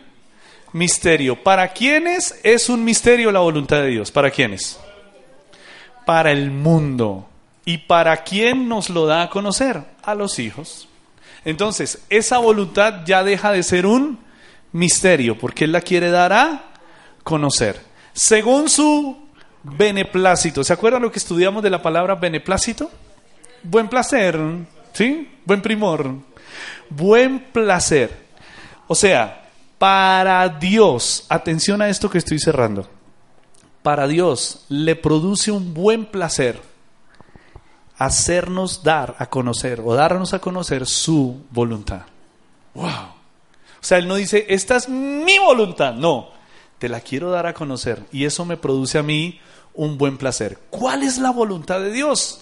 misterio. 0.73 1.43
¿Para 1.43 1.73
quiénes 1.73 2.39
es 2.43 2.69
un 2.69 2.85
misterio 2.85 3.33
la 3.33 3.41
voluntad 3.41 3.79
de 3.79 3.89
Dios? 3.89 4.11
¿Para 4.11 4.31
quiénes? 4.31 4.79
Para 6.05 6.33
el 6.33 6.51
mundo. 6.51 7.29
¿Y 7.65 7.79
para 7.79 8.23
quién 8.23 8.69
nos 8.69 8.91
lo 8.91 9.07
da 9.07 9.23
a 9.23 9.31
conocer? 9.31 9.83
A 10.03 10.15
los 10.15 10.39
hijos. 10.39 10.89
Entonces, 11.47 12.03
esa 12.11 12.39
voluntad 12.39 13.07
ya 13.07 13.25
deja 13.25 13.53
de 13.53 13.63
ser 13.63 13.87
un 13.87 14.19
misterio, 14.73 15.39
porque 15.39 15.65
Él 15.65 15.73
la 15.73 15.81
quiere 15.81 16.11
dar 16.11 16.35
a 16.35 16.65
conocer. 17.23 17.81
Según 18.13 18.69
su 18.69 19.24
beneplácito. 19.65 20.63
¿Se 20.63 20.73
acuerdan 20.73 21.03
lo 21.03 21.11
que 21.11 21.19
estudiamos 21.19 21.63
de 21.63 21.71
la 21.71 21.83
palabra 21.83 22.15
beneplácito? 22.15 22.91
Buen 23.63 23.89
placer, 23.89 24.39
¿sí? 24.93 25.31
Buen 25.45 25.63
primor. 25.63 26.11
Buen 26.91 27.41
placer. 27.53 28.25
O 28.87 28.95
sea, 28.95 29.41
Para 29.79 30.49
Dios, 30.49 31.27
atención 31.29 31.83
a 31.83 31.89
esto 31.89 32.09
que 32.09 32.19
estoy 32.19 32.39
cerrando. 32.39 32.89
Para 33.83 34.07
Dios 34.07 34.65
le 34.69 34.97
produce 34.97 35.51
un 35.51 35.75
buen 35.75 36.07
placer 36.07 36.63
hacernos 37.99 38.83
dar 38.83 39.15
a 39.19 39.27
conocer 39.27 39.83
o 39.85 39.95
darnos 39.95 40.33
a 40.33 40.39
conocer 40.39 40.87
su 40.87 41.45
voluntad. 41.51 42.03
Wow. 42.75 42.87
O 42.87 43.87
sea, 43.87 43.99
él 43.99 44.09
no 44.09 44.15
dice, 44.15 44.47
esta 44.49 44.77
es 44.77 44.89
mi 44.89 45.39
voluntad. 45.39 45.93
No, 45.95 46.31
te 46.79 46.89
la 46.89 47.01
quiero 47.01 47.31
dar 47.31 47.47
a 47.47 47.55
conocer 47.55 48.03
y 48.11 48.25
eso 48.25 48.45
me 48.45 48.57
produce 48.57 48.99
a 48.99 49.03
mí 49.03 49.39
un 49.75 49.99
buen 49.99 50.17
placer. 50.17 50.59
¿Cuál 50.71 51.03
es 51.03 51.19
la 51.19 51.31
voluntad 51.31 51.81
de 51.81 51.93
Dios? 51.93 52.41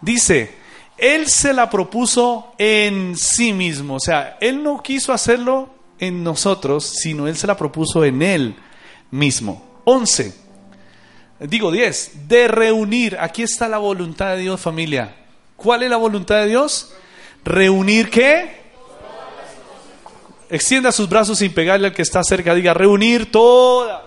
Dice, 0.00 0.54
Él 0.96 1.28
se 1.28 1.52
la 1.52 1.70
propuso 1.70 2.52
en 2.58 3.16
sí 3.16 3.52
mismo. 3.52 3.96
O 3.96 4.00
sea, 4.00 4.38
Él 4.40 4.62
no 4.62 4.82
quiso 4.82 5.12
hacerlo 5.12 5.68
en 5.98 6.24
nosotros, 6.24 6.84
sino 6.84 7.28
Él 7.28 7.36
se 7.36 7.46
la 7.46 7.56
propuso 7.56 8.04
en 8.04 8.22
Él 8.22 8.56
mismo. 9.10 9.64
11. 9.84 10.34
Digo 11.40 11.70
10. 11.70 12.28
De 12.28 12.48
reunir. 12.48 13.16
Aquí 13.20 13.42
está 13.42 13.68
la 13.68 13.78
voluntad 13.78 14.34
de 14.34 14.42
Dios, 14.42 14.60
familia. 14.60 15.16
¿Cuál 15.56 15.82
es 15.82 15.90
la 15.90 15.98
voluntad 15.98 16.36
de 16.36 16.46
Dios? 16.46 16.92
Reunir 17.44 18.10
qué? 18.10 18.60
Extienda 20.48 20.90
sus 20.90 21.08
brazos 21.08 21.38
sin 21.38 21.52
pegarle 21.52 21.88
al 21.88 21.94
que 21.94 22.02
está 22.02 22.24
cerca. 22.24 22.54
Diga, 22.54 22.74
reunir 22.74 23.30
todas 23.30 24.02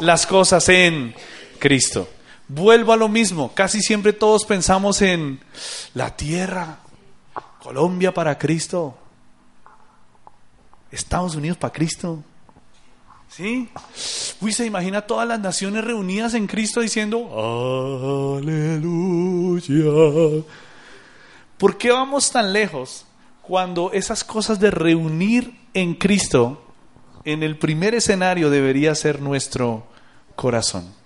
las 0.00 0.26
cosas 0.26 0.68
en 0.68 1.14
Cristo. 1.58 2.08
Vuelvo 2.48 2.92
a 2.92 2.96
lo 2.96 3.08
mismo. 3.08 3.52
Casi 3.54 3.80
siempre 3.80 4.12
todos 4.12 4.44
pensamos 4.44 5.02
en 5.02 5.40
la 5.94 6.16
tierra, 6.16 6.78
Colombia 7.62 8.14
para 8.14 8.38
Cristo, 8.38 8.96
Estados 10.90 11.34
Unidos 11.34 11.58
para 11.58 11.72
Cristo. 11.72 12.22
¿Sí? 13.28 13.68
Uy, 14.40 14.52
se 14.52 14.64
imagina 14.64 15.02
todas 15.02 15.28
las 15.28 15.38
naciones 15.38 15.84
reunidas 15.84 16.32
en 16.34 16.46
Cristo 16.46 16.80
diciendo, 16.80 17.28
aleluya. 18.38 19.84
¿Por 21.58 21.76
qué 21.76 21.90
vamos 21.90 22.30
tan 22.30 22.54
lejos 22.54 23.04
cuando 23.42 23.92
esas 23.92 24.24
cosas 24.24 24.58
de 24.60 24.70
reunir 24.70 25.58
en 25.74 25.94
Cristo 25.94 26.64
en 27.24 27.42
el 27.42 27.58
primer 27.58 27.94
escenario 27.94 28.48
debería 28.48 28.94
ser 28.94 29.20
nuestro 29.20 29.86
corazón? 30.34 30.97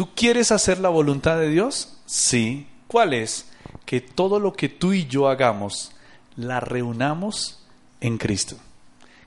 ¿Tú 0.00 0.14
quieres 0.14 0.50
hacer 0.50 0.78
la 0.78 0.88
voluntad 0.88 1.36
de 1.36 1.50
Dios? 1.50 1.98
Sí. 2.06 2.66
¿Cuál 2.86 3.12
es? 3.12 3.44
Que 3.84 4.00
todo 4.00 4.40
lo 4.40 4.54
que 4.54 4.70
tú 4.70 4.94
y 4.94 5.06
yo 5.06 5.28
hagamos, 5.28 5.92
la 6.36 6.58
reunamos 6.58 7.58
en 8.00 8.16
Cristo. 8.16 8.56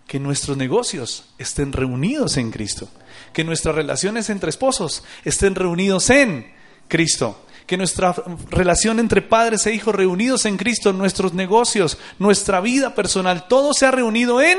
Que 0.08 0.20
nuestros 0.20 0.58
negocios 0.58 1.26
estén 1.38 1.74
reunidos 1.74 2.38
en 2.38 2.50
Cristo. 2.50 2.90
Que 3.34 3.44
nuestras 3.44 3.76
relaciones 3.76 4.32
entre 4.32 4.50
esposos 4.50 5.04
estén 5.24 5.54
reunidos 5.54 6.10
en 6.10 6.52
Cristo. 6.88 7.46
Que 7.68 7.78
nuestra 7.78 8.16
relación 8.50 8.98
entre 8.98 9.22
padres 9.22 9.68
e 9.68 9.76
hijos 9.76 9.94
reunidos 9.94 10.48
en 10.48 10.58
Cristo, 10.58 10.92
nuestros 10.92 11.36
negocios, 11.36 12.00
nuestra 12.18 12.62
vida 12.62 12.96
personal, 12.96 13.48
todo 13.48 13.76
se 13.76 13.86
ha 13.86 13.92
reunido 13.92 14.42
en 14.42 14.58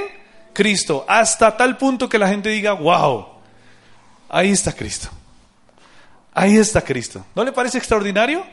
Cristo. 0.52 1.04
Hasta 1.08 1.56
tal 1.56 1.76
punto 1.76 2.08
que 2.08 2.20
la 2.20 2.28
gente 2.28 2.50
diga, 2.50 2.72
wow, 2.74 3.26
ahí 4.28 4.50
está 4.50 4.72
Cristo. 4.72 5.10
Ahí 6.34 6.56
está 6.56 6.82
Cristo. 6.82 7.24
¿No 7.36 7.44
le 7.44 7.52
parece 7.52 7.78
extraordinario? 7.78 8.44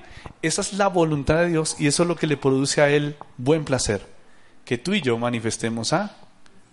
Esa 0.42 0.62
es 0.62 0.74
la 0.74 0.88
voluntad 0.88 1.38
de 1.38 1.50
Dios 1.50 1.76
y 1.80 1.88
eso 1.88 2.04
es 2.04 2.10
lo 2.10 2.16
que 2.16 2.28
le 2.28 2.38
produce 2.38 2.82
a 2.82 2.90
Él 2.90 3.18
buen 3.38 3.66
placer. 3.66 4.06
Que 4.64 4.78
tú 4.78 4.94
y 4.94 5.02
yo 5.02 5.18
manifestemos 5.18 5.92
a 5.92 6.16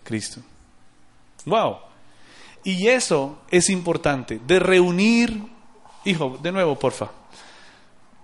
Cristo. 0.05 0.43
¡Wow! 1.47 1.79
Y 2.63 2.89
eso 2.89 3.41
es 3.51 3.71
importante, 3.71 4.41
de 4.47 4.59
reunir, 4.59 5.43
hijo, 6.05 6.39
de 6.43 6.53
nuevo, 6.53 6.79
porfa, 6.79 7.11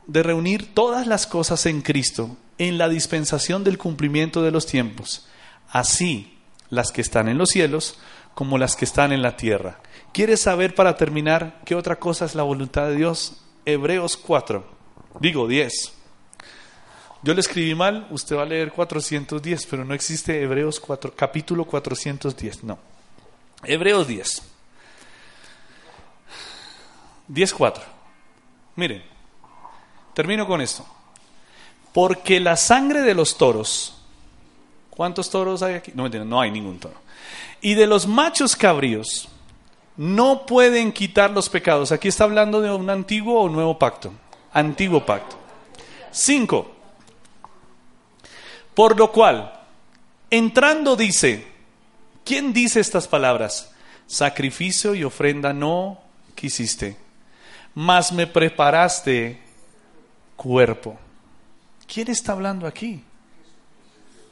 de 0.07 0.23
reunir 0.23 0.75
todas 0.75 1.07
las 1.07 1.27
cosas 1.27 1.65
en 1.65 1.81
Cristo 1.81 2.37
en 2.59 2.77
la 2.77 2.89
dispensación 2.91 3.65
del 3.65 3.79
cumplimiento 3.79 4.43
de 4.43 4.51
los 4.51 4.67
tiempos, 4.67 5.27
así 5.71 6.39
las 6.69 6.93
que 6.93 7.01
están 7.01 7.29
en 7.29 7.39
los 7.39 7.51
cielos 7.51 7.99
como 8.35 8.59
las 8.59 8.77
que 8.77 8.85
están 8.85 9.13
en 9.13 9.23
la 9.23 9.37
tierra. 9.37 9.79
¿Quieres 10.13 10.43
saber 10.43 10.75
para 10.75 10.97
terminar 10.97 11.61
qué 11.65 11.75
otra 11.75 11.97
cosa 11.97 12.25
es 12.25 12.35
la 12.35 12.43
voluntad 12.43 12.89
de 12.89 12.97
Dios? 12.97 13.43
Hebreos 13.65 14.17
4, 14.17 14.65
digo 15.21 15.49
10. 15.49 15.93
Yo 17.23 17.33
le 17.33 17.41
escribí 17.41 17.75
mal, 17.75 18.07
usted 18.11 18.37
va 18.37 18.43
a 18.43 18.47
leer 18.47 18.71
410, 18.73 19.67
pero 19.67 19.85
no 19.85 19.95
existe 19.95 20.43
Hebreos 20.43 20.79
4, 20.79 21.15
capítulo 21.17 21.65
410, 21.65 22.65
no. 22.65 22.79
Hebreos 23.63 24.07
10. 24.07 24.43
10.4. 27.31 27.81
Miren, 28.77 29.03
termino 30.13 30.47
con 30.47 30.61
esto. 30.61 30.85
Porque 31.93 32.41
la 32.41 32.57
sangre 32.57 33.03
de 33.03 33.15
los 33.15 33.39
toros, 33.39 33.97
¿cuántos 34.91 35.31
toros 35.31 35.63
hay 35.63 35.77
aquí? 35.77 35.93
No, 35.95 36.09
no 36.09 36.41
hay 36.41 36.51
ningún 36.51 36.79
toro. 36.79 37.04
Y 37.65 37.73
de 37.73 37.87
los 37.87 38.07
machos 38.07 38.57
cabríos, 38.57 39.27
no 39.97 40.45
pueden 40.45 40.93
quitar 40.93 41.31
los 41.31 41.49
pecados. 41.49 41.93
Aquí 41.93 42.09
está 42.09 42.25
hablando 42.25 42.61
de 42.61 42.71
un 42.71 42.91
antiguo 42.91 43.41
o 43.41 43.49
nuevo 43.49 43.79
pacto. 43.79 44.13
Antiguo 44.53 45.07
pacto. 45.07 45.39
Cinco. 46.11 46.71
Por 48.75 48.99
lo 48.99 49.11
cual, 49.11 49.51
entrando 50.29 50.95
dice, 50.95 51.49
¿quién 52.23 52.53
dice 52.53 52.81
estas 52.81 53.09
palabras? 53.09 53.73
Sacrificio 54.07 54.95
y 54.95 55.03
ofrenda 55.03 55.55
no 55.55 56.03
quisiste, 56.35 56.99
mas 57.75 58.13
me 58.13 58.27
preparaste 58.27 59.41
cuerpo. 60.37 60.99
¿Quién 61.87 62.11
está 62.11 62.33
hablando 62.33 62.67
aquí? 62.67 63.03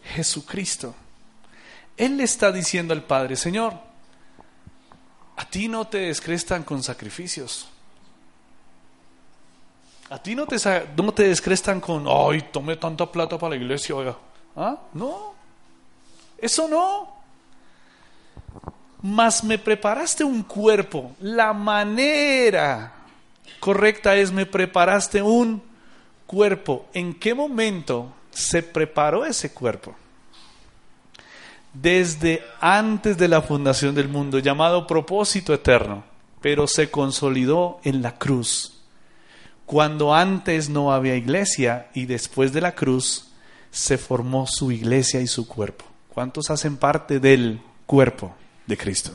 Jesucristo. 0.05 0.95
Él 2.03 2.17
le 2.17 2.25
está 2.25 2.51
diciendo 2.51 2.93
al 2.95 3.05
Padre, 3.05 3.37
Señor, 3.37 3.75
a 5.37 5.45
ti 5.45 5.69
no 5.69 5.87
te 5.87 5.99
descrestan 5.99 6.65
con 6.65 6.83
sacrificios. 6.83 7.69
A 10.11 10.21
ti 10.21 10.35
no 10.35 10.45
te, 10.45 10.57
no 10.97 11.15
te 11.15 11.29
descrestan 11.29 11.81
con, 11.81 12.07
ay, 12.09 12.49
tome 12.51 12.75
tanta 12.75 13.07
plata 13.07 13.39
para 13.39 13.51
la 13.51 13.63
iglesia. 13.63 13.95
¿Ah? 14.57 14.79
No, 14.95 15.33
eso 16.39 16.67
no. 16.67 17.23
Mas 19.03 19.45
me 19.45 19.57
preparaste 19.57 20.25
un 20.25 20.43
cuerpo. 20.43 21.15
La 21.21 21.53
manera 21.53 22.95
correcta 23.61 24.17
es 24.17 24.33
me 24.33 24.45
preparaste 24.45 25.23
un 25.23 25.63
cuerpo. 26.27 26.87
¿En 26.95 27.15
qué 27.15 27.33
momento 27.33 28.13
se 28.33 28.61
preparó 28.61 29.25
ese 29.25 29.55
cuerpo? 29.55 29.95
Desde 31.75 32.43
antes 32.61 33.17
de 33.17 33.29
la 33.29 33.43
fundación 33.43 33.95
del 33.95 34.09
mundo, 34.09 34.39
llamado 34.39 34.87
propósito 34.87 35.55
eterno, 35.55 36.05
pero 36.41 36.67
se 36.67 36.91
consolidó 36.91 37.81
en 37.85 38.03
la 38.03 38.19
cruz. 38.19 38.81
Cuando 39.65 40.15
antes 40.15 40.69
no 40.69 40.93
había 40.93 41.17
iglesia 41.17 41.89
y 41.95 42.07
después 42.07 42.53
de 42.53 42.61
la 42.61 42.73
cruz 42.75 43.29
se 43.71 43.97
formó 43.97 44.47
su 44.47 44.71
iglesia 44.71 45.21
y 45.21 45.27
su 45.27 45.49
cuerpo. 45.49 45.85
¿Cuántos 46.09 46.51
hacen 46.51 46.77
parte 46.77 47.21
del 47.21 47.63
cuerpo 47.87 48.35
de 48.67 48.77
Cristo? 48.77 49.13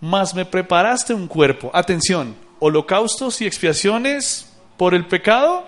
Mas 0.00 0.34
me 0.34 0.44
preparaste 0.44 1.14
un 1.14 1.26
cuerpo. 1.26 1.70
Atención, 1.72 2.36
holocaustos 2.58 3.40
y 3.40 3.46
expiaciones 3.46 4.52
por 4.76 4.94
el 4.94 5.06
pecado 5.06 5.64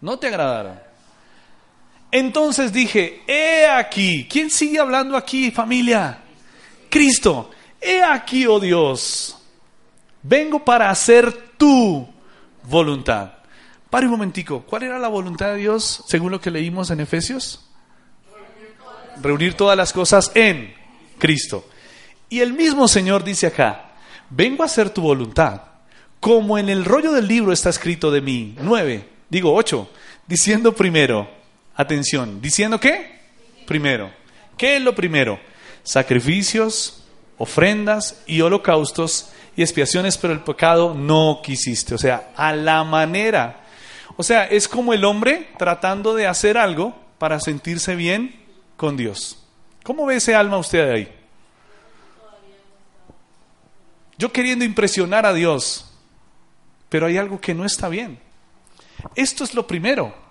no 0.00 0.18
te 0.18 0.28
agradaron. 0.28 0.85
Entonces 2.10 2.72
dije, 2.72 3.22
he 3.26 3.66
aquí, 3.66 4.26
¿quién 4.30 4.50
sigue 4.50 4.78
hablando 4.78 5.16
aquí, 5.16 5.50
familia? 5.50 6.20
Cristo, 6.88 7.50
he 7.80 8.02
aquí, 8.02 8.46
oh 8.46 8.60
Dios, 8.60 9.36
vengo 10.22 10.64
para 10.64 10.90
hacer 10.90 11.32
tu 11.56 12.08
voluntad. 12.62 13.32
Pare 13.90 14.06
un 14.06 14.12
momentico, 14.12 14.62
¿cuál 14.62 14.84
era 14.84 14.98
la 14.98 15.08
voluntad 15.08 15.48
de 15.48 15.56
Dios 15.56 16.04
según 16.06 16.32
lo 16.32 16.40
que 16.40 16.50
leímos 16.50 16.90
en 16.90 17.00
Efesios? 17.00 17.68
Reunir 19.22 19.54
todas 19.54 19.76
las 19.76 19.92
cosas 19.92 20.30
en 20.34 20.74
Cristo. 21.18 21.64
Y 22.28 22.40
el 22.40 22.52
mismo 22.52 22.88
Señor 22.88 23.24
dice 23.24 23.46
acá, 23.46 23.92
vengo 24.30 24.62
a 24.62 24.66
hacer 24.66 24.90
tu 24.90 25.00
voluntad, 25.00 25.62
como 26.20 26.58
en 26.58 26.68
el 26.68 26.84
rollo 26.84 27.12
del 27.12 27.28
libro 27.28 27.52
está 27.52 27.70
escrito 27.70 28.10
de 28.10 28.20
mí. 28.20 28.56
Nueve, 28.60 29.08
digo 29.28 29.54
ocho, 29.54 29.90
diciendo 30.26 30.74
primero, 30.74 31.30
Atención, 31.76 32.40
diciendo 32.40 32.80
qué? 32.80 33.20
Primero. 33.66 34.10
¿Qué 34.56 34.76
es 34.76 34.82
lo 34.82 34.94
primero? 34.94 35.38
Sacrificios, 35.82 37.04
ofrendas 37.38 38.22
y 38.26 38.40
holocaustos 38.40 39.30
y 39.56 39.62
expiaciones, 39.62 40.16
pero 40.16 40.32
el 40.32 40.40
pecado 40.40 40.94
no 40.94 41.40
quisiste. 41.42 41.94
O 41.94 41.98
sea, 41.98 42.30
a 42.34 42.54
la 42.54 42.82
manera. 42.84 43.60
O 44.16 44.22
sea, 44.22 44.44
es 44.46 44.68
como 44.68 44.94
el 44.94 45.04
hombre 45.04 45.50
tratando 45.58 46.14
de 46.14 46.26
hacer 46.26 46.56
algo 46.56 46.94
para 47.18 47.40
sentirse 47.40 47.94
bien 47.94 48.34
con 48.76 48.96
Dios. 48.96 49.42
¿Cómo 49.82 50.06
ve 50.06 50.16
ese 50.16 50.34
alma 50.34 50.58
usted 50.58 50.90
ahí? 50.90 51.12
Yo 54.18 54.32
queriendo 54.32 54.64
impresionar 54.64 55.26
a 55.26 55.34
Dios, 55.34 55.92
pero 56.88 57.06
hay 57.06 57.18
algo 57.18 57.38
que 57.38 57.54
no 57.54 57.66
está 57.66 57.88
bien. 57.90 58.18
Esto 59.14 59.44
es 59.44 59.54
lo 59.54 59.66
primero. 59.66 60.25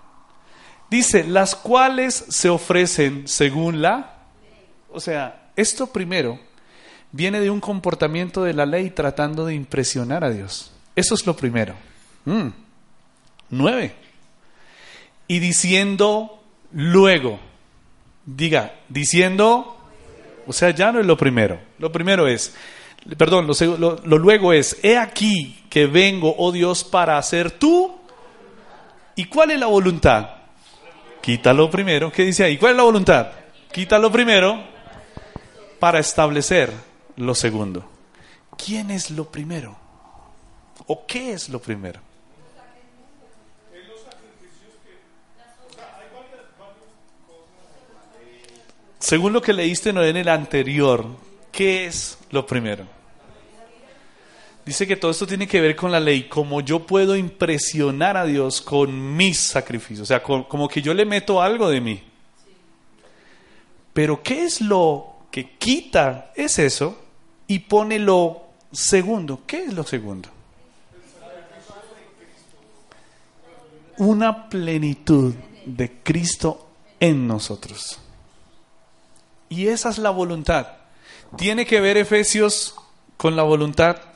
Dice, 0.90 1.24
las 1.24 1.54
cuales 1.54 2.24
se 2.28 2.48
ofrecen 2.48 3.26
según 3.26 3.82
la... 3.82 4.14
O 4.90 5.00
sea, 5.00 5.50
esto 5.56 5.88
primero 5.88 6.38
viene 7.12 7.40
de 7.40 7.50
un 7.50 7.60
comportamiento 7.60 8.44
de 8.44 8.54
la 8.54 8.66
ley 8.66 8.90
tratando 8.90 9.46
de 9.46 9.54
impresionar 9.54 10.24
a 10.24 10.30
Dios. 10.30 10.72
Eso 10.94 11.14
es 11.14 11.26
lo 11.26 11.36
primero. 11.36 11.74
Mm. 12.24 12.48
Nueve. 13.50 13.94
Y 15.28 15.38
diciendo 15.40 16.42
luego, 16.72 17.40
diga, 18.24 18.74
diciendo, 18.88 19.76
o 20.46 20.52
sea, 20.52 20.70
ya 20.70 20.92
no 20.92 21.00
es 21.00 21.06
lo 21.06 21.16
primero. 21.16 21.60
Lo 21.78 21.90
primero 21.90 22.28
es, 22.28 22.54
perdón, 23.18 23.46
lo, 23.46 24.00
lo 24.04 24.18
luego 24.18 24.52
es, 24.52 24.78
he 24.82 24.96
aquí 24.96 25.64
que 25.68 25.86
vengo, 25.86 26.34
oh 26.38 26.52
Dios, 26.52 26.84
para 26.84 27.18
hacer 27.18 27.50
tú. 27.50 27.98
¿Y 29.16 29.24
cuál 29.26 29.50
es 29.50 29.58
la 29.58 29.66
voluntad? 29.66 30.30
Quítalo 31.26 31.68
primero. 31.68 32.12
¿Qué 32.12 32.22
dice 32.22 32.44
ahí? 32.44 32.56
¿Cuál 32.56 32.70
es 32.70 32.76
la 32.76 32.82
voluntad? 32.84 33.32
Quítalo 33.72 34.12
primero 34.12 34.62
para 35.80 35.98
establecer 35.98 36.70
lo 37.16 37.34
segundo. 37.34 37.84
¿Quién 38.56 38.92
es 38.92 39.10
lo 39.10 39.24
primero? 39.24 39.76
¿O 40.86 41.04
qué 41.04 41.32
es 41.32 41.48
lo 41.48 41.60
primero? 41.60 41.98
Según 49.00 49.32
lo 49.32 49.42
que 49.42 49.52
leíste 49.52 49.90
en 49.90 50.16
el 50.16 50.28
anterior, 50.28 51.06
¿qué 51.50 51.86
es 51.86 52.18
lo 52.30 52.46
primero? 52.46 52.95
Dice 54.66 54.84
que 54.84 54.96
todo 54.96 55.12
esto 55.12 55.28
tiene 55.28 55.46
que 55.46 55.60
ver 55.60 55.76
con 55.76 55.92
la 55.92 56.00
ley, 56.00 56.24
como 56.24 56.60
yo 56.60 56.84
puedo 56.84 57.14
impresionar 57.14 58.16
a 58.16 58.24
Dios 58.24 58.60
con 58.60 59.16
mis 59.16 59.38
sacrificios, 59.38 60.00
o 60.00 60.06
sea, 60.06 60.20
como 60.20 60.68
que 60.68 60.82
yo 60.82 60.92
le 60.92 61.06
meto 61.06 61.40
algo 61.40 61.68
de 61.68 61.80
mí. 61.80 62.02
Pero 63.92 64.24
¿qué 64.24 64.42
es 64.42 64.60
lo 64.60 65.18
que 65.30 65.56
quita? 65.56 66.32
Es 66.34 66.58
eso 66.58 67.00
y 67.46 67.60
pone 67.60 68.00
lo 68.00 68.42
segundo. 68.72 69.42
¿Qué 69.46 69.66
es 69.66 69.72
lo 69.72 69.84
segundo? 69.84 70.30
Una 73.98 74.48
plenitud 74.48 75.32
de 75.64 75.92
Cristo 76.02 76.68
en 76.98 77.28
nosotros. 77.28 78.00
Y 79.48 79.68
esa 79.68 79.90
es 79.90 79.98
la 79.98 80.10
voluntad. 80.10 80.66
¿Tiene 81.38 81.66
que 81.66 81.80
ver 81.80 81.96
Efesios 81.96 82.74
con 83.16 83.36
la 83.36 83.44
voluntad? 83.44 84.15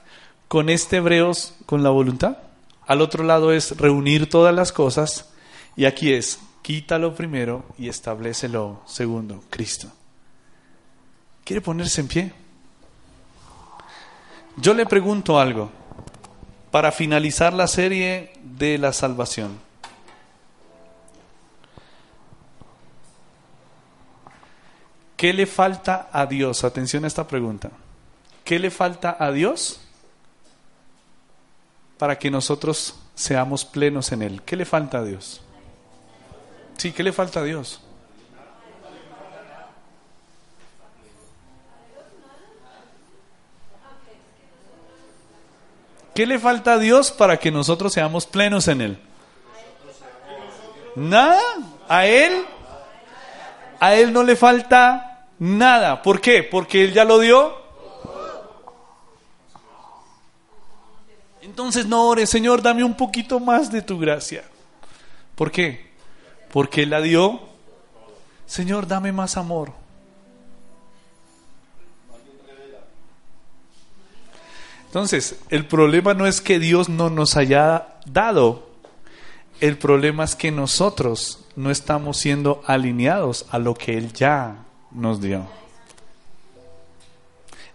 ¿Con 0.50 0.68
este 0.68 0.96
Hebreos 0.96 1.54
con 1.64 1.84
la 1.84 1.90
voluntad? 1.90 2.38
Al 2.84 3.02
otro 3.02 3.22
lado 3.22 3.52
es 3.52 3.76
reunir 3.76 4.28
todas 4.28 4.52
las 4.52 4.72
cosas 4.72 5.30
y 5.76 5.84
aquí 5.84 6.12
es 6.12 6.40
quítalo 6.62 7.14
primero 7.14 7.64
y 7.78 7.88
establecelo 7.88 8.82
segundo, 8.84 9.44
Cristo. 9.48 9.92
¿Quiere 11.44 11.60
ponerse 11.60 12.00
en 12.00 12.08
pie? 12.08 12.32
Yo 14.56 14.74
le 14.74 14.86
pregunto 14.86 15.38
algo 15.38 15.70
para 16.72 16.90
finalizar 16.90 17.52
la 17.52 17.68
serie 17.68 18.32
de 18.42 18.76
la 18.76 18.92
salvación. 18.92 19.56
¿Qué 25.16 25.32
le 25.32 25.46
falta 25.46 26.08
a 26.12 26.26
Dios? 26.26 26.64
Atención 26.64 27.04
a 27.04 27.06
esta 27.06 27.28
pregunta. 27.28 27.70
¿Qué 28.42 28.58
le 28.58 28.72
falta 28.72 29.16
a 29.16 29.30
Dios 29.30 29.86
para 32.00 32.18
que 32.18 32.30
nosotros 32.30 32.94
seamos 33.14 33.66
plenos 33.66 34.10
en 34.10 34.22
Él? 34.22 34.40
¿Qué 34.46 34.56
le 34.56 34.64
falta 34.64 35.00
a 35.00 35.04
Dios? 35.04 35.42
Sí, 36.78 36.92
¿qué 36.92 37.02
le 37.02 37.12
falta 37.12 37.40
a 37.40 37.42
Dios? 37.42 37.78
¿Qué 46.14 46.24
le 46.24 46.38
falta 46.38 46.72
a 46.72 46.78
Dios 46.78 47.10
para 47.10 47.36
que 47.36 47.50
nosotros 47.50 47.92
seamos 47.92 48.24
plenos 48.24 48.66
en 48.68 48.80
Él? 48.80 48.98
Nada. 50.96 51.38
A 51.86 52.06
Él, 52.06 52.46
a 53.78 53.94
Él 53.94 54.10
no 54.14 54.22
le 54.22 54.36
falta 54.36 55.26
nada. 55.38 56.00
¿Por 56.00 56.22
qué? 56.22 56.44
Porque 56.44 56.82
Él 56.82 56.94
ya 56.94 57.04
lo 57.04 57.18
dio. 57.18 57.59
Entonces 61.50 61.86
no 61.86 62.06
ores, 62.06 62.30
Señor, 62.30 62.62
dame 62.62 62.84
un 62.84 62.94
poquito 62.94 63.40
más 63.40 63.72
de 63.72 63.82
tu 63.82 63.98
gracia. 63.98 64.44
¿Por 65.34 65.50
qué? 65.50 65.90
Porque 66.52 66.84
Él 66.84 66.90
la 66.90 67.00
dio. 67.00 67.40
Señor, 68.46 68.86
dame 68.86 69.10
más 69.10 69.36
amor. 69.36 69.72
Entonces, 74.86 75.40
el 75.48 75.66
problema 75.66 76.14
no 76.14 76.24
es 76.24 76.40
que 76.40 76.60
Dios 76.60 76.88
no 76.88 77.10
nos 77.10 77.36
haya 77.36 77.96
dado, 78.06 78.68
el 79.58 79.76
problema 79.76 80.22
es 80.22 80.36
que 80.36 80.52
nosotros 80.52 81.44
no 81.56 81.72
estamos 81.72 82.16
siendo 82.16 82.62
alineados 82.64 83.46
a 83.50 83.58
lo 83.58 83.74
que 83.74 83.98
Él 83.98 84.12
ya 84.12 84.66
nos 84.92 85.20
dio. 85.20 85.48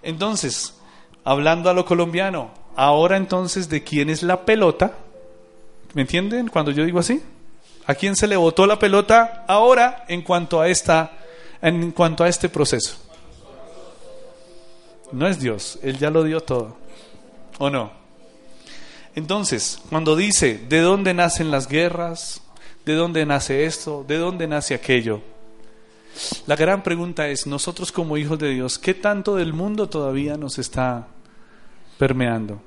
Entonces, 0.02 0.76
hablando 1.26 1.70
a 1.70 1.74
lo 1.74 1.84
colombiano, 1.84 2.64
ahora 2.76 3.18
entonces, 3.18 3.70
¿de 3.70 3.84
quién 3.84 4.10
es 4.10 4.24
la 4.24 4.46
pelota? 4.46 4.94
¿Me 5.94 6.02
entienden 6.02 6.48
cuando 6.48 6.72
yo 6.72 6.84
digo 6.86 7.00
así? 7.00 7.22
¿A 7.88 7.96
quién 7.96 8.16
se 8.16 8.28
le 8.28 8.36
botó 8.36 8.66
la 8.66 8.80
pelota 8.80 9.46
ahora 9.48 10.06
en 10.08 10.22
cuanto 10.22 10.60
a 10.60 10.68
esta 10.68 11.12
en 11.62 11.92
cuanto 11.92 12.24
a 12.24 12.28
este 12.28 12.50
proceso? 12.50 12.98
No 15.12 15.28
es 15.28 15.40
Dios, 15.40 15.80
él 15.82 15.98
ya 15.98 16.10
lo 16.10 16.24
dio 16.24 16.42
todo. 16.42 16.78
¿O 17.60 17.70
no? 17.70 17.92
Entonces, 19.16 19.80
cuando 19.90 20.16
dice, 20.16 20.60
¿de 20.68 20.82
dónde 20.82 21.14
nacen 21.14 21.52
las 21.52 21.68
guerras? 21.70 22.42
¿De 22.86 22.96
dónde 22.96 23.26
nace 23.26 23.66
esto? 23.66 24.04
¿De 24.06 24.18
dónde 24.18 24.48
nace 24.48 24.74
aquello? 24.74 25.22
La 26.48 26.56
gran 26.56 26.84
pregunta 26.84 27.28
es, 27.30 27.48
nosotros 27.48 27.92
como 27.92 28.18
hijos 28.18 28.40
de 28.40 28.50
Dios, 28.50 28.78
¿qué 28.78 28.94
tanto 28.94 29.36
del 29.36 29.54
mundo 29.54 29.88
todavía 29.88 30.38
nos 30.38 30.60
está 30.60 31.08
permeando? 31.98 32.62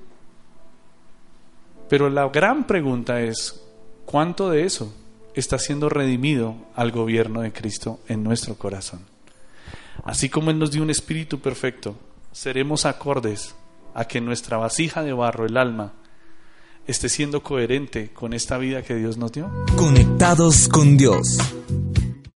Pero 1.88 2.10
la 2.10 2.28
gran 2.28 2.66
pregunta 2.66 3.20
es, 3.20 3.62
¿cuánto 4.04 4.50
de 4.50 4.64
eso 4.64 4.94
está 5.34 5.58
siendo 5.58 5.88
redimido 5.88 6.56
al 6.74 6.90
gobierno 6.90 7.40
de 7.40 7.52
Cristo 7.52 8.00
en 8.08 8.22
nuestro 8.22 8.56
corazón? 8.56 9.00
Así 10.04 10.28
como 10.28 10.50
Él 10.50 10.58
nos 10.58 10.70
dio 10.70 10.82
un 10.82 10.90
espíritu 10.90 11.40
perfecto, 11.40 11.96
seremos 12.32 12.86
acordes 12.86 13.54
a 13.94 14.04
que 14.04 14.20
nuestra 14.20 14.56
vasija 14.56 15.02
de 15.02 15.12
barro, 15.12 15.46
el 15.46 15.56
alma, 15.56 15.92
esté 16.86 17.08
siendo 17.08 17.42
coherente 17.42 18.10
con 18.12 18.32
esta 18.32 18.58
vida 18.58 18.82
que 18.82 18.94
Dios 18.94 19.18
nos 19.18 19.32
dio. 19.32 19.50
Conectados 19.76 20.68
con 20.68 20.96
Dios. 20.96 21.38